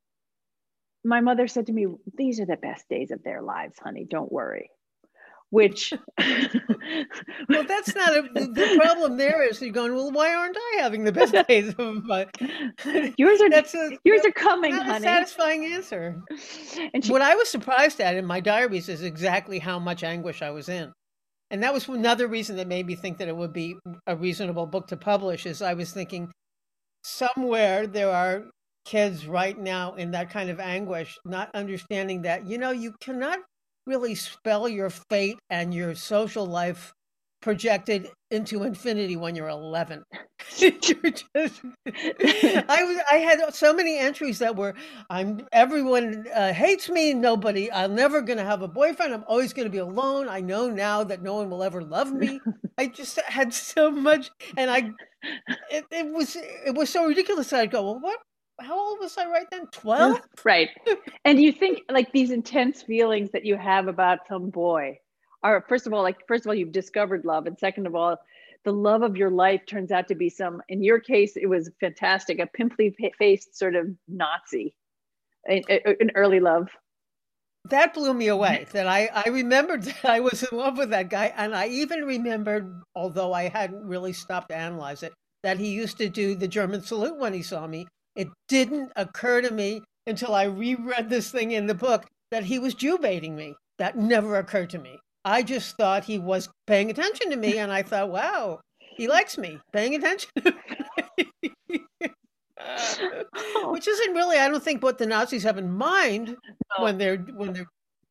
my 1.03 1.19
mother 1.19 1.47
said 1.47 1.65
to 1.65 1.73
me 1.73 1.87
these 2.15 2.39
are 2.39 2.45
the 2.45 2.55
best 2.55 2.87
days 2.87 3.09
of 3.09 3.23
their 3.23 3.41
lives 3.41 3.79
honey 3.83 4.05
don't 4.07 4.31
worry 4.31 4.69
which 5.53 5.93
Well, 7.49 7.63
that's 7.65 7.93
not 7.95 8.17
a, 8.17 8.21
the, 8.33 8.79
problem. 8.81 9.17
There 9.17 9.47
is 9.47 9.61
you're 9.61 9.71
going. 9.71 9.93
Well, 9.93 10.11
why 10.11 10.33
aren't 10.33 10.57
I 10.57 10.81
having 10.81 11.03
the 11.03 11.11
best 11.11 11.33
days 11.47 11.73
of 11.77 12.03
my? 12.03 12.25
yours 13.17 13.39
are 13.39 13.49
That's 13.49 13.75
a 13.75 13.97
yours 14.03 14.25
are 14.25 14.31
coming 14.31 14.71
not 14.75 14.87
a 14.87 14.91
honey 14.93 15.03
satisfying 15.03 15.65
answer. 15.65 16.21
and 16.93 17.05
she, 17.05 17.11
What 17.11 17.21
I 17.21 17.35
was 17.35 17.49
surprised 17.49 17.99
at 18.01 18.15
in 18.15 18.25
my 18.25 18.39
diaries 18.39 18.89
is 18.89 19.03
exactly 19.03 19.59
how 19.59 19.77
much 19.77 20.03
anguish 20.03 20.41
I 20.41 20.49
was 20.49 20.69
in. 20.69 20.91
And 21.51 21.61
that 21.61 21.73
was 21.73 21.87
another 21.87 22.27
reason 22.27 22.55
that 22.55 22.67
made 22.67 22.87
me 22.87 22.95
think 22.95 23.19
that 23.19 23.27
it 23.27 23.37
would 23.37 23.53
be 23.53 23.75
a 24.07 24.15
reasonable 24.15 24.65
book 24.65 24.87
to 24.87 24.97
publish 24.97 25.45
is 25.45 25.61
I 25.61 25.75
was 25.75 25.91
thinking 25.91 26.31
somewhere 27.03 27.85
there 27.85 28.09
are 28.09 28.45
kids 28.85 29.27
right 29.27 29.57
now 29.57 29.93
in 29.93 30.11
that 30.11 30.31
kind 30.31 30.49
of 30.49 30.59
anguish, 30.59 31.15
not 31.25 31.53
understanding 31.53 32.23
that, 32.23 32.47
you 32.47 32.57
know, 32.57 32.71
you 32.71 32.95
cannot 32.99 33.39
really 33.85 34.15
spell 34.15 34.67
your 34.67 34.89
fate 34.89 35.37
and 35.49 35.73
your 35.73 35.95
social 35.95 36.45
life 36.45 36.93
projected 37.41 38.09
into 38.31 38.63
infinity 38.63 39.17
when 39.17 39.35
you're 39.35 39.49
11. 39.49 40.03
You're 40.57 40.71
just- 40.71 41.61
I 41.85 42.83
was 42.83 42.97
I 43.11 43.15
had 43.17 43.53
so 43.53 43.73
many 43.73 43.97
entries 43.97 44.39
that 44.39 44.55
were 44.55 44.73
I'm 45.09 45.45
everyone 45.51 46.25
uh, 46.33 46.53
hates 46.53 46.89
me 46.89 47.13
nobody 47.13 47.71
I'm 47.71 47.95
never 47.95 48.21
going 48.21 48.37
to 48.37 48.45
have 48.45 48.61
a 48.61 48.67
boyfriend 48.67 49.13
I'm 49.13 49.23
always 49.27 49.53
going 49.53 49.65
to 49.65 49.71
be 49.71 49.77
alone 49.79 50.27
I 50.29 50.41
know 50.41 50.69
now 50.69 51.03
that 51.03 51.21
no 51.21 51.35
one 51.35 51.49
will 51.49 51.63
ever 51.63 51.81
love 51.81 52.11
me 52.13 52.39
I 52.77 52.87
just 52.87 53.19
had 53.21 53.53
so 53.53 53.91
much 53.91 54.29
and 54.57 54.69
I 54.71 54.91
it, 55.69 55.85
it 55.91 56.13
was 56.13 56.35
it 56.37 56.75
was 56.75 56.89
so 56.89 57.05
ridiculous 57.05 57.49
that 57.49 57.61
I'd 57.61 57.71
go 57.71 57.83
well 57.83 57.99
what 57.99 58.19
how 58.59 58.77
old 58.77 58.99
was 58.99 59.17
I 59.17 59.25
right 59.27 59.47
then 59.51 59.67
12 59.67 60.21
right 60.43 60.69
and 61.25 61.41
you 61.41 61.51
think 61.51 61.81
like 61.89 62.11
these 62.11 62.31
intense 62.31 62.81
feelings 62.83 63.31
that 63.31 63.45
you 63.45 63.55
have 63.57 63.87
about 63.87 64.27
some 64.27 64.49
boy 64.49 64.99
are 65.41 65.65
first 65.67 65.87
of 65.87 65.93
all 65.93 66.03
like 66.03 66.27
first 66.27 66.45
of 66.45 66.49
all 66.49 66.55
you've 66.55 66.71
discovered 66.71 67.25
love 67.25 67.47
and 67.47 67.57
second 67.57 67.87
of 67.87 67.95
all 67.95 68.17
the 68.63 68.71
love 68.71 69.01
of 69.01 69.17
your 69.17 69.31
life 69.31 69.61
turns 69.65 69.91
out 69.91 70.07
to 70.07 70.15
be 70.15 70.29
some 70.29 70.61
in 70.69 70.83
your 70.83 70.99
case 70.99 71.35
it 71.35 71.47
was 71.47 71.69
fantastic 71.79 72.39
a 72.39 72.47
pimply 72.47 72.95
faced 73.17 73.57
sort 73.57 73.75
of 73.75 73.87
nazi 74.07 74.73
an, 75.45 75.63
an 75.69 76.11
early 76.15 76.39
love 76.39 76.69
that 77.69 77.93
blew 77.93 78.13
me 78.13 78.27
away 78.27 78.67
that 78.73 78.87
I, 78.87 79.09
I 79.13 79.29
remembered 79.29 79.83
that 79.83 80.05
I 80.05 80.19
was 80.19 80.43
in 80.43 80.57
love 80.57 80.77
with 80.77 80.89
that 80.89 81.09
guy. 81.09 81.33
And 81.35 81.55
I 81.55 81.67
even 81.67 82.03
remembered, 82.03 82.81
although 82.95 83.33
I 83.33 83.49
hadn't 83.49 83.85
really 83.85 84.13
stopped 84.13 84.49
to 84.49 84.55
analyze 84.55 85.03
it, 85.03 85.13
that 85.43 85.59
he 85.59 85.69
used 85.69 85.97
to 85.99 86.09
do 86.09 86.35
the 86.35 86.47
German 86.47 86.81
salute 86.81 87.17
when 87.17 87.33
he 87.33 87.41
saw 87.41 87.65
me. 87.67 87.87
It 88.15 88.27
didn't 88.47 88.91
occur 88.95 89.41
to 89.41 89.51
me 89.51 89.81
until 90.07 90.35
I 90.35 90.43
reread 90.43 91.09
this 91.09 91.31
thing 91.31 91.51
in 91.51 91.65
the 91.67 91.73
book 91.73 92.05
that 92.31 92.43
he 92.43 92.59
was 92.59 92.73
Jew 92.73 92.97
baiting 92.97 93.35
me. 93.35 93.55
That 93.79 93.97
never 93.97 94.37
occurred 94.37 94.69
to 94.71 94.79
me. 94.79 94.99
I 95.25 95.41
just 95.41 95.75
thought 95.77 96.03
he 96.03 96.19
was 96.19 96.49
paying 96.67 96.89
attention 96.91 97.29
to 97.31 97.35
me. 97.37 97.57
And 97.57 97.71
I 97.71 97.81
thought, 97.81 98.09
wow, 98.11 98.59
he 98.79 99.07
likes 99.07 99.37
me, 99.37 99.59
paying 99.71 99.95
attention. 99.95 100.29
Which 103.65 103.87
isn't 103.87 104.13
really, 104.13 104.37
I 104.37 104.47
don't 104.47 104.63
think, 104.63 104.83
what 104.83 104.97
the 104.97 105.05
Nazis 105.05 105.43
have 105.43 105.57
in 105.57 105.71
mind 105.71 106.29
No. 106.77 106.83
when 106.83 106.97
they're 106.97 107.17
when 107.17 107.53
they're 107.53 107.65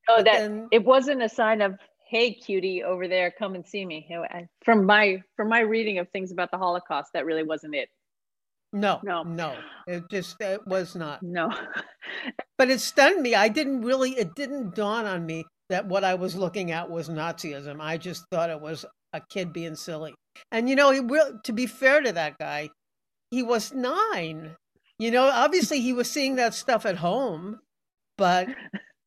oh 0.09 0.17
that 0.23 0.25
then- 0.25 0.69
it 0.73 0.85
wasn't 0.85 1.23
a 1.23 1.29
sign 1.29 1.61
of 1.63 1.77
hey 2.09 2.35
cutie 2.35 2.83
over 2.83 3.07
there 3.09 3.31
come 3.31 3.55
and 3.55 3.65
see 3.67 3.87
me 3.87 4.05
You 4.11 4.17
know, 4.17 4.25
I- 4.25 4.49
from 4.65 4.85
my 4.85 5.23
from 5.37 5.49
my 5.49 5.61
reading 5.61 5.99
of 5.99 6.09
things 6.11 6.33
about 6.33 6.51
the 6.51 6.59
holocaust 6.59 7.13
that 7.15 7.25
really 7.25 7.45
wasn't 7.45 7.75
it 7.75 7.89
No, 8.73 9.01
No. 9.03 9.23
no, 9.23 9.57
it 9.87 10.05
just 10.11 10.41
it 10.41 10.67
was 10.67 10.95
not. 10.95 11.23
no 11.23 11.51
But 12.59 12.71
it 12.71 12.81
stunned 12.81 13.23
me. 13.23 13.35
I 13.35 13.49
didn't 13.49 13.83
really. 13.83 14.13
It 14.13 14.35
didn't 14.35 14.75
dawn 14.75 15.05
on 15.07 15.27
me 15.27 15.45
that 15.69 15.87
what 15.87 16.05
I 16.05 16.15
was 16.15 16.35
looking 16.37 16.71
at 16.71 16.89
was 16.91 17.09
Nazism. 17.09 17.81
I 17.81 17.97
just 17.99 18.25
thought 18.31 18.51
it 18.51 18.61
was 18.61 18.85
a 19.13 19.21
kid 19.31 19.53
being 19.53 19.75
silly. 19.75 20.15
And 20.51 20.69
you 20.69 20.77
know, 20.77 20.91
he 20.91 21.01
will. 21.01 21.39
To 21.45 21.53
be 21.53 21.67
fair 21.67 22.01
to 22.01 22.13
that 22.13 22.39
guy, 22.39 22.71
he 23.31 23.43
was 23.43 23.73
nine. 23.73 24.55
You 24.99 25.11
know, 25.11 25.29
obviously 25.29 25.81
he 25.81 25.93
was 25.93 26.11
seeing 26.11 26.37
that 26.37 26.55
stuff 26.55 26.87
at 26.87 26.97
home, 26.97 27.59
but 28.17 28.49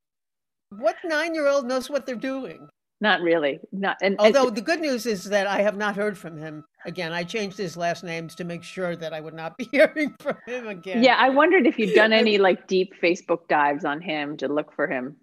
what 0.70 0.96
nine-year-old 1.04 1.66
knows 1.68 1.90
what 1.90 2.06
they're 2.06 2.16
doing? 2.16 2.68
Not 3.02 3.22
really 3.22 3.60
not 3.72 3.98
and 4.02 4.16
and- 4.20 4.36
Although 4.36 4.50
the 4.50 4.62
good 4.62 4.80
news 4.80 5.06
is 5.06 5.26
that 5.26 5.48
I 5.48 5.62
have 5.62 5.78
not 5.78 5.96
heard 5.96 6.18
from 6.18 6.38
him 6.38 6.64
again. 6.86 7.12
I 7.12 7.24
changed 7.24 7.58
his 7.58 7.76
last 7.76 8.04
names 8.04 8.36
to 8.36 8.44
make 8.44 8.64
sure 8.64 8.96
that 8.96 9.14
I 9.14 9.20
would 9.20 9.34
not 9.34 9.58
be 9.58 9.66
hearing 9.72 10.16
from 10.20 10.38
him 10.46 10.68
again. 10.68 11.04
Yeah, 11.04 11.16
I 11.18 11.30
wondered 11.30 11.68
if 11.68 11.78
you'd 11.78 11.96
done 11.96 12.14
any 12.14 12.38
like 12.48 12.68
deep 12.68 12.94
Facebook 13.02 13.48
dives 13.48 13.86
on 13.86 14.02
him 14.02 14.38
to 14.38 14.48
look 14.48 14.74
for 14.74 14.88
him. 14.88 15.18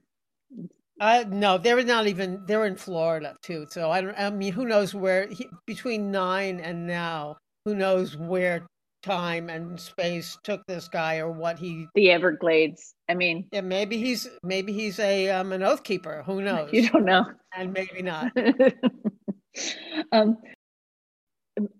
Uh, 1.00 1.24
no, 1.28 1.58
they're 1.58 1.82
not 1.82 2.06
even. 2.06 2.44
They're 2.46 2.66
in 2.66 2.76
Florida 2.76 3.34
too. 3.42 3.66
So 3.70 3.90
I 3.90 4.00
don't. 4.00 4.14
I 4.16 4.30
mean, 4.30 4.52
who 4.52 4.66
knows 4.66 4.94
where 4.94 5.26
he, 5.26 5.48
between 5.66 6.12
nine 6.12 6.60
and 6.60 6.86
now? 6.86 7.38
Who 7.64 7.74
knows 7.74 8.16
where 8.16 8.66
time 9.02 9.50
and 9.50 9.78
space 9.78 10.38
took 10.44 10.66
this 10.66 10.88
guy 10.88 11.18
or 11.18 11.30
what 11.30 11.58
he? 11.58 11.86
The 11.94 12.10
Everglades. 12.10 12.94
I 13.08 13.14
mean, 13.14 13.46
Yeah, 13.52 13.60
maybe 13.62 13.96
he's 13.98 14.28
maybe 14.42 14.72
he's 14.72 14.98
a 14.98 15.30
um, 15.30 15.52
an 15.52 15.62
oath 15.62 15.82
keeper. 15.84 16.22
Who 16.26 16.40
knows? 16.48 16.70
you 16.72 16.88
don't 16.88 17.04
know. 17.04 17.24
And 17.56 17.72
maybe 17.72 18.02
not. 18.02 18.32
um, 20.12 20.38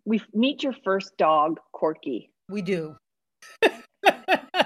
we 0.05 0.21
meet 0.35 0.63
your 0.63 0.75
first 0.85 1.17
dog, 1.17 1.59
Corky, 1.73 2.31
We 2.49 2.63
do. 2.63 2.97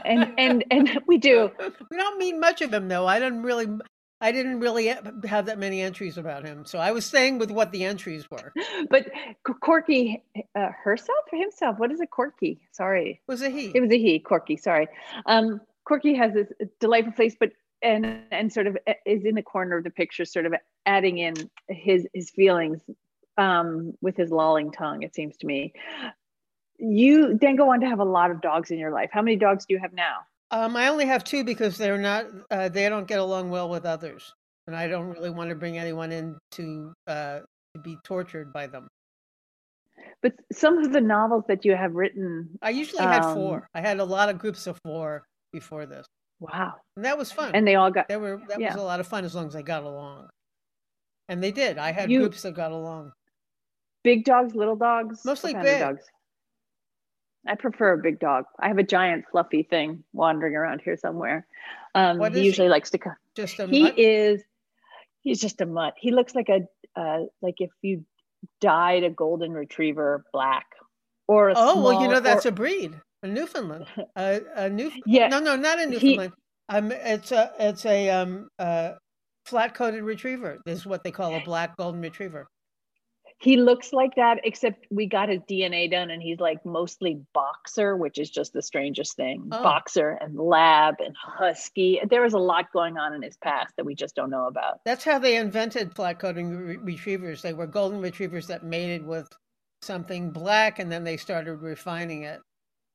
and 0.04 0.32
and 0.38 0.64
and 0.70 1.00
we 1.06 1.18
do. 1.18 1.50
we 1.90 1.96
don't 1.96 2.18
meet 2.18 2.36
much 2.38 2.62
of 2.62 2.72
him 2.72 2.88
though. 2.88 3.06
I 3.06 3.18
don't 3.18 3.42
really. 3.42 3.66
I 4.26 4.32
didn't 4.32 4.58
really 4.58 4.88
have 4.88 5.46
that 5.46 5.56
many 5.56 5.80
entries 5.82 6.18
about 6.18 6.44
him, 6.44 6.64
so 6.64 6.80
I 6.80 6.90
was 6.90 7.06
staying 7.06 7.38
with 7.38 7.52
what 7.52 7.70
the 7.70 7.84
entries 7.84 8.28
were. 8.28 8.52
But 8.90 9.06
Corky 9.60 10.20
uh, 10.56 10.70
herself 10.82 11.24
or 11.32 11.38
himself? 11.38 11.78
What 11.78 11.92
is 11.92 12.00
it, 12.00 12.10
Corky? 12.10 12.58
Sorry, 12.72 13.20
was 13.28 13.40
it 13.40 13.52
he? 13.52 13.70
It 13.72 13.80
was 13.80 13.92
a 13.92 13.98
he, 13.98 14.18
Corky. 14.18 14.56
Sorry. 14.56 14.88
Um, 15.26 15.60
Corky 15.84 16.14
has 16.14 16.34
this 16.34 16.48
delightful 16.80 17.12
face, 17.12 17.36
but 17.38 17.50
and 17.82 18.22
and 18.32 18.52
sort 18.52 18.66
of 18.66 18.76
uh, 18.88 18.94
is 19.04 19.24
in 19.24 19.36
the 19.36 19.44
corner 19.44 19.76
of 19.76 19.84
the 19.84 19.90
picture, 19.90 20.24
sort 20.24 20.46
of 20.46 20.54
adding 20.86 21.18
in 21.18 21.34
his 21.68 22.08
his 22.12 22.28
feelings 22.30 22.80
um, 23.38 23.92
with 24.00 24.16
his 24.16 24.32
lolling 24.32 24.72
tongue. 24.72 25.04
It 25.04 25.14
seems 25.14 25.36
to 25.36 25.46
me. 25.46 25.72
You 26.78 27.38
then 27.38 27.54
go 27.54 27.72
on 27.72 27.78
to 27.80 27.86
have 27.86 28.00
a 28.00 28.04
lot 28.18 28.32
of 28.32 28.40
dogs 28.40 28.72
in 28.72 28.78
your 28.80 28.90
life. 28.90 29.10
How 29.12 29.22
many 29.22 29.36
dogs 29.36 29.66
do 29.66 29.74
you 29.74 29.80
have 29.80 29.92
now? 29.92 30.16
Um, 30.50 30.76
I 30.76 30.88
only 30.88 31.06
have 31.06 31.24
two 31.24 31.44
because 31.44 31.76
they're 31.76 31.98
not. 31.98 32.26
Uh, 32.50 32.68
they 32.68 32.88
don't 32.88 33.08
get 33.08 33.18
along 33.18 33.50
well 33.50 33.68
with 33.68 33.84
others, 33.84 34.32
and 34.66 34.76
I 34.76 34.86
don't 34.86 35.08
really 35.08 35.30
want 35.30 35.50
to 35.50 35.56
bring 35.56 35.78
anyone 35.78 36.12
in 36.12 36.38
to 36.52 36.92
uh, 37.06 37.40
to 37.74 37.80
be 37.82 37.96
tortured 38.04 38.52
by 38.52 38.66
them. 38.68 38.86
But 40.22 40.34
some 40.52 40.78
of 40.78 40.92
the 40.92 41.00
novels 41.00 41.44
that 41.48 41.64
you 41.64 41.74
have 41.74 41.94
written, 41.94 42.48
I 42.62 42.70
usually 42.70 43.02
had 43.02 43.22
um, 43.22 43.34
four. 43.34 43.68
I 43.74 43.80
had 43.80 43.98
a 43.98 44.04
lot 44.04 44.28
of 44.28 44.38
groups 44.38 44.66
of 44.66 44.78
four 44.84 45.24
before 45.52 45.84
this. 45.84 46.06
Wow, 46.38 46.74
and 46.96 47.04
that 47.04 47.18
was 47.18 47.32
fun. 47.32 47.52
And 47.54 47.66
they 47.66 47.74
all 47.74 47.90
got. 47.90 48.08
They 48.08 48.16
were 48.16 48.40
that 48.48 48.60
yeah. 48.60 48.74
was 48.74 48.82
a 48.82 48.86
lot 48.86 49.00
of 49.00 49.06
fun 49.06 49.24
as 49.24 49.34
long 49.34 49.48
as 49.48 49.54
they 49.54 49.62
got 49.62 49.82
along. 49.82 50.28
And 51.28 51.42
they 51.42 51.50
did. 51.50 51.76
I 51.76 51.90
had 51.90 52.10
you, 52.10 52.20
groups 52.20 52.42
that 52.42 52.54
got 52.54 52.70
along. 52.70 53.10
Big 54.04 54.24
dogs, 54.24 54.54
little 54.54 54.76
dogs, 54.76 55.24
mostly 55.24 55.54
big 55.54 55.80
dogs. 55.80 56.04
I 57.48 57.54
prefer 57.54 57.92
a 57.92 57.98
big 57.98 58.18
dog. 58.18 58.44
I 58.58 58.68
have 58.68 58.78
a 58.78 58.82
giant 58.82 59.24
fluffy 59.30 59.62
thing 59.62 60.04
wandering 60.12 60.54
around 60.54 60.82
here 60.82 60.96
somewhere. 60.96 61.46
Um, 61.94 62.20
he 62.32 62.44
usually 62.44 62.66
he? 62.66 62.70
likes 62.70 62.90
to 62.90 62.98
come. 62.98 63.16
Just 63.34 63.58
a 63.58 63.66
he 63.66 63.84
mutt? 63.84 63.98
is. 63.98 64.42
He's 65.20 65.40
just 65.40 65.60
a 65.60 65.66
mutt. 65.66 65.94
He 65.98 66.12
looks 66.12 66.34
like 66.34 66.48
a 66.48 66.66
uh, 66.98 67.24
like 67.42 67.56
if 67.58 67.70
you 67.82 68.04
dyed 68.60 69.04
a 69.04 69.10
golden 69.10 69.52
retriever 69.52 70.24
black 70.32 70.66
or 71.28 71.50
a 71.50 71.54
oh 71.56 71.72
small, 71.72 71.84
well 71.84 72.02
you 72.02 72.08
know 72.08 72.20
that's 72.20 72.46
or, 72.46 72.50
a 72.50 72.52
breed 72.52 72.94
a 73.22 73.26
Newfoundland 73.26 73.86
a, 74.16 74.40
a 74.54 74.70
new 74.70 74.90
yeah 75.04 75.28
no 75.28 75.40
no 75.40 75.56
not 75.56 75.78
a 75.80 75.86
Newfoundland 75.86 76.32
he, 76.70 76.76
um 76.76 76.92
it's 76.92 77.32
a 77.32 77.52
it's 77.58 77.84
a 77.86 78.10
um 78.10 78.48
uh 78.58 78.92
flat 79.44 79.74
coated 79.74 80.02
retriever 80.02 80.58
this 80.64 80.78
is 80.78 80.86
what 80.86 81.02
they 81.02 81.10
call 81.10 81.34
a 81.34 81.40
black 81.44 81.76
golden 81.76 82.00
retriever 82.00 82.46
he 83.38 83.56
looks 83.58 83.92
like 83.92 84.14
that 84.16 84.40
except 84.44 84.86
we 84.90 85.06
got 85.06 85.28
his 85.28 85.40
dna 85.42 85.90
done 85.90 86.10
and 86.10 86.22
he's 86.22 86.40
like 86.40 86.64
mostly 86.64 87.20
boxer 87.34 87.96
which 87.96 88.18
is 88.18 88.30
just 88.30 88.52
the 88.52 88.62
strangest 88.62 89.14
thing. 89.16 89.48
Oh. 89.52 89.62
boxer 89.62 90.18
and 90.20 90.38
lab 90.38 90.96
and 91.00 91.14
husky. 91.16 92.00
There 92.08 92.22
was 92.22 92.32
a 92.32 92.38
lot 92.38 92.72
going 92.72 92.96
on 92.96 93.12
in 93.14 93.22
his 93.22 93.36
past 93.36 93.74
that 93.76 93.84
we 93.84 93.94
just 93.94 94.14
don't 94.14 94.30
know 94.30 94.46
about. 94.46 94.80
That's 94.84 95.04
how 95.04 95.18
they 95.18 95.36
invented 95.36 95.94
flat 95.94 96.18
coating 96.18 96.56
re- 96.56 96.76
retrievers. 96.76 97.42
They 97.42 97.52
were 97.52 97.66
golden 97.66 98.00
retrievers 98.00 98.46
that 98.46 98.64
mated 98.64 99.06
with 99.06 99.28
something 99.82 100.30
black 100.30 100.78
and 100.78 100.90
then 100.90 101.04
they 101.04 101.16
started 101.16 101.56
refining 101.56 102.22
it. 102.22 102.40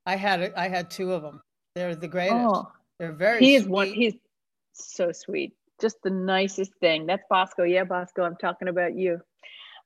I 0.05 0.15
had 0.15 0.53
i 0.57 0.67
had 0.67 0.89
two 0.89 1.13
of 1.13 1.21
them 1.21 1.41
they're 1.75 1.95
the 1.95 2.07
greatest. 2.07 2.35
Oh. 2.35 2.71
they're 2.99 3.13
very 3.13 3.39
he 3.39 3.55
is 3.55 3.67
one 3.67 3.87
he's 3.87 4.15
so 4.73 5.11
sweet. 5.11 5.53
Just 5.79 5.97
the 6.03 6.09
nicest 6.09 6.71
thing. 6.79 7.05
That's 7.05 7.23
bosco. 7.29 7.63
Yeah 7.63 7.83
bosco 7.83 8.23
i'm 8.23 8.37
talking 8.37 8.67
about 8.67 8.95
you 8.95 9.21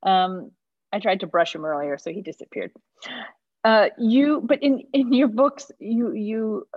um, 0.06 0.52
I 0.94 1.00
tried 1.00 1.20
to 1.22 1.28
brush 1.28 1.54
him 1.54 1.66
earlier, 1.66 1.98
so 1.98 2.12
he 2.12 2.22
disappeared. 2.22 2.72
Uh, 3.66 3.90
you, 3.98 4.42
but 4.46 4.62
in 4.62 4.84
in 4.94 5.12
your 5.12 5.28
books, 5.28 5.72
you 5.80 6.14
you, 6.14 6.68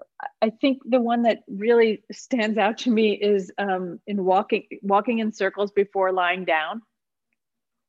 I 0.40 0.48
think 0.48 0.80
the 0.86 1.00
one 1.00 1.22
that 1.22 1.40
really 1.46 2.02
stands 2.10 2.56
out 2.56 2.78
to 2.78 2.90
me 2.90 3.12
is 3.12 3.52
um, 3.58 4.00
in 4.06 4.24
walking 4.24 4.66
walking 4.80 5.18
in 5.18 5.30
circles 5.30 5.70
before 5.70 6.12
lying 6.12 6.46
down, 6.46 6.80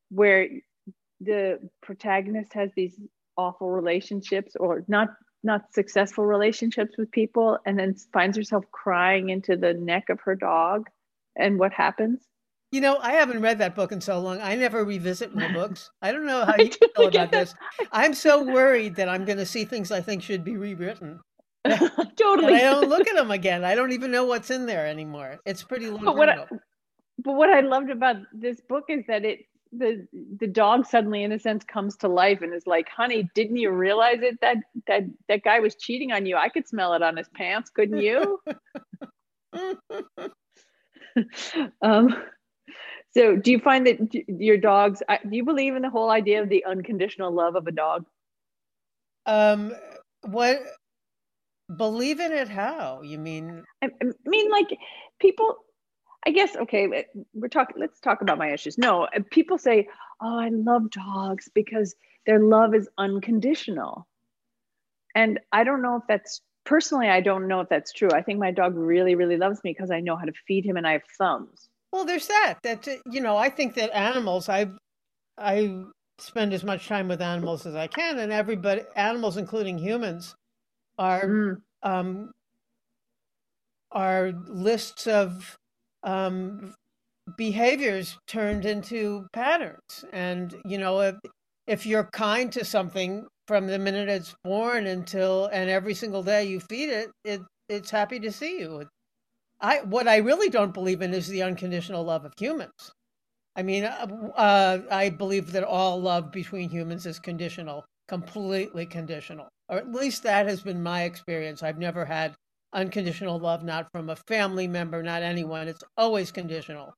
where 0.09 0.49
the 1.21 1.59
protagonist 1.81 2.53
has 2.53 2.71
these 2.75 2.99
awful 3.37 3.69
relationships 3.69 4.57
or 4.59 4.83
not 4.89 5.09
not 5.43 5.73
successful 5.73 6.25
relationships 6.25 6.97
with 6.97 7.09
people, 7.09 7.57
and 7.65 7.79
then 7.79 7.95
finds 8.11 8.35
herself 8.35 8.65
crying 8.71 9.29
into 9.29 9.55
the 9.55 9.73
neck 9.73 10.09
of 10.09 10.19
her 10.19 10.35
dog, 10.35 10.89
and 11.37 11.57
what 11.57 11.71
happens? 11.71 12.19
You 12.71 12.81
know, 12.81 12.97
I 12.99 13.13
haven't 13.13 13.41
read 13.41 13.57
that 13.59 13.73
book 13.73 13.91
in 13.91 13.99
so 13.99 14.19
long. 14.19 14.39
I 14.41 14.55
never 14.55 14.83
revisit 14.83 15.33
my 15.33 15.51
books. 15.53 15.89
I 16.01 16.11
don't 16.11 16.25
know 16.25 16.45
how 16.45 16.55
you 16.57 16.69
feel 16.71 17.07
about 17.07 17.31
this. 17.31 17.55
I'm 17.91 18.13
so 18.13 18.43
worried 18.43 18.95
that 18.95 19.09
I'm 19.09 19.25
going 19.25 19.39
to 19.39 19.45
see 19.45 19.65
things 19.65 19.91
I 19.91 20.01
think 20.01 20.21
should 20.21 20.43
be 20.43 20.57
rewritten. 20.57 21.19
totally. 22.15 22.55
I 22.55 22.61
don't 22.61 22.89
look 22.89 23.07
at 23.07 23.15
them 23.15 23.31
again. 23.31 23.63
I 23.63 23.75
don't 23.75 23.91
even 23.91 24.11
know 24.11 24.25
what's 24.25 24.51
in 24.51 24.65
there 24.65 24.85
anymore. 24.87 25.39
It's 25.45 25.63
pretty 25.63 25.89
long. 25.89 26.05
But 26.05 26.15
what, 26.15 26.29
I, 26.29 26.45
but 27.17 27.33
what 27.33 27.49
I 27.49 27.61
loved 27.61 27.89
about 27.89 28.17
this 28.33 28.61
book 28.61 28.85
is 28.89 29.03
that 29.07 29.25
it 29.25 29.39
the 29.71 30.07
the 30.39 30.47
dog 30.47 30.85
suddenly 30.85 31.23
in 31.23 31.31
a 31.31 31.39
sense 31.39 31.63
comes 31.63 31.95
to 31.97 32.07
life 32.07 32.41
and 32.41 32.53
is 32.55 32.65
like 32.65 32.87
honey 32.89 33.29
didn't 33.35 33.57
you 33.57 33.69
realize 33.69 34.17
it 34.21 34.39
that 34.41 34.57
that 34.87 35.03
that 35.27 35.43
guy 35.43 35.59
was 35.59 35.75
cheating 35.75 36.11
on 36.11 36.25
you 36.25 36.35
i 36.35 36.49
could 36.49 36.67
smell 36.67 36.95
it 36.95 37.03
on 37.03 37.15
his 37.15 37.29
pants 37.35 37.69
couldn't 37.69 37.99
you 37.99 38.39
um 41.83 42.15
so, 43.11 43.35
do 43.35 43.51
you 43.51 43.59
find 43.59 43.87
that 43.87 43.97
your 44.27 44.57
dogs? 44.57 45.01
Do 45.09 45.35
you 45.35 45.43
believe 45.43 45.75
in 45.75 45.81
the 45.81 45.89
whole 45.89 46.11
idea 46.11 46.43
of 46.43 46.49
the 46.49 46.65
unconditional 46.65 47.31
love 47.31 47.55
of 47.55 47.65
a 47.65 47.71
dog? 47.71 48.05
Um, 49.25 49.73
what? 50.21 50.59
Believe 51.75 52.19
in 52.19 52.31
it? 52.31 52.49
How? 52.49 53.01
You 53.01 53.17
mean? 53.17 53.63
I, 53.81 53.87
I 53.87 54.05
mean, 54.25 54.51
like 54.51 54.77
people. 55.19 55.55
I 56.27 56.31
guess 56.31 56.55
okay. 56.55 57.05
We're 57.33 57.47
talking. 57.47 57.77
Let's 57.79 57.99
talk 57.99 58.21
about 58.21 58.37
my 58.37 58.51
issues. 58.51 58.77
No, 58.77 59.03
uh, 59.03 59.21
people 59.31 59.57
say, 59.57 59.87
"Oh, 60.21 60.39
I 60.39 60.49
love 60.49 60.91
dogs 60.91 61.49
because 61.53 61.95
their 62.27 62.39
love 62.39 62.75
is 62.75 62.89
unconditional," 62.97 64.07
and 65.15 65.39
I 65.51 65.63
don't 65.63 65.81
know 65.81 65.95
if 65.95 66.03
that's 66.07 66.41
personally. 66.63 67.07
I 67.07 67.21
don't 67.21 67.47
know 67.47 67.61
if 67.61 67.69
that's 67.69 67.91
true. 67.93 68.09
I 68.13 68.21
think 68.21 68.37
my 68.37 68.51
dog 68.51 68.75
really, 68.75 69.15
really 69.15 69.37
loves 69.37 69.63
me 69.63 69.71
because 69.71 69.89
I 69.89 70.01
know 70.01 70.15
how 70.15 70.25
to 70.25 70.33
feed 70.47 70.65
him 70.65 70.77
and 70.77 70.85
I 70.85 70.91
have 70.91 71.03
thumbs 71.17 71.69
well, 71.91 72.05
there's 72.05 72.27
that. 72.27 72.55
That 72.63 72.87
uh, 72.87 72.95
you 73.09 73.21
know, 73.21 73.37
I 73.37 73.49
think 73.49 73.75
that 73.75 73.95
animals. 73.95 74.49
I 74.49 74.67
I 75.37 75.83
spend 76.19 76.53
as 76.53 76.63
much 76.63 76.87
time 76.87 77.07
with 77.07 77.21
animals 77.21 77.65
as 77.65 77.75
I 77.75 77.87
can, 77.87 78.19
and 78.19 78.31
everybody, 78.31 78.83
animals, 78.95 79.37
including 79.37 79.77
humans, 79.77 80.35
are 80.97 81.25
mm. 81.25 81.57
um, 81.83 82.31
are 83.91 84.31
lists 84.47 85.07
of 85.07 85.57
um, 86.03 86.73
behaviors 87.37 88.17
turned 88.27 88.65
into 88.65 89.25
patterns. 89.33 90.05
And 90.11 90.55
you 90.65 90.77
know, 90.77 91.01
if 91.01 91.15
if 91.67 91.85
you're 91.85 92.09
kind 92.13 92.51
to 92.53 92.65
something 92.65 93.25
from 93.47 93.67
the 93.67 93.79
minute 93.79 94.09
it's 94.09 94.35
born 94.43 94.85
until 94.85 95.47
and 95.47 95.69
every 95.69 95.93
single 95.93 96.23
day 96.23 96.45
you 96.45 96.59
feed 96.59 96.89
it, 96.89 97.09
it 97.23 97.41
it's 97.67 97.89
happy 97.91 98.19
to 98.19 98.31
see 98.31 98.59
you. 98.59 98.85
I 99.61 99.81
what 99.81 100.07
I 100.07 100.17
really 100.17 100.49
don't 100.49 100.73
believe 100.73 101.01
in 101.01 101.13
is 101.13 101.27
the 101.27 101.43
unconditional 101.43 102.03
love 102.03 102.25
of 102.25 102.33
humans. 102.37 102.91
I 103.55 103.63
mean, 103.63 103.83
uh, 103.83 104.31
uh, 104.35 104.79
I 104.89 105.09
believe 105.09 105.51
that 105.51 105.63
all 105.63 106.01
love 106.01 106.31
between 106.31 106.69
humans 106.69 107.05
is 107.05 107.19
conditional, 107.19 107.85
completely 108.07 108.85
conditional, 108.85 109.49
or 109.67 109.77
at 109.77 109.91
least 109.91 110.23
that 110.23 110.47
has 110.47 110.61
been 110.61 110.81
my 110.81 111.03
experience. 111.03 111.61
I've 111.61 111.77
never 111.77 112.05
had 112.05 112.35
unconditional 112.73 113.39
love, 113.39 113.63
not 113.63 113.87
from 113.91 114.09
a 114.09 114.15
family 114.27 114.67
member, 114.67 115.03
not 115.03 115.23
anyone. 115.23 115.67
It's 115.67 115.83
always 115.97 116.31
conditional. 116.31 116.93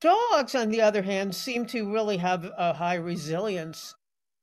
Dogs, 0.00 0.54
on 0.54 0.68
the 0.68 0.80
other 0.80 1.02
hand, 1.02 1.34
seem 1.34 1.66
to 1.66 1.92
really 1.92 2.18
have 2.18 2.50
a 2.56 2.74
high 2.74 2.96
resilience 2.96 3.94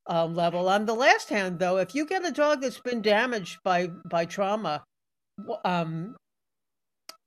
um, 0.08 0.36
level. 0.36 0.67
On 0.67 0.86
the 0.86 0.95
last 0.95 1.30
hand, 1.30 1.60
though, 1.60 1.78
if 1.78 1.93
you 1.93 2.06
get 2.06 2.25
a 2.25 2.32
dog 2.32 2.62
that's 2.62 2.80
been 2.80 3.02
damaged 3.02 3.60
by 3.63 3.88
by 3.88 4.25
trauma, 4.25 4.84
um, 5.63 6.15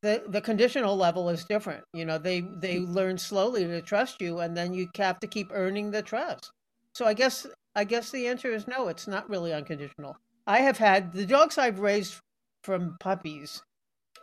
the 0.03 0.25
the 0.29 0.41
conditional 0.41 0.97
level 0.97 1.29
is 1.29 1.45
different. 1.45 1.85
You 1.93 2.05
know, 2.05 2.19
they 2.19 2.41
they 2.41 2.81
learn 2.81 3.19
slowly 3.19 3.65
to 3.65 3.81
trust 3.81 4.21
you, 4.21 4.41
and 4.41 4.57
then 4.57 4.75
you 4.75 4.89
have 4.97 5.21
to 5.21 5.27
keep 5.27 5.51
earning 5.53 5.91
the 5.91 6.03
trust. 6.03 6.51
So 6.95 7.07
I 7.07 7.15
guess 7.15 7.47
I 7.75 7.85
guess 7.85 8.11
the 8.11 8.27
answer 8.27 8.53
is 8.53 8.67
no. 8.69 8.89
It's 8.89 9.07
not 9.07 9.31
really 9.31 9.53
unconditional. 9.53 10.17
I 10.47 10.59
have 10.59 10.79
had 10.79 11.13
the 11.13 11.25
dogs 11.25 11.57
I've 11.57 11.79
raised 11.79 12.21
from 12.65 12.97
puppies. 13.01 13.63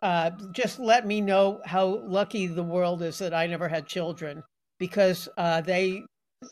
Uh, 0.02 0.32
just 0.52 0.80
let 0.80 1.06
me 1.08 1.22
know 1.22 1.62
how 1.66 1.86
lucky 2.06 2.48
the 2.48 2.64
world 2.64 3.02
is 3.02 3.18
that 3.20 3.34
I 3.34 3.48
never 3.48 3.68
had 3.68 3.86
children 3.86 4.44
because 4.78 5.28
uh, 5.38 5.62
they 5.62 6.04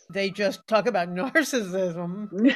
they 0.09 0.29
just 0.29 0.67
talk 0.67 0.87
about 0.87 1.09
narcissism. 1.13 2.53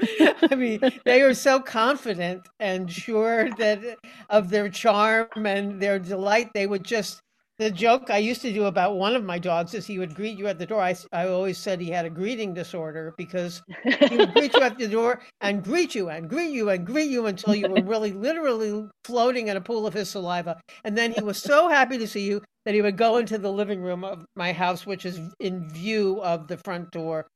I 0.50 0.54
mean, 0.54 0.80
they 1.04 1.22
are 1.22 1.34
so 1.34 1.60
confident 1.60 2.48
and 2.60 2.90
sure 2.90 3.50
that 3.58 3.98
of 4.30 4.50
their 4.50 4.68
charm 4.68 5.28
and 5.46 5.80
their 5.80 5.98
delight, 5.98 6.50
they 6.54 6.66
would 6.66 6.84
just 6.84 7.22
the 7.58 7.70
joke 7.72 8.08
I 8.08 8.18
used 8.18 8.40
to 8.42 8.52
do 8.52 8.66
about 8.66 8.96
one 8.96 9.16
of 9.16 9.24
my 9.24 9.38
dogs 9.38 9.74
is 9.74 9.84
he 9.84 9.98
would 9.98 10.14
greet 10.14 10.38
you 10.38 10.46
at 10.46 10.58
the 10.58 10.66
door. 10.66 10.80
I, 10.80 10.94
I 11.12 11.26
always 11.26 11.58
said 11.58 11.80
he 11.80 11.90
had 11.90 12.04
a 12.04 12.10
greeting 12.10 12.54
disorder 12.54 13.14
because 13.18 13.62
he 13.82 14.16
would 14.16 14.32
greet 14.32 14.54
you 14.54 14.62
at 14.62 14.78
the 14.78 14.86
door 14.86 15.20
and 15.40 15.64
greet 15.64 15.92
you 15.94 16.08
and 16.08 16.28
greet 16.28 16.52
you 16.52 16.70
and 16.70 16.86
greet 16.86 17.10
you 17.10 17.26
until 17.26 17.56
you 17.56 17.68
were 17.68 17.82
really 17.82 18.12
literally 18.28 18.88
floating 19.04 19.48
in 19.48 19.56
a 19.56 19.60
pool 19.60 19.88
of 19.88 19.94
his 19.94 20.08
saliva. 20.08 20.60
And 20.84 20.96
then 20.96 21.10
he 21.10 21.20
was 21.20 21.38
so 21.38 21.68
happy 21.68 21.98
to 21.98 22.06
see 22.06 22.26
you 22.26 22.42
that 22.64 22.74
he 22.74 22.82
would 22.82 22.96
go 22.96 23.16
into 23.16 23.38
the 23.38 23.50
living 23.50 23.82
room 23.82 24.04
of 24.04 24.24
my 24.36 24.52
house, 24.52 24.86
which 24.86 25.04
is 25.04 25.20
in 25.40 25.68
view 25.68 26.22
of 26.22 26.46
the 26.46 26.58
front 26.58 26.92
door, 26.92 27.26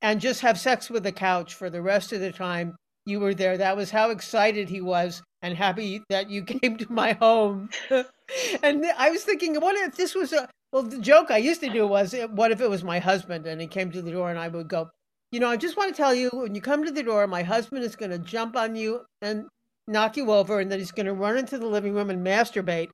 and 0.00 0.20
just 0.20 0.42
have 0.42 0.60
sex 0.60 0.90
with 0.90 1.02
the 1.02 1.12
couch 1.12 1.54
for 1.54 1.70
the 1.70 1.82
rest 1.82 2.12
of 2.12 2.20
the 2.20 2.30
time 2.30 2.76
you 3.04 3.18
were 3.18 3.34
there. 3.34 3.58
That 3.58 3.76
was 3.76 3.90
how 3.90 4.10
excited 4.10 4.68
he 4.68 4.80
was 4.80 5.22
and 5.42 5.56
happy 5.56 6.02
that 6.08 6.30
you 6.30 6.42
came 6.60 6.76
to 6.78 6.90
my 6.90 7.12
home. 7.12 7.68
and 8.62 8.86
I 8.96 9.10
was 9.10 9.24
thinking, 9.24 9.56
what 9.56 9.76
if 9.76 9.96
this 9.96 10.14
was 10.14 10.32
a 10.32 10.48
well? 10.72 10.82
The 10.82 10.98
joke 10.98 11.30
I 11.30 11.38
used 11.38 11.60
to 11.60 11.68
do 11.70 11.86
was, 11.86 12.14
eh, 12.14 12.24
what 12.24 12.50
if 12.52 12.60
it 12.60 12.70
was 12.70 12.84
my 12.84 12.98
husband 12.98 13.46
and 13.46 13.60
he 13.60 13.66
came 13.66 13.90
to 13.92 14.02
the 14.02 14.12
door 14.12 14.30
and 14.30 14.38
I 14.38 14.48
would 14.48 14.68
go, 14.68 14.90
you 15.30 15.40
know, 15.40 15.48
I 15.48 15.56
just 15.56 15.76
want 15.76 15.94
to 15.94 15.96
tell 16.00 16.14
you 16.14 16.30
when 16.32 16.54
you 16.54 16.60
come 16.60 16.84
to 16.84 16.90
the 16.90 17.02
door, 17.02 17.26
my 17.26 17.42
husband 17.42 17.84
is 17.84 17.96
going 17.96 18.10
to 18.10 18.18
jump 18.18 18.56
on 18.56 18.76
you 18.76 19.04
and 19.20 19.46
knock 19.88 20.16
you 20.16 20.30
over, 20.30 20.60
and 20.60 20.70
then 20.70 20.78
he's 20.78 20.92
going 20.92 21.06
to 21.06 21.14
run 21.14 21.38
into 21.38 21.58
the 21.58 21.66
living 21.66 21.94
room 21.94 22.10
and 22.10 22.24
masturbate. 22.24 22.90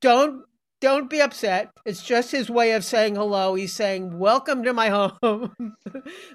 Don't 0.00 0.44
don't 0.80 1.08
be 1.08 1.20
upset. 1.20 1.70
It's 1.86 2.02
just 2.02 2.30
his 2.30 2.50
way 2.50 2.72
of 2.72 2.84
saying 2.84 3.16
hello. 3.16 3.54
He's 3.54 3.72
saying, 3.72 4.18
Welcome 4.18 4.62
to 4.64 4.72
my 4.72 4.88
home. 5.22 5.52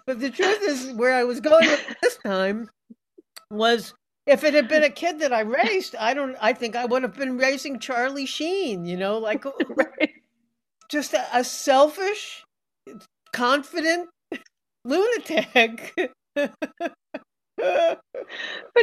but 0.05 0.19
the 0.19 0.29
truth 0.29 0.62
is, 0.63 0.91
where 0.93 1.13
I 1.13 1.23
was 1.23 1.39
going 1.39 1.69
this 2.01 2.17
time 2.17 2.69
was 3.51 3.93
if 4.30 4.44
it 4.44 4.54
had 4.54 4.68
been 4.68 4.84
a 4.84 4.89
kid 5.02 5.20
that 5.20 5.34
I 5.34 5.42
raised, 5.42 5.96
I 5.96 6.13
don't. 6.13 6.36
I 6.39 6.54
think 6.54 6.76
I 6.76 6.86
would 6.86 7.02
have 7.04 7.15
been 7.15 7.38
raising 7.38 7.80
Charlie 7.80 8.26
Sheen. 8.26 8.86
You 8.86 8.98
know, 8.98 9.18
like 9.18 9.44
right. 9.76 10.13
just 10.89 11.13
a, 11.13 11.26
a, 11.34 11.44
selfish, 11.44 12.44
confident 13.34 14.10
lunatic. 14.86 16.00
but 16.36 16.52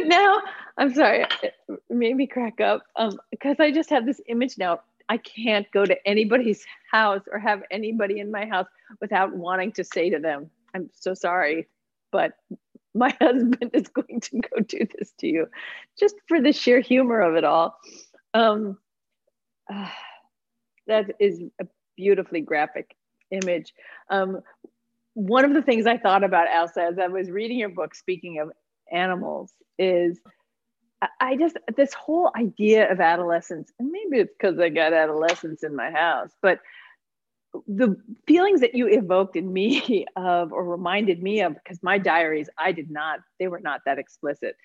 now 0.03 0.41
I'm 0.77 0.93
sorry, 0.93 1.25
it 1.41 1.53
made 1.89 2.15
me 2.15 2.27
crack 2.27 2.61
up 2.61 2.83
um, 2.95 3.17
because 3.31 3.55
I 3.59 3.71
just 3.71 3.89
have 3.89 4.05
this 4.05 4.21
image 4.27 4.57
now. 4.57 4.81
I 5.09 5.17
can't 5.17 5.65
go 5.71 5.85
to 5.85 5.95
anybody's 6.05 6.65
house 6.91 7.21
or 7.31 7.39
have 7.39 7.63
anybody 7.71 8.19
in 8.19 8.29
my 8.29 8.45
house 8.45 8.67
without 8.99 9.33
wanting 9.33 9.71
to 9.73 9.85
say 9.85 10.09
to 10.09 10.19
them, 10.19 10.49
"I'm 10.75 10.89
so 10.93 11.13
sorry, 11.13 11.69
but 12.11 12.33
my 12.97 13.15
husband 13.21 13.71
is 13.73 13.87
going 13.87 14.19
to 14.21 14.39
go 14.39 14.61
do 14.61 14.87
this 14.97 15.11
to 15.19 15.27
you 15.27 15.47
just 15.99 16.15
for 16.27 16.41
the 16.41 16.51
sheer 16.51 16.79
humor 16.79 17.21
of 17.21 17.35
it 17.35 17.43
all. 17.43 17.77
Um, 18.33 18.77
uh, 19.71 19.89
that 20.87 21.15
is 21.19 21.41
a 21.61 21.67
beautifully 21.95 22.41
graphic 22.41 22.95
image. 23.31 23.73
Um, 24.09 24.41
one 25.13 25.43
of 25.45 25.55
the 25.55 25.63
things 25.63 25.87
i 25.87 25.97
thought 25.97 26.23
about 26.23 26.45
elsa 26.47 26.83
as 26.83 26.99
i 26.99 27.07
was 27.07 27.31
reading 27.31 27.57
your 27.57 27.69
book 27.69 27.95
speaking 27.95 28.37
of 28.37 28.51
animals 28.91 29.51
is 29.79 30.19
I 31.19 31.35
just 31.35 31.57
this 31.75 31.93
whole 31.93 32.31
idea 32.35 32.91
of 32.91 32.99
adolescence, 32.99 33.71
and 33.77 33.91
maybe 33.91 34.21
it's 34.21 34.33
because 34.37 34.59
I 34.59 34.69
got 34.69 34.93
adolescence 34.93 35.63
in 35.63 35.75
my 35.75 35.91
house, 35.91 36.31
but 36.41 36.59
the 37.67 37.95
feelings 38.27 38.61
that 38.61 38.75
you 38.75 38.87
evoked 38.87 39.35
in 39.35 39.51
me 39.51 40.05
of 40.15 40.51
or 40.51 40.63
reminded 40.63 41.21
me 41.21 41.41
of 41.41 41.53
because 41.53 41.81
my 41.81 41.97
diaries 41.97 42.49
i 42.57 42.71
did 42.71 42.89
not 42.89 43.19
they 43.39 43.47
were 43.47 43.59
not 43.59 43.81
that 43.85 43.97
explicit. 43.97 44.55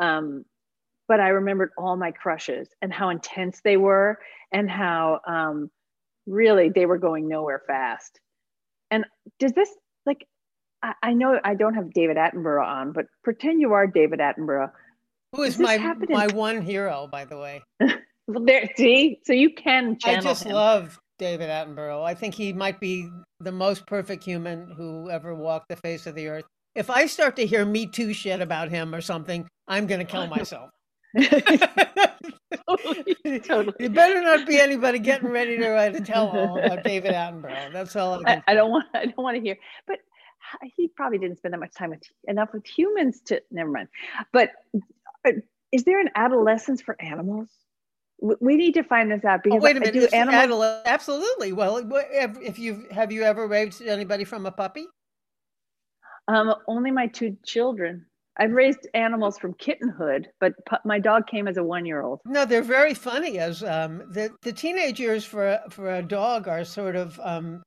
Um, 0.00 0.44
but 1.08 1.20
i 1.20 1.28
remembered 1.28 1.70
all 1.76 1.96
my 1.96 2.12
crushes 2.12 2.68
and 2.80 2.92
how 2.92 3.10
intense 3.10 3.60
they 3.64 3.76
were 3.76 4.18
and 4.52 4.70
how 4.70 5.20
um, 5.26 5.70
really 6.26 6.68
they 6.68 6.86
were 6.86 6.98
going 6.98 7.28
nowhere 7.28 7.62
fast. 7.66 8.20
And 8.90 9.04
does 9.38 9.52
this 9.52 9.70
like 10.06 10.26
I, 10.82 10.94
I, 11.02 11.12
know 11.12 11.38
i 11.44 11.54
don't 11.54 11.74
have 11.74 11.92
david 11.92 12.16
attenborough 12.16 12.66
on 12.66 12.92
but 12.92 13.06
pretend 13.22 13.60
you 13.60 13.72
are 13.72 13.86
david 13.86 14.20
attenborough. 14.20 14.70
Who 15.34 15.42
is 15.42 15.58
my 15.58 15.78
my 16.08 16.26
in- 16.26 16.36
one 16.36 16.62
hero 16.62 17.08
by 17.10 17.24
the 17.24 17.38
way? 17.38 17.62
Well 18.26 18.44
there 18.44 18.70
see? 18.76 19.18
So 19.24 19.32
you 19.32 19.52
can 19.52 19.96
i 20.04 20.20
just 20.20 20.44
him. 20.44 20.52
love 20.52 21.00
David 21.20 21.50
Attenborough. 21.50 22.02
I 22.02 22.14
think 22.14 22.34
he 22.34 22.52
might 22.52 22.80
be 22.80 23.08
the 23.38 23.52
most 23.52 23.86
perfect 23.86 24.24
human 24.24 24.70
who 24.70 25.08
ever 25.10 25.34
walked 25.34 25.68
the 25.68 25.76
face 25.76 26.06
of 26.06 26.14
the 26.16 26.26
earth. 26.26 26.44
If 26.74 26.88
I 26.90 27.06
start 27.06 27.36
to 27.36 27.46
hear 27.46 27.64
Me 27.64 27.86
Too 27.86 28.12
shit 28.12 28.40
about 28.40 28.70
him 28.70 28.94
or 28.94 29.00
something, 29.00 29.46
I'm 29.68 29.86
going 29.86 30.00
to 30.00 30.10
kill 30.10 30.26
myself. 30.26 30.70
totally, 32.68 33.40
totally. 33.40 33.76
You 33.78 33.90
better 33.90 34.22
not 34.22 34.46
be 34.46 34.58
anybody 34.58 34.98
getting 34.98 35.28
ready 35.28 35.58
to 35.58 35.68
write 35.68 35.94
a 35.94 36.00
tell-all 36.00 36.58
about 36.58 36.84
David 36.84 37.12
Attenborough. 37.12 37.72
That's 37.72 37.94
all. 37.96 38.22
I, 38.26 38.36
I, 38.36 38.42
I 38.48 38.54
don't 38.54 38.70
want. 38.70 38.86
I 38.94 39.04
don't 39.04 39.18
want 39.18 39.36
to 39.36 39.42
hear. 39.42 39.56
But 39.86 39.98
he 40.76 40.88
probably 40.88 41.18
didn't 41.18 41.36
spend 41.36 41.52
that 41.54 41.60
much 41.60 41.74
time 41.74 41.90
with 41.90 42.02
enough 42.28 42.48
with 42.54 42.66
humans 42.66 43.20
to. 43.26 43.42
Never 43.50 43.70
mind. 43.70 43.88
But 44.32 44.52
uh, 45.26 45.32
is 45.70 45.84
there 45.84 46.00
an 46.00 46.10
adolescence 46.14 46.80
for 46.80 46.96
animals? 47.00 47.48
We 48.20 48.56
need 48.56 48.74
to 48.74 48.82
find 48.82 49.10
this 49.10 49.24
out 49.24 49.42
because 49.42 49.58
oh, 49.60 49.64
wait 49.64 49.76
a 49.76 49.80
minute 49.80 49.94
do 49.94 50.06
animals... 50.12 50.82
absolutely. 50.84 51.52
Well 51.52 51.78
if 51.92 52.58
you 52.58 52.86
have 52.90 53.12
you 53.12 53.22
ever 53.22 53.46
raised 53.46 53.82
anybody 53.82 54.24
from 54.24 54.46
a 54.46 54.52
puppy? 54.52 54.86
Um, 56.28 56.54
only 56.68 56.90
my 56.90 57.06
two 57.06 57.36
children. 57.44 58.06
I've 58.38 58.52
raised 58.52 58.86
animals 58.94 59.38
from 59.38 59.54
kittenhood 59.54 60.28
but 60.40 60.54
pu- 60.64 60.76
my 60.84 60.98
dog 60.98 61.26
came 61.26 61.46
as 61.46 61.56
a 61.56 61.62
one 61.62 61.84
year 61.84 62.00
old 62.00 62.20
no 62.24 62.44
they're 62.44 62.62
very 62.62 62.94
funny 62.94 63.38
as 63.38 63.62
um, 63.62 63.98
the, 64.10 64.30
the 64.42 64.52
teenage 64.52 64.98
years 64.98 65.24
for 65.24 65.60
for 65.68 65.96
a 65.96 66.02
dog 66.02 66.48
are 66.48 66.64
sort 66.64 66.96
of 66.96 67.20
um, 67.22 67.62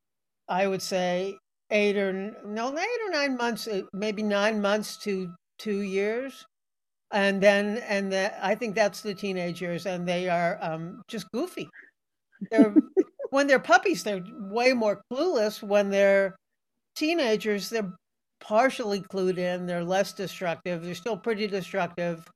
i 0.47 0.65
would 0.65 0.81
say 0.81 1.37
eight 1.69 1.97
or 1.97 2.13
no 2.45 2.75
eight 2.75 3.01
or 3.05 3.11
nine 3.11 3.37
months 3.37 3.67
uh, 3.67 3.81
maybe 3.93 4.23
nine 4.23 4.59
months 4.61 4.97
to 4.97 5.31
two 5.59 5.81
years 5.81 6.45
and 7.13 7.41
then 7.41 7.77
and 7.87 8.11
the, 8.11 8.33
I 8.45 8.55
think 8.55 8.75
that's 8.75 9.01
the 9.01 9.13
teenagers, 9.13 9.85
and 9.85 10.07
they 10.07 10.27
are 10.27 10.57
um, 10.61 11.03
just 11.07 11.31
goofy. 11.31 11.69
They're 12.51 12.73
when 13.29 13.47
they're 13.47 13.59
puppies, 13.59 14.03
they're 14.03 14.23
way 14.49 14.73
more 14.73 15.01
clueless. 15.11 15.61
When 15.61 15.89
they're 15.89 16.35
teenagers, 16.95 17.69
they're 17.69 17.93
partially 18.41 19.01
clued 19.01 19.37
in. 19.37 19.67
They're 19.67 19.83
less 19.83 20.11
destructive. 20.13 20.83
They're 20.83 20.95
still 20.95 21.15
pretty 21.15 21.47
destructive, 21.47 22.27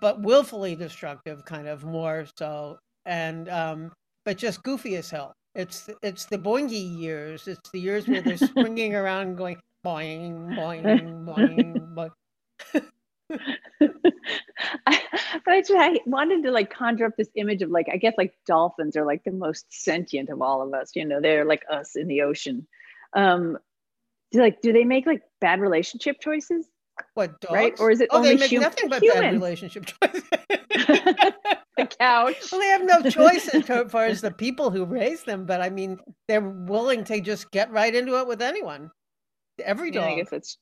but 0.00 0.22
willfully 0.22 0.76
destructive, 0.76 1.44
kind 1.44 1.66
of 1.66 1.84
more 1.84 2.24
so. 2.38 2.78
And 3.04 3.48
um, 3.48 3.92
but 4.24 4.38
just 4.38 4.62
goofy 4.62 4.94
as 4.96 5.10
hell. 5.10 5.32
It's 5.56 5.90
it's 6.04 6.26
the 6.26 6.38
boingy 6.38 6.98
years. 6.98 7.48
It's 7.48 7.68
the 7.72 7.80
years 7.80 8.06
where 8.06 8.22
they're 8.22 8.36
swinging 8.54 8.94
around, 8.94 9.36
going 9.36 9.58
boing 9.84 10.54
boing 10.56 11.24
boing. 11.24 11.94
boing. 11.94 12.82
I, 13.30 13.38
but 15.44 15.54
I, 15.54 15.60
just, 15.60 15.72
I 15.74 15.98
wanted 16.06 16.44
to 16.44 16.50
like 16.50 16.72
conjure 16.72 17.06
up 17.06 17.16
this 17.16 17.28
image 17.34 17.62
of 17.62 17.70
like 17.70 17.88
I 17.92 17.96
guess 17.96 18.14
like 18.16 18.34
dolphins 18.46 18.96
are 18.96 19.04
like 19.04 19.24
the 19.24 19.32
most 19.32 19.66
sentient 19.70 20.30
of 20.30 20.42
all 20.42 20.62
of 20.62 20.72
us. 20.74 20.92
You 20.94 21.04
know, 21.04 21.20
they're 21.20 21.44
like 21.44 21.64
us 21.70 21.96
in 21.96 22.08
the 22.08 22.22
ocean. 22.22 22.66
Um, 23.14 23.58
do 24.32 24.40
like 24.40 24.60
do 24.60 24.72
they 24.72 24.84
make 24.84 25.06
like 25.06 25.22
bad 25.40 25.60
relationship 25.60 26.20
choices? 26.20 26.66
What 27.14 27.40
dogs? 27.40 27.52
Right? 27.52 27.80
Or 27.80 27.90
is 27.90 28.00
it 28.00 28.08
oh, 28.10 28.18
only 28.18 28.30
they 28.30 28.36
make 28.36 28.50
hum- 28.50 28.60
nothing 28.60 28.88
but 28.88 29.02
human? 29.02 29.22
bad 29.22 29.32
relationship 29.34 29.86
choices. 29.86 30.22
the 31.78 31.86
couch. 31.98 32.36
Well, 32.50 32.60
they 32.60 32.66
have 32.68 32.84
no 32.84 33.08
choice 33.08 33.48
as 33.48 33.64
far 33.90 34.06
as 34.06 34.20
the 34.20 34.32
people 34.32 34.70
who 34.70 34.84
raise 34.84 35.22
them, 35.24 35.46
but 35.46 35.60
I 35.60 35.70
mean, 35.70 35.98
they're 36.26 36.40
willing 36.40 37.04
to 37.04 37.20
just 37.20 37.50
get 37.50 37.70
right 37.70 37.94
into 37.94 38.18
it 38.18 38.26
with 38.26 38.42
anyone. 38.42 38.90
Every 39.64 39.90
dog. 39.90 40.04
Yeah, 40.04 40.14
I 40.14 40.16
guess 40.16 40.32
it's 40.32 40.58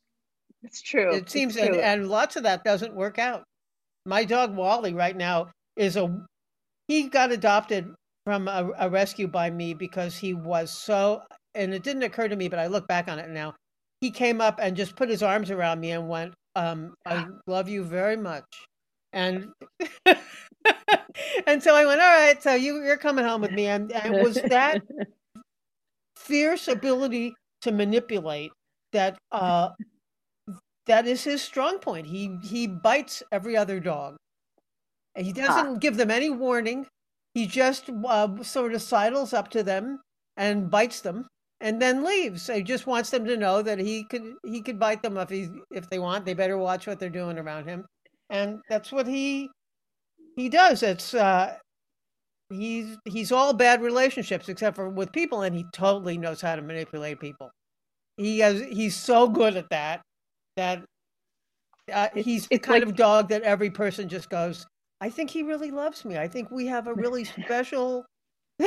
it's 0.63 0.83
true. 0.83 1.15
It 1.15 1.31
seems, 1.31 1.57
and, 1.57 1.77
and 1.77 2.09
lots 2.09 2.37
of 2.37 2.43
that 2.45 2.65
doesn't 2.65 2.95
work 2.95 3.19
out. 3.19 3.45
My 4.05 4.25
dog 4.25 4.55
Wally 4.55 4.95
right 4.95 5.17
now 5.17 5.51
is 5.77 5.97
a. 5.97 6.25
He 6.89 7.09
got 7.09 7.33
adopted 7.33 7.93
from 8.25 8.49
a, 8.49 8.71
a 8.79 8.91
rescue 8.91 9.27
by 9.27 9.51
me 9.51 9.75
because 9.75 10.17
he 10.17 10.35
was 10.35 10.71
so, 10.71 11.23
and 11.55 11.75
it 11.75 11.83
didn't 11.83 12.05
occur 12.05 12.29
to 12.29 12.37
me, 12.37 12.49
but 12.49 12.59
I 12.59 12.67
look 12.69 12.87
back 12.87 13.09
on 13.09 13.19
it 13.19 13.29
now. 13.29 13.55
He 14.01 14.11
came 14.11 14.41
up 14.41 14.59
and 14.61 14.77
just 14.77 14.97
put 14.97 15.09
his 15.09 15.23
arms 15.23 15.51
around 15.51 15.81
me 15.81 15.93
and 15.93 16.09
went, 16.09 16.35
um, 16.55 16.95
"I 17.05 17.27
love 17.47 17.69
you 17.69 17.83
very 17.83 18.17
much," 18.17 18.45
and 19.13 19.49
and 21.47 21.63
so 21.63 21.75
I 21.75 21.87
went, 21.87 22.01
"All 22.01 22.07
right, 22.07 22.41
so 22.43 22.55
you 22.55 22.83
you're 22.85 22.97
coming 22.97 23.25
home 23.25 23.41
with 23.41 23.53
me," 23.53 23.67
and, 23.67 23.91
and 23.93 24.15
it 24.15 24.23
was 24.23 24.35
that 24.35 24.83
fierce 26.17 26.69
ability 26.69 27.35
to 27.63 27.73
manipulate 27.73 28.53
that 28.93 29.17
uh, 29.33 29.71
that 30.87 31.07
is 31.07 31.25
his 31.25 31.43
strong 31.43 31.79
point. 31.79 32.07
He 32.07 32.39
he 32.43 32.67
bites 32.67 33.23
every 33.33 33.57
other 33.57 33.81
dog. 33.81 34.17
He 35.17 35.33
doesn't 35.33 35.81
give 35.81 35.97
them 35.97 36.11
any 36.11 36.31
warning. 36.31 36.87
He 37.35 37.47
just 37.47 37.91
uh, 37.91 38.43
sort 38.43 38.75
of 38.75 38.83
sidles 38.83 39.33
up 39.33 39.51
to 39.51 39.63
them 39.63 40.01
and 40.37 40.71
bites 40.71 41.01
them, 41.01 41.27
and 41.61 41.81
then 41.81 42.05
leaves. 42.05 42.47
He 42.47 42.63
just 42.63 42.87
wants 42.87 43.11
them 43.11 43.25
to 43.25 43.37
know 43.37 43.63
that 43.63 43.79
he 43.79 44.05
could 44.05 44.35
he 44.45 44.61
could 44.61 44.79
bite 44.79 45.03
them 45.03 45.17
if 45.17 45.31
he 45.31 45.49
if 45.71 45.89
they 45.91 45.99
want. 45.99 46.25
They 46.25 46.35
better 46.35 46.59
watch 46.59 46.87
what 46.87 46.99
they're 46.99 47.11
doing 47.11 47.39
around 47.39 47.67
him, 47.67 47.87
and 48.31 48.61
that's 48.69 48.93
what 48.93 49.07
he 49.07 49.49
he 50.37 50.49
does. 50.49 50.83
It's 50.83 51.15
uh, 51.15 51.57
he's 52.51 52.97
he's 53.05 53.33
all 53.33 53.53
bad 53.53 53.83
relationships 53.83 54.49
except 54.49 54.77
for 54.77 54.89
with 54.89 55.13
people, 55.13 55.43
and 55.43 55.57
he 55.57 55.65
totally 55.73 56.19
knows 56.19 56.41
how 56.41 56.57
to 56.57 56.63
manipulate 56.63 57.21
people. 57.21 57.51
He 58.17 58.39
has 58.41 58.61
he's 58.61 58.97
so 58.97 59.29
good 59.29 59.57
at 59.57 59.71
that 59.71 60.03
that 60.57 60.85
uh, 61.93 62.09
he's 62.15 62.49
the 62.49 62.59
kind 62.59 62.83
like, 62.83 62.89
of 62.91 62.97
dog 62.97 63.29
that 63.29 63.43
every 63.43 63.71
person 63.71 64.09
just 64.09 64.29
goes. 64.31 64.67
I 65.01 65.11
think 65.11 65.31
he 65.31 65.43
really 65.43 65.71
loves 65.71 66.05
me. 66.05 66.19
I 66.19 66.27
think 66.29 66.51
we 66.51 66.67
have 66.67 66.87
a 66.87 66.95
really 66.95 67.25
special. 67.25 68.05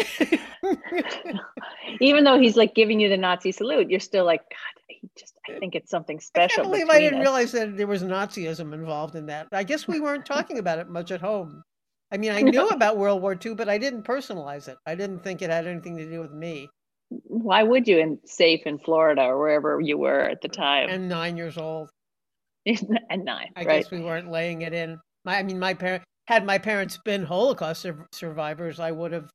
Even 1.99 2.23
though 2.23 2.39
he's 2.39 2.55
like 2.55 2.75
giving 2.75 2.99
you 2.99 3.09
the 3.09 3.17
Nazi 3.17 3.51
salute, 3.51 3.89
you're 3.89 3.99
still 3.99 4.25
like, 4.25 4.41
God, 4.41 4.83
he 4.87 5.09
just. 5.17 5.33
I 5.49 5.57
think 5.57 5.73
it's 5.73 5.89
something 5.89 6.19
special. 6.19 6.61
I 6.61 6.63
can't 6.63 6.71
believe 6.71 6.89
I 6.89 6.99
didn't 6.99 7.19
us. 7.19 7.23
realize 7.23 7.51
that 7.53 7.75
there 7.75 7.87
was 7.87 8.03
Nazism 8.03 8.73
involved 8.73 9.15
in 9.15 9.25
that. 9.25 9.47
I 9.51 9.63
guess 9.63 9.87
we 9.87 9.99
weren't 9.99 10.25
talking 10.27 10.59
about 10.59 10.77
it 10.77 10.89
much 10.89 11.11
at 11.11 11.21
home. 11.21 11.63
I 12.11 12.17
mean, 12.17 12.31
I 12.31 12.41
knew 12.41 12.67
about 12.67 12.97
World 12.97 13.21
War 13.21 13.37
II, 13.43 13.55
but 13.55 13.69
I 13.69 13.77
didn't 13.77 14.03
personalize 14.03 14.67
it. 14.67 14.77
I 14.85 14.95
didn't 14.95 15.19
think 15.19 15.41
it 15.41 15.49
had 15.49 15.67
anything 15.67 15.97
to 15.97 16.09
do 16.09 16.19
with 16.21 16.31
me. 16.31 16.69
Why 17.09 17.63
would 17.63 17.87
you? 17.87 17.99
In 17.99 18.19
safe 18.25 18.61
in 18.65 18.79
Florida 18.79 19.23
or 19.23 19.39
wherever 19.39 19.81
you 19.81 19.97
were 19.97 20.21
at 20.21 20.41
the 20.41 20.47
time, 20.47 20.89
and 20.89 21.09
nine 21.09 21.37
years 21.37 21.57
old. 21.57 21.89
and 22.65 23.25
nine. 23.25 23.49
I 23.55 23.63
right? 23.63 23.83
guess 23.83 23.91
we 23.91 24.01
weren't 24.01 24.31
laying 24.31 24.61
it 24.61 24.73
in. 24.73 24.99
My, 25.25 25.37
I 25.37 25.43
mean, 25.43 25.59
my 25.59 25.73
parent 25.73 26.03
had 26.27 26.45
my 26.45 26.59
parents 26.59 26.99
been 27.03 27.23
Holocaust 27.23 27.81
sur- 27.81 28.07
survivors, 28.11 28.79
I 28.79 28.91
would 28.91 29.11
have 29.11 29.29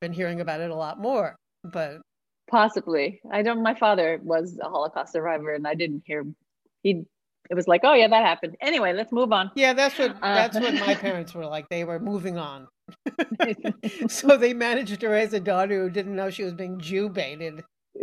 been 0.00 0.12
hearing 0.12 0.40
about 0.40 0.60
it 0.60 0.70
a 0.70 0.74
lot 0.74 1.00
more. 1.00 1.34
But 1.64 1.98
possibly, 2.48 3.20
I 3.32 3.42
don't. 3.42 3.62
My 3.62 3.74
father 3.74 4.20
was 4.22 4.58
a 4.62 4.68
Holocaust 4.68 5.12
survivor, 5.12 5.54
and 5.54 5.66
I 5.66 5.74
didn't 5.74 6.02
hear. 6.06 6.24
He. 6.82 7.04
It 7.50 7.54
was 7.54 7.68
like, 7.68 7.82
oh 7.84 7.92
yeah, 7.92 8.08
that 8.08 8.24
happened. 8.24 8.56
Anyway, 8.62 8.94
let's 8.94 9.12
move 9.12 9.32
on. 9.32 9.50
Yeah, 9.54 9.74
that's 9.74 9.98
what 9.98 10.12
uh, 10.22 10.34
that's 10.34 10.58
what 10.58 10.74
my 10.74 10.94
parents 11.06 11.34
were 11.34 11.44
like. 11.44 11.68
They 11.68 11.84
were 11.84 11.98
moving 11.98 12.38
on. 12.38 12.68
so 14.08 14.36
they 14.36 14.54
managed 14.54 15.00
to 15.00 15.08
raise 15.08 15.32
a 15.32 15.40
daughter 15.40 15.82
who 15.82 15.90
didn't 15.90 16.14
know 16.14 16.30
she 16.30 16.44
was 16.44 16.54
being 16.54 16.78
Jew 16.80 17.08
baited. 17.08 17.62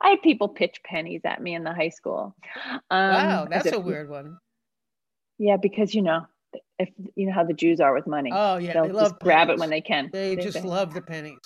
I 0.00 0.10
had 0.10 0.22
people 0.22 0.48
pitch 0.48 0.80
pennies 0.84 1.22
at 1.24 1.42
me 1.42 1.54
in 1.54 1.64
the 1.64 1.72
high 1.72 1.88
school. 1.88 2.34
Um, 2.90 3.14
wow, 3.14 3.46
that's 3.48 3.72
a 3.72 3.80
weird 3.80 4.10
one. 4.10 4.38
Yeah, 5.38 5.56
because 5.56 5.94
you 5.94 6.02
know, 6.02 6.26
if 6.78 6.90
you 7.14 7.26
know 7.26 7.32
how 7.32 7.44
the 7.44 7.54
Jews 7.54 7.80
are 7.80 7.94
with 7.94 8.06
money. 8.06 8.30
Oh 8.32 8.58
yeah, 8.58 8.72
they'll 8.72 8.88
they 8.88 8.92
just 8.92 9.18
grab 9.20 9.48
it 9.50 9.58
when 9.58 9.70
they 9.70 9.80
can. 9.80 10.10
They, 10.12 10.34
they 10.34 10.42
just 10.42 10.62
they, 10.62 10.68
love 10.68 10.94
the 10.94 11.02
pennies. 11.02 11.38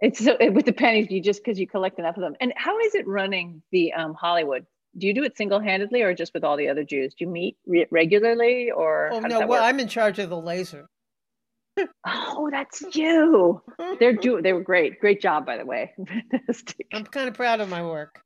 It's 0.00 0.24
so 0.24 0.36
with 0.52 0.66
the 0.66 0.72
pennies, 0.72 1.08
you 1.10 1.22
just 1.22 1.44
because 1.44 1.58
you 1.58 1.66
collect 1.66 1.98
enough 1.98 2.16
of 2.16 2.22
them. 2.22 2.34
And 2.40 2.52
how 2.56 2.78
is 2.80 2.94
it 2.94 3.06
running 3.06 3.62
the 3.72 3.92
um, 3.92 4.14
Hollywood? 4.14 4.66
Do 4.98 5.06
you 5.06 5.14
do 5.14 5.22
it 5.22 5.36
single 5.36 5.60
handedly 5.60 6.02
or 6.02 6.12
just 6.12 6.34
with 6.34 6.44
all 6.44 6.56
the 6.56 6.68
other 6.68 6.84
Jews? 6.84 7.14
Do 7.14 7.24
you 7.24 7.30
meet 7.30 7.56
re- 7.66 7.86
regularly 7.90 8.70
or? 8.70 9.10
Oh 9.12 9.20
no, 9.20 9.38
well, 9.40 9.48
work? 9.48 9.60
I'm 9.62 9.80
in 9.80 9.88
charge 9.88 10.18
of 10.18 10.28
the 10.28 10.40
laser 10.40 10.88
oh, 12.06 12.48
that's 12.50 12.82
you. 12.94 13.62
They're 13.98 14.12
do 14.20 14.40
they 14.42 14.52
were 14.52 14.62
great. 14.62 15.00
Great 15.00 15.20
job, 15.20 15.46
by 15.46 15.56
the 15.58 15.66
way. 15.66 15.92
Fantastic. 16.30 16.86
I'm 16.92 17.04
kind 17.04 17.28
of 17.28 17.34
proud 17.34 17.60
of 17.60 17.68
my 17.68 17.82
work. 17.82 18.20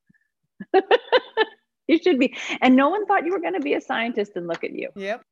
you 1.87 1.99
should 1.99 2.19
be. 2.19 2.37
And 2.61 2.77
no 2.77 2.89
one 2.91 3.07
thought 3.07 3.25
you 3.25 3.33
were 3.33 3.41
going 3.41 3.55
to 3.55 3.61
be 3.61 3.75
a 3.75 3.81
scientist 3.81 4.33
and 4.37 4.47
look 4.47 4.65
at 4.65 4.73
you. 4.73 4.91
Yep. 4.97 5.23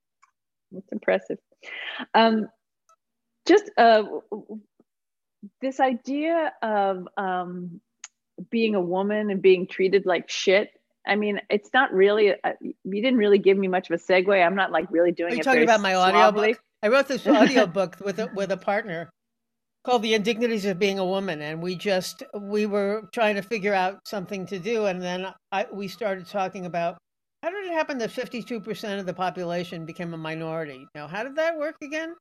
That's 0.72 0.92
impressive. 0.92 1.38
Um, 2.14 2.48
just 3.46 3.70
uh, 3.76 4.04
this 5.60 5.80
idea 5.80 6.52
of 6.62 7.08
um, 7.16 7.80
being 8.50 8.74
a 8.74 8.80
woman 8.80 9.30
and 9.30 9.42
being 9.42 9.66
treated 9.66 10.06
like 10.06 10.28
shit. 10.30 10.70
I 11.06 11.16
mean, 11.16 11.40
it's 11.48 11.70
not 11.72 11.92
really. 11.92 12.28
A, 12.28 12.38
you 12.60 13.02
didn't 13.02 13.18
really 13.18 13.38
give 13.38 13.56
me 13.56 13.68
much 13.68 13.90
of 13.90 13.94
a 13.94 14.02
segue. 14.02 14.44
I'm 14.44 14.54
not 14.54 14.70
like 14.70 14.86
really 14.90 15.12
doing. 15.12 15.32
Are 15.32 15.34
you 15.34 15.40
it 15.40 15.44
talking 15.44 15.62
about 15.62 15.80
my 15.80 15.94
audio 15.94 16.30
book? 16.30 16.60
I 16.82 16.88
wrote 16.88 17.08
this 17.08 17.26
audio 17.26 17.66
book 17.66 17.96
with 18.04 18.18
a, 18.18 18.30
with 18.34 18.52
a 18.52 18.56
partner 18.56 19.10
called 19.84 20.02
"The 20.02 20.14
Indignities 20.14 20.64
of 20.64 20.78
Being 20.78 20.98
a 20.98 21.04
Woman," 21.04 21.40
and 21.40 21.62
we 21.62 21.74
just 21.74 22.22
we 22.38 22.66
were 22.66 23.08
trying 23.12 23.36
to 23.36 23.42
figure 23.42 23.74
out 23.74 24.06
something 24.06 24.46
to 24.46 24.58
do, 24.58 24.86
and 24.86 25.00
then 25.00 25.26
I, 25.52 25.66
we 25.72 25.88
started 25.88 26.26
talking 26.26 26.66
about 26.66 26.98
how 27.42 27.50
did 27.50 27.64
it 27.64 27.72
happen 27.72 27.98
that 27.98 28.10
fifty 28.10 28.42
two 28.42 28.60
percent 28.60 29.00
of 29.00 29.06
the 29.06 29.14
population 29.14 29.86
became 29.86 30.12
a 30.12 30.18
minority. 30.18 30.86
Now, 30.94 31.08
how 31.08 31.22
did 31.22 31.36
that 31.36 31.56
work 31.56 31.76
again? 31.82 32.14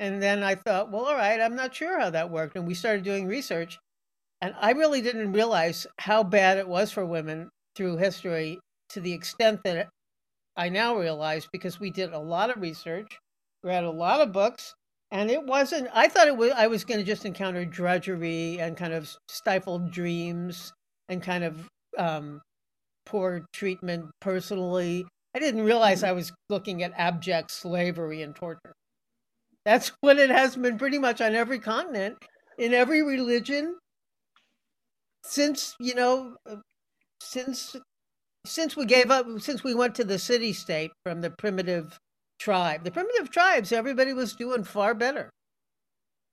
And 0.00 0.20
then 0.20 0.42
I 0.42 0.56
thought, 0.56 0.90
well, 0.90 1.04
all 1.04 1.14
right, 1.14 1.40
I'm 1.40 1.54
not 1.54 1.72
sure 1.72 2.00
how 2.00 2.10
that 2.10 2.30
worked, 2.30 2.56
and 2.56 2.66
we 2.66 2.74
started 2.74 3.04
doing 3.04 3.28
research, 3.28 3.78
and 4.40 4.54
I 4.60 4.72
really 4.72 5.02
didn't 5.02 5.32
realize 5.32 5.86
how 6.00 6.24
bad 6.24 6.58
it 6.58 6.66
was 6.66 6.90
for 6.90 7.06
women 7.06 7.48
through 7.76 7.96
history 7.96 8.58
to 8.90 9.00
the 9.00 9.12
extent 9.12 9.60
that 9.64 9.88
I 10.56 10.68
now 10.68 10.96
realize 10.96 11.48
because 11.52 11.80
we 11.80 11.90
did 11.90 12.12
a 12.12 12.18
lot 12.18 12.50
of 12.50 12.60
research 12.60 13.18
read 13.64 13.82
a 13.82 13.90
lot 13.90 14.20
of 14.20 14.32
books, 14.32 14.74
and 15.10 15.30
it 15.30 15.42
wasn't. 15.44 15.88
I 15.92 16.08
thought 16.08 16.28
it 16.28 16.36
was. 16.36 16.52
I 16.52 16.68
was 16.68 16.84
going 16.84 17.00
to 17.00 17.06
just 17.06 17.24
encounter 17.24 17.64
drudgery 17.64 18.58
and 18.60 18.76
kind 18.76 18.92
of 18.92 19.12
stifled 19.28 19.90
dreams 19.90 20.72
and 21.08 21.22
kind 21.22 21.42
of 21.42 21.68
um, 21.98 22.42
poor 23.06 23.46
treatment 23.52 24.10
personally. 24.20 25.06
I 25.34 25.40
didn't 25.40 25.64
realize 25.64 25.98
mm-hmm. 25.98 26.10
I 26.10 26.12
was 26.12 26.32
looking 26.48 26.82
at 26.82 26.92
abject 26.96 27.50
slavery 27.50 28.22
and 28.22 28.36
torture. 28.36 28.72
That's 29.64 29.92
what 30.00 30.18
it 30.18 30.30
has 30.30 30.54
been 30.54 30.78
pretty 30.78 30.98
much 30.98 31.20
on 31.20 31.34
every 31.34 31.58
continent, 31.58 32.18
in 32.58 32.74
every 32.74 33.02
religion, 33.02 33.76
since 35.24 35.74
you 35.80 35.94
know, 35.94 36.36
since 37.20 37.76
since 38.46 38.76
we 38.76 38.84
gave 38.84 39.10
up, 39.10 39.26
since 39.38 39.64
we 39.64 39.74
went 39.74 39.94
to 39.94 40.04
the 40.04 40.18
city 40.18 40.52
state 40.52 40.90
from 41.04 41.20
the 41.22 41.30
primitive 41.30 41.98
tribe. 42.38 42.84
The 42.84 42.90
primitive 42.90 43.30
tribes, 43.30 43.72
everybody 43.72 44.12
was 44.12 44.34
doing 44.34 44.64
far 44.64 44.94
better. 44.94 45.30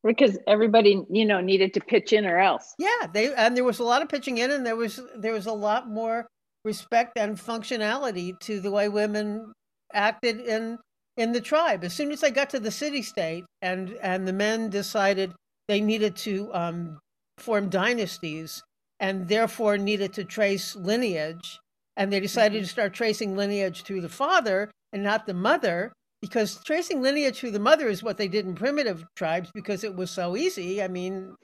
Because 0.04 0.38
everybody, 0.48 1.02
you 1.10 1.26
know, 1.26 1.42
needed 1.42 1.74
to 1.76 1.80
pitch 1.80 2.12
in 2.12 2.26
or 2.26 2.40
else. 2.40 2.74
Yeah, 2.80 3.08
they 3.14 3.34
and 3.34 3.56
there 3.56 3.64
was 3.64 3.80
a 3.80 3.84
lot 3.84 4.02
of 4.02 4.10
pitching 4.10 4.40
in 4.40 4.50
and 4.50 4.66
there 4.66 4.76
was 4.76 5.00
there 5.16 5.34
was 5.34 5.46
a 5.46 5.54
lot 5.54 5.90
more 5.90 6.28
respect 6.66 7.18
and 7.18 7.38
functionality 7.38 8.38
to 8.42 8.60
the 8.60 8.72
way 8.72 8.90
women 8.90 9.54
acted 9.94 10.42
in 10.42 10.80
in 11.18 11.32
the 11.34 11.42
tribe. 11.42 11.84
As 11.84 11.94
soon 11.94 12.12
as 12.12 12.22
they 12.22 12.32
got 12.32 12.50
to 12.50 12.60
the 12.60 12.72
city 12.72 13.04
state 13.04 13.46
and 13.62 13.92
and 14.02 14.28
the 14.28 14.34
men 14.34 14.72
decided 14.72 15.34
they 15.68 15.82
needed 15.82 16.16
to 16.18 16.52
um, 16.52 17.00
form 17.38 17.70
dynasties 17.70 18.64
and 19.02 19.28
therefore 19.28 19.78
needed 19.78 20.14
to 20.14 20.24
trace 20.24 20.76
lineage, 20.76 21.60
and 21.98 22.14
they 22.14 22.20
decided 22.20 22.58
mm-hmm. 22.58 22.66
to 22.66 22.70
start 22.70 22.94
tracing 22.94 23.36
lineage 23.36 23.84
through 23.84 24.02
the 24.02 24.08
father 24.08 24.72
and 24.94 25.04
not 25.04 25.26
the 25.26 25.34
mother, 25.34 25.92
because 26.22 26.64
tracing 26.64 27.02
lineage 27.02 27.40
through 27.40 27.52
the 27.52 27.60
mother 27.60 27.90
is 27.90 28.04
what 28.04 28.18
they 28.18 28.28
did 28.28 28.46
in 28.46 28.54
primitive 28.54 29.04
tribes 29.16 29.50
because 29.54 29.84
it 29.84 29.96
was 29.96 30.12
so 30.12 30.38
easy. 30.38 30.82
I 30.82 30.88
mean, 30.88 31.36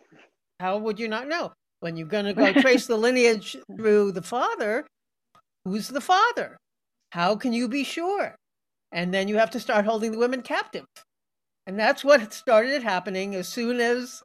how 0.60 0.78
would 0.78 1.00
you 1.00 1.08
not 1.08 1.28
know? 1.28 1.52
When 1.80 1.98
you're 1.98 2.08
going 2.08 2.26
to 2.26 2.34
go 2.34 2.54
trace 2.62 2.86
the 2.86 2.98
lineage 2.98 3.58
through 3.76 4.12
the 4.12 4.22
father, 4.22 4.86
who's 5.66 5.88
the 5.88 6.02
father? 6.02 6.58
How 7.12 7.36
can 7.36 7.54
you 7.54 7.68
be 7.68 7.84
sure? 7.84 8.36
And 8.92 9.14
then 9.14 9.28
you 9.28 9.38
have 9.38 9.52
to 9.52 9.60
start 9.60 9.86
holding 9.86 10.12
the 10.12 10.18
women 10.20 10.44
captive. 10.44 10.86
And 11.66 11.80
that's 11.80 12.04
what 12.04 12.34
started 12.34 12.84
happening 12.84 13.36
as 13.36 13.48
soon 13.48 13.80
as 13.80 14.22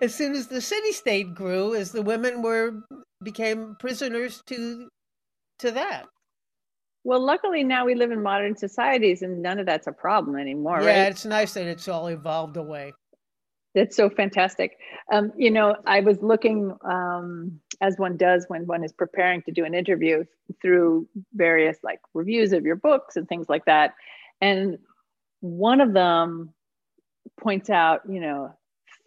as 0.00 0.14
soon 0.14 0.34
as 0.34 0.46
the 0.46 0.60
city 0.60 0.92
state 0.92 1.34
grew, 1.34 1.74
as 1.74 1.92
the 1.92 2.02
women 2.02 2.42
were 2.42 2.82
became 3.22 3.76
prisoners 3.78 4.42
to 4.46 4.88
to 5.60 5.70
that. 5.72 6.06
Well, 7.04 7.24
luckily 7.24 7.64
now 7.64 7.84
we 7.84 7.94
live 7.94 8.10
in 8.10 8.22
modern 8.22 8.56
societies 8.56 9.22
and 9.22 9.42
none 9.42 9.58
of 9.58 9.66
that's 9.66 9.86
a 9.86 9.92
problem 9.92 10.36
anymore, 10.36 10.80
yeah, 10.80 11.02
right? 11.02 11.12
it's 11.12 11.26
nice 11.26 11.52
that 11.54 11.66
it's 11.66 11.86
all 11.86 12.06
evolved 12.06 12.56
away. 12.56 12.94
That's 13.74 13.96
so 13.96 14.08
fantastic. 14.08 14.78
Um, 15.12 15.32
you 15.36 15.50
know, 15.50 15.76
I 15.84 16.00
was 16.00 16.22
looking, 16.22 16.74
um, 16.84 17.60
as 17.80 17.98
one 17.98 18.16
does 18.16 18.46
when 18.48 18.66
one 18.66 18.84
is 18.84 18.92
preparing 18.92 19.42
to 19.42 19.52
do 19.52 19.64
an 19.64 19.74
interview, 19.74 20.24
through 20.62 21.08
various 21.34 21.78
like 21.82 22.00
reviews 22.14 22.52
of 22.52 22.64
your 22.64 22.76
books 22.76 23.16
and 23.16 23.28
things 23.28 23.48
like 23.48 23.64
that. 23.64 23.94
And 24.40 24.78
one 25.40 25.80
of 25.80 25.92
them 25.92 26.54
points 27.40 27.68
out, 27.68 28.02
you 28.08 28.20
know, 28.20 28.54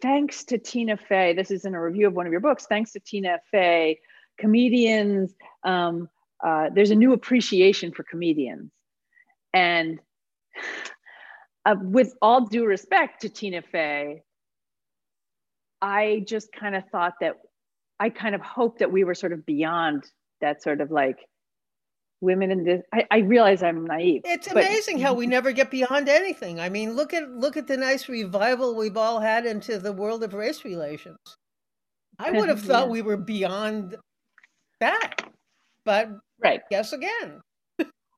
thanks 0.00 0.44
to 0.44 0.58
Tina 0.58 0.96
Fey, 0.96 1.34
this 1.34 1.50
is 1.50 1.64
in 1.64 1.74
a 1.74 1.82
review 1.82 2.06
of 2.06 2.14
one 2.14 2.26
of 2.26 2.32
your 2.32 2.40
books, 2.40 2.66
thanks 2.66 2.92
to 2.92 3.00
Tina 3.00 3.38
Fey, 3.50 3.98
comedians, 4.38 5.34
um, 5.64 6.08
uh, 6.44 6.70
there's 6.72 6.90
a 6.90 6.94
new 6.94 7.12
appreciation 7.12 7.92
for 7.92 8.04
comedians. 8.04 8.70
And 9.52 9.98
uh, 11.66 11.76
with 11.80 12.14
all 12.22 12.46
due 12.46 12.64
respect 12.64 13.22
to 13.22 13.28
Tina 13.28 13.62
Fey, 13.62 14.22
I 15.80 16.24
just 16.26 16.52
kind 16.52 16.74
of 16.76 16.84
thought 16.90 17.14
that 17.20 17.36
I 18.00 18.10
kind 18.10 18.34
of 18.34 18.40
hoped 18.40 18.80
that 18.80 18.92
we 18.92 19.04
were 19.04 19.14
sort 19.14 19.32
of 19.32 19.44
beyond 19.44 20.04
that 20.40 20.62
sort 20.62 20.80
of 20.80 20.90
like 20.90 21.18
women 22.20 22.50
in 22.50 22.64
this. 22.64 22.82
I, 22.92 23.04
I 23.10 23.18
realize 23.18 23.62
I'm 23.62 23.84
naive. 23.84 24.22
It's 24.24 24.48
but, 24.48 24.64
amazing 24.64 25.00
how 25.00 25.14
we 25.14 25.26
never 25.26 25.52
get 25.52 25.70
beyond 25.70 26.08
anything. 26.08 26.60
I 26.60 26.68
mean, 26.68 26.94
look 26.94 27.14
at 27.14 27.30
look 27.30 27.56
at 27.56 27.66
the 27.66 27.76
nice 27.76 28.08
revival 28.08 28.74
we've 28.74 28.96
all 28.96 29.20
had 29.20 29.46
into 29.46 29.78
the 29.78 29.92
world 29.92 30.22
of 30.22 30.34
race 30.34 30.64
relations. 30.64 31.18
I 32.18 32.32
would 32.32 32.48
have 32.48 32.60
thought 32.60 32.86
yeah. 32.86 32.92
we 32.92 33.02
were 33.02 33.16
beyond 33.16 33.96
that, 34.80 35.14
but 35.84 36.10
Right. 36.40 36.60
Guess 36.70 36.92
again. 36.92 37.40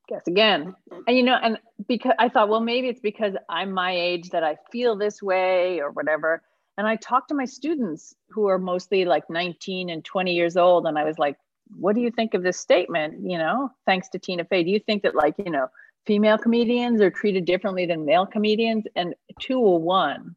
guess 0.09 0.27
again. 0.27 0.75
And 1.07 1.17
you 1.17 1.23
know, 1.23 1.39
and 1.43 1.59
because 1.89 2.13
I 2.19 2.29
thought, 2.29 2.49
well, 2.49 2.61
maybe 2.61 2.89
it's 2.89 3.01
because 3.01 3.35
I'm 3.49 3.73
my 3.73 3.93
age 3.93 4.31
that 4.31 4.45
I 4.45 4.57
feel 4.71 4.97
this 4.97 5.23
way 5.23 5.81
or 5.81 5.91
whatever. 5.91 6.43
And 6.77 6.87
I 6.87 6.97
talked 6.97 7.29
to 7.29 7.35
my 7.35 7.45
students 7.45 8.15
who 8.29 8.47
are 8.49 8.59
mostly 8.59 9.05
like 9.05 9.29
19 9.29 9.91
and 9.91 10.05
20 10.05 10.33
years 10.33 10.57
old, 10.57 10.87
and 10.87 10.99
I 10.99 11.05
was 11.05 11.19
like, 11.19 11.37
what 11.79 11.95
do 11.95 12.01
you 12.01 12.11
think 12.11 12.35
of 12.35 12.43
this 12.43 12.59
statement? 12.59 13.21
You 13.23 13.39
know, 13.39 13.71
thanks 13.87 14.09
to 14.11 14.19
Tina 14.19 14.45
Fey. 14.45 14.65
Do 14.65 14.71
you 14.71 14.81
think 14.81 15.03
that 15.03 15.15
like, 15.15 15.35
you 15.39 15.51
know, 15.51 15.69
female 16.07 16.39
comedians 16.39 17.01
are 17.01 17.11
treated 17.11 17.45
differently 17.45 17.87
than 17.87 18.05
male 18.05 18.27
comedians? 18.27 18.85
And 18.97 19.15
201, 19.41 20.35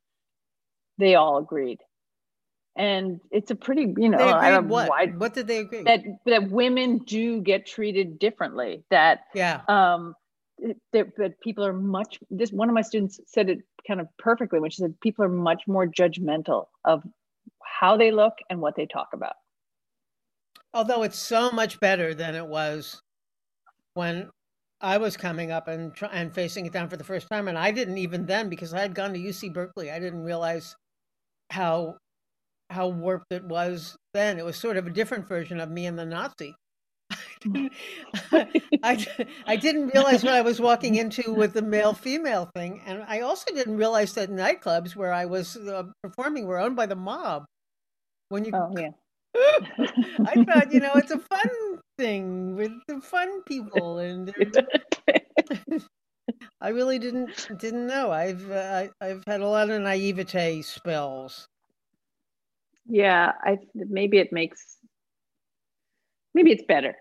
they 0.97 1.15
all 1.15 1.37
agreed 1.37 1.79
and 2.75 3.19
it's 3.31 3.51
a 3.51 3.55
pretty 3.55 3.93
you 3.97 4.09
know 4.09 4.17
They 4.17 4.23
I 4.23 4.51
don't 4.51 4.67
what? 4.67 4.89
What 5.17 5.33
did 5.33 5.47
they 5.47 5.59
agree? 5.59 5.83
that 5.83 6.03
that 6.25 6.49
women 6.49 6.99
do 6.99 7.41
get 7.41 7.65
treated 7.65 8.19
differently 8.19 8.83
that 8.89 9.21
yeah. 9.33 9.61
um 9.67 10.15
that, 10.93 11.15
that 11.17 11.39
people 11.41 11.65
are 11.65 11.73
much 11.73 12.19
this 12.29 12.51
one 12.51 12.69
of 12.69 12.75
my 12.75 12.81
students 12.81 13.19
said 13.27 13.49
it 13.49 13.59
kind 13.87 13.99
of 13.99 14.07
perfectly 14.17 14.59
when 14.59 14.71
she 14.71 14.81
said 14.81 14.99
people 15.01 15.25
are 15.25 15.29
much 15.29 15.63
more 15.67 15.85
judgmental 15.85 16.67
of 16.85 17.03
how 17.61 17.97
they 17.97 18.11
look 18.11 18.33
and 18.49 18.59
what 18.59 18.75
they 18.75 18.85
talk 18.85 19.09
about 19.13 19.33
Although 20.73 21.03
it's 21.03 21.19
so 21.19 21.51
much 21.51 21.79
better 21.79 22.13
than 22.13 22.35
it 22.35 22.47
was 22.47 23.01
when 23.93 24.29
I 24.81 24.97
was 24.97 25.15
coming 25.15 25.51
up 25.51 25.67
and 25.67 25.93
try, 25.93 26.09
and 26.11 26.33
facing 26.33 26.65
it 26.65 26.73
down 26.73 26.89
for 26.89 26.97
the 26.97 27.03
first 27.03 27.27
time, 27.29 27.47
and 27.47 27.57
I 27.57 27.71
didn't 27.71 27.99
even 27.99 28.25
then 28.25 28.49
because 28.49 28.73
I 28.73 28.81
had 28.81 28.95
gone 28.95 29.13
to 29.13 29.19
UC 29.19 29.53
Berkeley. 29.53 29.91
I 29.91 29.99
didn't 29.99 30.23
realize 30.23 30.75
how 31.51 31.97
how 32.69 32.87
warped 32.87 33.31
it 33.31 33.43
was 33.43 33.95
then. 34.13 34.39
It 34.39 34.45
was 34.45 34.57
sort 34.57 34.77
of 34.77 34.87
a 34.87 34.91
different 34.91 35.27
version 35.27 35.59
of 35.59 35.69
me 35.69 35.85
and 35.85 35.97
the 35.97 36.05
Nazi. 36.05 36.55
I, 38.83 39.05
I 39.45 39.55
didn't 39.57 39.89
realize 39.89 40.23
what 40.23 40.33
I 40.33 40.41
was 40.41 40.59
walking 40.59 40.95
into 40.95 41.33
with 41.33 41.53
the 41.53 41.61
male 41.61 41.93
female 41.93 42.49
thing. 42.55 42.81
And 42.85 43.03
I 43.07 43.19
also 43.19 43.53
didn't 43.53 43.77
realize 43.77 44.13
that 44.13 44.31
nightclubs 44.31 44.95
where 44.95 45.13
I 45.13 45.25
was 45.25 45.55
uh, 45.55 45.83
performing 46.01 46.47
were 46.47 46.57
owned 46.57 46.75
by 46.75 46.87
the 46.87 46.95
mob. 46.95 47.45
When 48.29 48.45
you, 48.45 48.51
oh 48.55 48.73
yeah 48.75 48.89
I 50.25 50.35
thought, 50.47 50.71
you 50.71 50.79
know, 50.79 50.93
it's 50.95 51.11
a 51.11 51.19
fun 51.19 51.79
thing 51.97 52.55
with 52.55 52.71
the 52.87 53.01
fun 53.01 53.43
people. 53.43 53.99
And 53.99 54.33
I 56.61 56.69
really 56.69 56.99
didn't 56.99 57.47
didn't 57.57 57.85
know. 57.87 58.11
I've 58.11 58.49
uh, 58.49 58.87
I, 59.01 59.05
I've 59.05 59.23
had 59.27 59.41
a 59.41 59.47
lot 59.47 59.69
of 59.69 59.81
naivete 59.81 60.61
spells. 60.63 61.47
yeah 62.85 63.31
i 63.43 63.57
maybe 63.73 64.17
it 64.19 64.31
makes 64.31 64.77
maybe 66.33 66.51
it's 66.51 66.63
better 66.67 66.95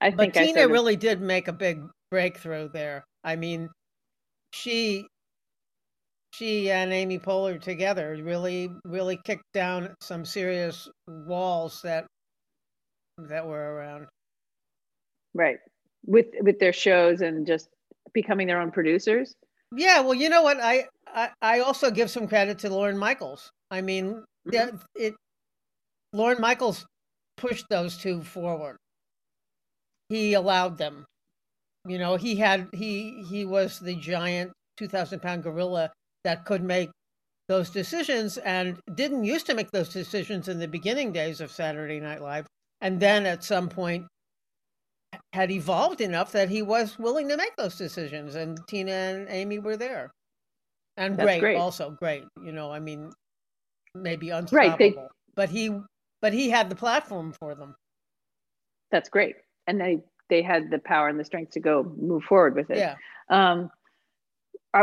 i 0.00 0.10
But 0.12 0.32
think 0.32 0.36
I 0.36 0.46
Tina 0.46 0.68
really 0.68 0.96
did 0.96 1.20
make 1.20 1.48
a 1.48 1.52
big 1.52 1.80
breakthrough 2.10 2.68
there. 2.68 3.04
I 3.24 3.36
mean, 3.36 3.70
she 4.52 5.06
she 6.32 6.70
and 6.70 6.92
Amy 6.92 7.18
Poehler 7.18 7.60
together 7.60 8.16
really 8.22 8.70
really 8.84 9.18
kicked 9.24 9.52
down 9.54 9.94
some 10.00 10.24
serious 10.24 10.88
walls 11.08 11.80
that 11.82 12.06
that 13.18 13.46
were 13.46 13.74
around. 13.74 14.06
right 15.34 15.58
with 16.06 16.26
with 16.40 16.58
their 16.58 16.72
shows 16.72 17.20
and 17.20 17.46
just 17.46 17.68
becoming 18.14 18.46
their 18.46 18.60
own 18.60 18.70
producers 18.70 19.34
Yeah, 19.76 20.00
well, 20.00 20.14
you 20.14 20.28
know 20.28 20.42
what? 20.42 20.58
I 20.60 20.86
I, 21.06 21.30
I 21.42 21.60
also 21.60 21.90
give 21.90 22.10
some 22.10 22.28
credit 22.28 22.58
to 22.60 22.70
Lorne 22.70 22.98
Michaels. 22.98 23.50
I 23.70 23.80
mean, 23.80 24.06
mm-hmm. 24.14 24.50
that 24.52 24.74
it 24.94 25.14
Lorne 26.12 26.40
Michaels 26.40 26.86
pushed 27.36 27.66
those 27.68 27.96
two 27.98 28.22
forward. 28.22 28.76
He 30.08 30.34
allowed 30.34 30.78
them. 30.78 31.04
You 31.86 31.98
know, 31.98 32.16
he 32.16 32.36
had 32.36 32.68
he 32.72 33.24
he 33.28 33.44
was 33.44 33.78
the 33.78 33.94
giant 33.96 34.52
two 34.76 34.88
thousand 34.88 35.20
pound 35.20 35.42
gorilla 35.42 35.90
that 36.28 36.44
could 36.44 36.62
make 36.62 36.90
those 37.48 37.70
decisions 37.70 38.36
and 38.36 38.78
didn't 38.94 39.24
used 39.24 39.46
to 39.46 39.54
make 39.54 39.70
those 39.70 39.88
decisions 39.88 40.46
in 40.46 40.58
the 40.58 40.68
beginning 40.68 41.10
days 41.10 41.40
of 41.40 41.50
Saturday 41.50 41.98
Night 42.00 42.20
Live, 42.20 42.46
and 42.82 43.00
then 43.00 43.24
at 43.24 43.42
some 43.42 43.66
point 43.66 44.06
had 45.32 45.50
evolved 45.50 46.02
enough 46.02 46.32
that 46.32 46.50
he 46.50 46.60
was 46.60 46.98
willing 46.98 47.28
to 47.30 47.36
make 47.38 47.56
those 47.56 47.76
decisions, 47.76 48.34
and 48.34 48.58
Tina 48.68 48.92
and 48.92 49.26
Amy 49.30 49.58
were 49.58 49.78
there, 49.78 50.10
and 50.98 51.16
great, 51.16 51.40
great. 51.40 51.56
also 51.56 51.96
great. 51.98 52.24
You 52.44 52.52
know, 52.52 52.70
I 52.70 52.78
mean, 52.78 53.10
maybe 53.94 54.28
Right, 54.28 54.38
unstoppable, 54.38 54.76
they- 54.78 55.08
but 55.34 55.48
he 55.48 55.80
but 56.20 56.34
he 56.34 56.50
had 56.50 56.68
the 56.68 56.76
platform 56.76 57.32
for 57.40 57.54
them. 57.54 57.74
that's 58.90 59.08
great 59.08 59.36
and 59.66 59.80
they 59.80 60.02
they 60.28 60.42
had 60.42 60.70
the 60.70 60.78
power 60.78 61.08
and 61.08 61.18
the 61.18 61.24
strength 61.24 61.52
to 61.52 61.60
go 61.60 61.84
move 61.96 62.24
forward 62.24 62.54
with 62.54 62.70
it 62.70 62.78
Yeah, 62.78 62.96
um 63.30 63.70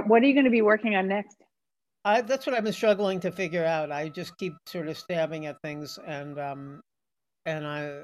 what 0.06 0.22
are 0.22 0.26
you 0.26 0.34
going 0.34 0.46
to 0.46 0.52
be 0.52 0.62
working 0.62 0.96
on 0.96 1.08
next 1.08 1.38
I, 2.06 2.22
that's 2.22 2.46
what 2.46 2.56
I've 2.56 2.64
been 2.64 2.72
struggling 2.72 3.20
to 3.22 3.32
figure 3.32 3.66
out. 3.66 3.92
I 3.92 4.10
just 4.10 4.38
keep 4.38 4.54
sort 4.68 4.88
of 4.88 4.96
stabbing 4.96 5.48
at 5.48 5.60
things, 5.64 5.98
and 6.06 6.40
um, 6.40 6.80
and 7.48 7.66
I 7.66 8.02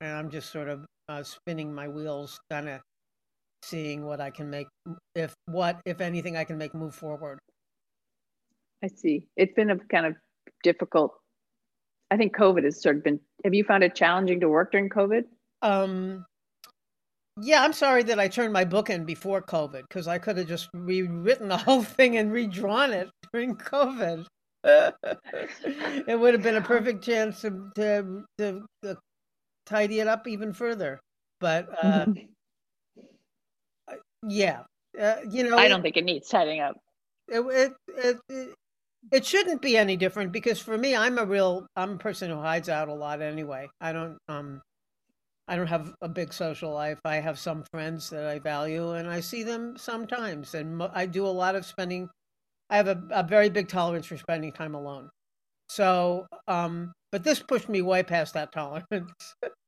and 0.00 0.12
I'm 0.12 0.30
just 0.30 0.52
sort 0.52 0.68
of 0.68 0.86
uh, 1.08 1.24
spinning 1.24 1.74
my 1.74 1.88
wheels, 1.88 2.38
kind 2.52 2.68
of 2.68 2.80
seeing 3.64 4.04
what 4.06 4.20
I 4.20 4.30
can 4.30 4.48
make, 4.48 4.68
if 5.16 5.34
what 5.46 5.80
if 5.84 6.00
anything 6.00 6.36
I 6.36 6.44
can 6.44 6.56
make 6.56 6.72
move 6.72 6.94
forward. 6.94 7.40
i 8.84 8.86
see 8.86 9.26
it's 9.36 9.54
been 9.54 9.70
a 9.70 9.78
kind 9.90 10.06
of 10.06 10.14
difficult 10.62 11.14
i 12.10 12.16
think 12.16 12.36
covid 12.36 12.64
has 12.64 12.80
sort 12.80 12.96
of 12.96 13.02
been 13.04 13.18
have 13.44 13.54
you 13.54 13.64
found 13.64 13.82
it 13.82 13.94
challenging 13.94 14.38
to 14.40 14.48
work 14.48 14.70
during 14.72 14.88
covid 14.88 15.24
Um, 15.62 16.24
yeah, 17.40 17.62
I'm 17.62 17.72
sorry 17.72 18.02
that 18.04 18.18
I 18.18 18.28
turned 18.28 18.52
my 18.52 18.64
book 18.64 18.90
in 18.90 19.04
before 19.04 19.42
COVID 19.42 19.82
because 19.88 20.08
I 20.08 20.18
could 20.18 20.36
have 20.38 20.48
just 20.48 20.68
rewritten 20.74 21.48
the 21.48 21.56
whole 21.66 21.82
thing 21.82 22.16
and 22.16 22.32
redrawn 22.32 22.92
it 22.92 23.10
during 23.32 23.56
COVID. 23.56 24.26
it 24.64 26.18
would 26.18 26.34
have 26.34 26.42
been 26.42 26.56
a 26.56 26.60
perfect 26.60 27.04
chance 27.04 27.40
to 27.42 27.70
to, 27.76 28.24
to, 28.38 28.66
to 28.82 28.96
tidy 29.64 30.00
it 30.00 30.08
up 30.08 30.26
even 30.26 30.52
further. 30.52 30.98
But 31.40 31.68
uh, 31.82 32.06
yeah, 34.26 34.62
uh, 35.00 35.16
you 35.30 35.44
know, 35.44 35.56
i 35.56 35.68
don't 35.68 35.82
think 35.82 35.96
it 35.96 36.04
needs 36.04 36.28
tidying 36.28 36.60
up 36.60 36.76
it, 37.28 37.40
it, 37.40 37.72
it, 37.96 38.16
it, 38.28 38.54
it 39.12 39.26
shouldn't 39.26 39.62
be 39.62 39.76
any 39.76 39.96
different 39.96 40.32
because 40.32 40.60
for 40.60 40.76
me, 40.76 40.96
I'm 40.96 41.18
a 41.18 41.24
real, 41.24 41.66
I'm 41.76 41.92
a 41.92 41.98
person 41.98 42.30
who 42.30 42.40
hides 42.40 42.68
out 42.68 42.88
a 42.88 42.94
lot 42.94 43.22
anyway. 43.22 43.68
I 43.80 43.92
don't, 43.92 44.18
um, 44.28 44.60
I 45.48 45.56
don't 45.56 45.68
have 45.68 45.94
a 46.02 46.08
big 46.08 46.32
social 46.32 46.72
life. 46.72 46.98
I 47.04 47.16
have 47.16 47.38
some 47.38 47.64
friends 47.72 48.10
that 48.10 48.24
I 48.24 48.38
value 48.38 48.92
and 48.92 49.08
I 49.08 49.20
see 49.20 49.42
them 49.42 49.76
sometimes. 49.76 50.54
And 50.54 50.76
mo- 50.76 50.90
I 50.92 51.06
do 51.06 51.26
a 51.26 51.28
lot 51.28 51.54
of 51.54 51.64
spending, 51.64 52.08
I 52.68 52.76
have 52.76 52.88
a, 52.88 53.00
a 53.10 53.22
very 53.22 53.48
big 53.48 53.68
tolerance 53.68 54.06
for 54.06 54.16
spending 54.16 54.52
time 54.52 54.74
alone. 54.74 55.08
So, 55.68 56.26
um, 56.48 56.92
but 57.12 57.24
this 57.24 57.40
pushed 57.40 57.68
me 57.68 57.82
way 57.82 58.02
past 58.02 58.34
that 58.34 58.52
tolerance. 58.52 59.12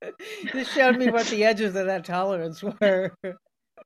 this 0.53 0.73
showed 0.73 0.97
me 0.97 1.11
what 1.11 1.27
the 1.27 1.45
edges 1.47 1.77
of 1.77 1.87
that 1.87 2.05
tolerance 2.05 2.63
were. 2.63 3.13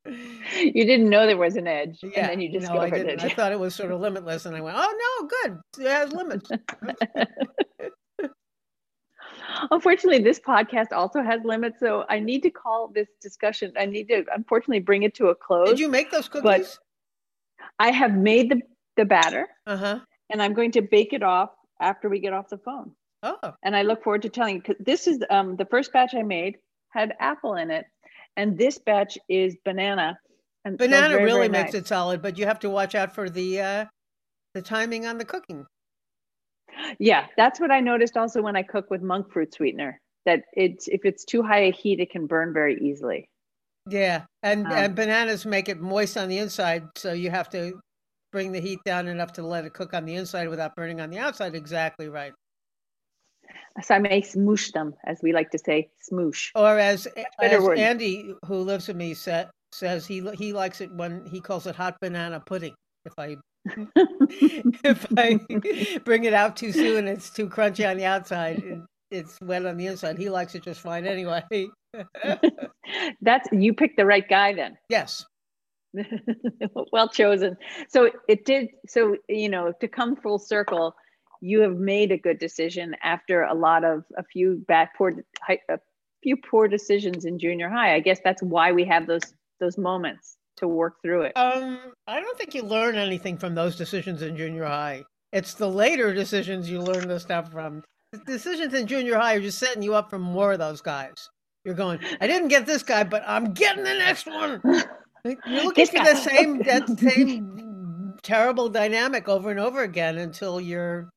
you 0.07 0.85
didn't 0.85 1.09
know 1.09 1.27
there 1.27 1.37
was 1.37 1.57
an 1.57 1.69
edge 1.69 1.99
yeah, 2.03 2.29
and 2.29 2.29
then 2.29 2.41
you 2.41 2.61
no, 2.61 2.79
I 2.81 2.91
didn't. 2.91 3.21
it 3.21 3.25
I 3.25 3.29
thought 3.29 3.53
it 3.53 3.61
was 3.61 3.75
sort 3.75 3.93
of 3.93 4.01
limitless, 4.01 4.47
and 4.47 4.57
I 4.57 4.61
went, 4.61 4.77
"Oh 4.79 5.21
no, 5.21 5.29
good. 5.29 5.87
It 5.87 5.91
has 5.91 6.13
limits." 6.13 6.51
Unfortunately 9.73 10.23
this 10.23 10.39
podcast 10.39 10.93
also 10.93 11.23
has 11.23 11.41
limits 11.45 11.81
so 11.81 12.05
i 12.09 12.19
need 12.21 12.43
to 12.43 12.51
call 12.51 12.89
this 12.95 13.09
discussion 13.21 13.73
i 13.79 13.85
need 13.87 14.07
to 14.09 14.25
unfortunately 14.35 14.81
bring 14.81 15.03
it 15.03 15.15
to 15.15 15.27
a 15.29 15.35
close 15.35 15.69
Did 15.69 15.81
you 15.81 15.89
make 15.89 16.11
those 16.13 16.29
cookies? 16.29 16.79
i 17.79 17.91
have 17.91 18.13
made 18.15 18.51
the 18.51 18.61
the 18.97 19.05
batter 19.05 19.49
Uh 19.67 19.77
huh. 19.77 19.99
and 20.31 20.43
i'm 20.43 20.53
going 20.55 20.73
to 20.73 20.83
bake 20.83 21.13
it 21.13 21.23
off 21.23 21.51
after 21.81 22.09
we 22.09 22.21
get 22.21 22.33
off 22.33 22.49
the 22.49 22.59
phone 22.59 22.93
Oh, 23.25 23.53
and 23.63 23.77
I 23.77 23.83
look 23.83 24.03
forward 24.03 24.23
to 24.23 24.29
telling 24.29 24.57
you 24.57 24.63
because 24.63 24.85
this 24.85 25.07
is 25.07 25.23
um, 25.31 25.55
the 25.55 25.65
first 25.67 25.93
batch 25.93 26.13
I 26.13 26.23
made 26.25 26.57
had 26.89 27.15
apple 27.21 27.55
in 27.55 27.71
it, 27.71 27.85
and 28.37 28.59
this 28.59 28.79
batch 28.79 29.17
is 29.29 29.55
banana. 29.65 30.19
And 30.65 30.77
banana 30.77 31.11
very, 31.15 31.25
really 31.27 31.47
very 31.47 31.49
makes 31.51 31.73
nice. 31.73 31.83
it 31.83 31.87
solid, 31.87 32.21
but 32.21 32.37
you 32.37 32.47
have 32.47 32.59
to 32.67 32.69
watch 32.69 32.97
out 32.97 33.15
for 33.15 33.31
the 33.31 33.61
uh, 33.61 33.85
the 34.55 34.61
timing 34.63 35.07
on 35.07 35.19
the 35.19 35.25
cooking. 35.25 35.65
Yeah, 36.99 37.27
that's 37.37 37.61
what 37.61 37.71
I 37.71 37.81
noticed 37.81 38.17
also 38.17 38.43
when 38.43 38.57
I 38.57 38.63
cook 38.63 38.91
with 38.91 39.03
monk 39.03 39.33
fruit 39.33 39.55
sweetener. 39.55 40.01
That 40.25 40.45
it's 40.53 40.89
if 40.89 41.05
it's 41.05 41.25
too 41.25 41.43
high 41.43 41.65
a 41.65 41.73
heat, 41.73 41.99
it 42.01 42.11
can 42.11 42.27
burn 42.27 42.53
very 42.53 42.79
easily. 42.81 43.29
Yeah, 43.89 44.23
and 44.43 44.67
Um, 44.67 44.73
and 44.73 44.95
bananas 44.95 45.45
make 45.45 45.69
it 45.69 45.81
moist 45.81 46.17
on 46.17 46.29
the 46.29 46.39
inside, 46.39 46.85
so 46.97 47.13
you 47.13 47.31
have 47.31 47.51
to 47.51 47.81
bring 48.31 48.53
the 48.53 48.61
heat 48.61 48.79
down 48.85 49.09
enough 49.09 49.33
to 49.35 49.43
let 49.43 49.65
it 49.65 49.75
cook 49.75 49.95
on 49.95 50.05
the 50.05 50.15
inside 50.15 50.49
without 50.49 50.75
burning 50.77 51.01
on 51.01 51.11
the 51.11 51.19
outside. 51.19 51.55
Exactly 51.55 52.09
right. 52.09 52.33
So 53.83 53.95
I 53.95 53.99
may 53.99 54.21
smoosh 54.23 54.73
them, 54.73 54.95
as 55.05 55.21
we 55.23 55.33
like 55.33 55.51
to 55.51 55.59
say, 55.59 55.91
smoosh. 56.11 56.51
Or 56.55 56.79
as 56.79 57.09
as 57.41 57.63
word. 57.63 57.79
Andy, 57.79 58.35
who 58.47 58.57
lives 58.59 58.89
with 58.89 58.97
me, 58.97 59.15
sa- 59.15 59.47
says 59.73 60.07
he 60.07 60.21
he 60.35 60.53
likes 60.53 60.81
it 60.81 60.93
when 60.93 61.25
he 61.27 61.41
calls 61.41 61.67
it 61.67 61.75
hot 61.75 61.97
banana 62.01 62.41
pudding. 62.41 62.75
If 63.05 63.15
I 63.19 63.37
if 64.85 65.07
I 65.17 65.39
bring 66.05 66.25
it 66.25 66.35
out 66.35 66.57
too 66.57 66.73
soon, 66.73 67.07
it's 67.07 67.31
too 67.31 67.49
crunchy 67.49 67.89
on 67.89 67.97
the 67.97 68.05
outside. 68.05 68.59
It, 68.59 68.79
it's 69.11 69.39
wet 69.41 69.67
on 69.67 69.77
the 69.77 69.87
inside. 69.87 70.19
He 70.19 70.31
likes 70.31 70.55
it 70.55 70.63
just 70.63 70.81
fine 70.81 71.07
anyway. 71.07 71.43
That's 73.21 73.49
you 73.53 73.75
picked 73.75 73.97
the 73.97 74.07
right 74.07 74.29
guy 74.29 74.55
then. 74.55 74.79
yes. 74.89 75.25
well 76.93 77.09
chosen. 77.09 77.57
So 77.89 78.11
it 78.27 78.47
did. 78.47 78.69
So 78.89 79.17
you 79.29 79.51
know, 79.51 79.73
to 79.81 79.89
come 79.89 80.17
full 80.17 80.39
circle, 80.39 80.95
you 81.43 81.61
have 81.61 81.77
made 81.77 82.11
a 82.11 82.17
good 82.17 82.39
decision 82.39 82.97
after 83.03 83.43
a 83.43 83.55
lot 83.55 83.85
of 83.85 84.05
a 84.17 84.25
few 84.25 84.65
bad 84.67 84.89
poor 84.97 85.15
a 85.69 85.79
few 86.23 86.37
poor 86.39 86.67
decisions 86.67 87.27
in 87.27 87.39
junior 87.39 87.69
high. 87.69 87.95
I 87.95 88.01
guess 88.01 88.21
that's 88.25 88.43
why 88.43 88.73
we 88.73 88.85
have 88.87 89.07
those 89.07 89.35
those 89.61 89.77
moments 89.77 90.39
to 90.57 90.69
work 90.69 90.95
through 91.03 91.23
it. 91.23 91.33
Um, 91.37 91.93
I 92.07 92.21
don't 92.21 92.39
think 92.39 92.55
you 92.55 92.63
learn 92.63 92.97
anything 92.97 93.37
from 93.37 93.55
those 93.55 93.77
decisions 93.77 94.23
in 94.23 94.37
junior 94.37 94.65
high. 94.65 95.05
It's 95.33 95.55
the 95.55 95.69
later 95.69 96.13
decisions 96.13 96.69
you 96.69 96.81
learn 96.81 97.09
the 97.09 97.19
stuff 97.19 97.51
from. 97.51 97.83
The 98.13 98.19
decisions 98.19 98.75
in 98.75 98.87
junior 98.87 99.17
high 99.17 99.35
are 99.35 99.41
just 99.41 99.59
setting 99.59 99.83
you 99.83 99.95
up 99.95 100.11
for 100.11 100.19
more 100.19 100.53
of 100.53 100.59
those 100.59 100.83
guys. 100.83 101.15
You're 101.65 101.75
going, 101.75 102.01
I 102.21 102.27
didn't 102.27 102.49
get 102.49 102.67
this 102.67 102.83
guy, 102.83 103.05
but 103.05 103.23
I'm 103.27 103.53
getting 103.55 103.85
the 103.85 103.95
next 103.95 104.27
one. 104.27 104.61
You're 105.25 105.65
looking 105.65 105.87
for 105.87 106.05
the 106.05 106.17
same 106.17 106.59
that 106.65 106.89
same 106.99 108.15
terrible 108.23 108.69
dynamic 108.69 109.29
over 109.29 109.51
and 109.51 109.61
over 109.61 109.83
again 109.83 110.19
until 110.19 110.61
you're 110.61 111.09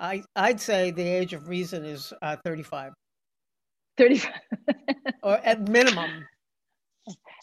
I 0.00 0.22
I'd 0.34 0.60
say 0.60 0.90
the 0.90 1.02
age 1.02 1.32
of 1.32 1.48
reason 1.48 1.84
is 1.84 2.12
uh, 2.20 2.36
35. 2.44 2.92
35 3.96 4.32
or 5.22 5.36
at 5.38 5.68
minimum. 5.68 6.26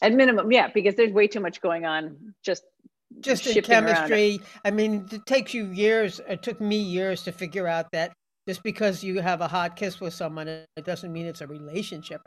At 0.01 0.13
minimum, 0.13 0.51
yeah, 0.51 0.67
because 0.73 0.95
there's 0.95 1.11
way 1.11 1.27
too 1.27 1.39
much 1.39 1.61
going 1.61 1.85
on 1.85 2.33
just 2.43 2.63
just 3.19 3.45
in 3.47 3.61
chemistry. 3.63 4.39
I 4.65 4.71
mean, 4.71 5.07
it 5.11 5.25
takes 5.25 5.53
you 5.53 5.67
years. 5.67 6.21
It 6.27 6.41
took 6.41 6.61
me 6.61 6.77
years 6.77 7.23
to 7.23 7.31
figure 7.31 7.67
out 7.67 7.91
that 7.91 8.13
just 8.47 8.63
because 8.63 9.03
you 9.03 9.19
have 9.19 9.41
a 9.41 9.47
hot 9.47 9.75
kiss 9.75 9.99
with 9.99 10.13
someone, 10.13 10.47
it 10.47 10.67
doesn't 10.83 11.11
mean 11.11 11.25
it's 11.25 11.41
a 11.41 11.47
relationship. 11.47 12.21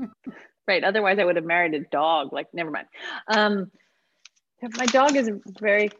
right. 0.68 0.84
Otherwise, 0.84 1.18
I 1.18 1.24
would 1.24 1.36
have 1.36 1.44
married 1.44 1.74
a 1.74 1.80
dog. 1.80 2.32
Like, 2.32 2.46
never 2.54 2.70
mind. 2.70 2.86
Um, 3.28 3.70
my 4.76 4.86
dog 4.86 5.16
is 5.16 5.30
very. 5.60 5.90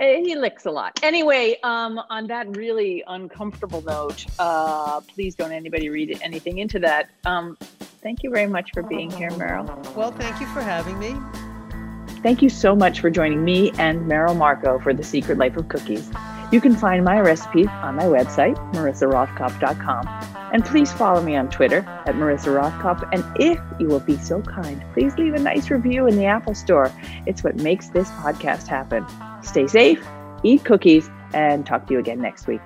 He 0.00 0.36
licks 0.36 0.64
a 0.64 0.70
lot. 0.70 1.00
Anyway, 1.02 1.58
um, 1.64 2.00
on 2.08 2.28
that 2.28 2.56
really 2.56 3.02
uncomfortable 3.08 3.82
note, 3.82 4.26
uh, 4.38 5.00
please 5.00 5.34
don't 5.34 5.50
anybody 5.50 5.88
read 5.88 6.16
anything 6.22 6.58
into 6.58 6.78
that. 6.78 7.10
Um, 7.24 7.58
thank 8.02 8.22
you 8.22 8.30
very 8.30 8.46
much 8.46 8.70
for 8.72 8.82
being 8.82 9.10
here, 9.10 9.30
Merrill. 9.32 9.64
Well, 9.96 10.12
thank 10.12 10.40
you 10.40 10.46
for 10.48 10.62
having 10.62 10.98
me. 10.98 11.16
Thank 12.22 12.42
you 12.42 12.48
so 12.48 12.74
much 12.74 13.00
for 13.00 13.10
joining 13.10 13.44
me 13.44 13.70
and 13.78 14.08
Merrill 14.08 14.34
Markoe 14.34 14.82
for 14.82 14.92
The 14.92 15.04
Secret 15.04 15.38
Life 15.38 15.56
of 15.56 15.68
Cookies. 15.68 16.10
You 16.50 16.60
can 16.60 16.74
find 16.74 17.04
my 17.04 17.20
recipes 17.20 17.68
on 17.68 17.94
my 17.94 18.04
website, 18.04 18.56
marissarothkopf.com. 18.72 20.08
And 20.52 20.64
please 20.64 20.90
follow 20.92 21.22
me 21.22 21.36
on 21.36 21.50
Twitter 21.50 21.80
at 22.06 22.14
Marissa 22.14 22.48
Rothkopf. 22.58 23.06
And 23.12 23.22
if 23.38 23.60
you 23.78 23.86
will 23.86 24.00
be 24.00 24.16
so 24.16 24.40
kind, 24.40 24.82
please 24.94 25.14
leave 25.18 25.34
a 25.34 25.38
nice 25.38 25.70
review 25.70 26.06
in 26.06 26.16
the 26.16 26.24
Apple 26.24 26.54
Store. 26.54 26.90
It's 27.26 27.44
what 27.44 27.56
makes 27.56 27.90
this 27.90 28.08
podcast 28.10 28.66
happen. 28.66 29.06
Stay 29.42 29.66
safe, 29.66 30.02
eat 30.42 30.64
cookies, 30.64 31.10
and 31.34 31.66
talk 31.66 31.86
to 31.88 31.92
you 31.92 31.98
again 31.98 32.20
next 32.20 32.46
week. 32.46 32.62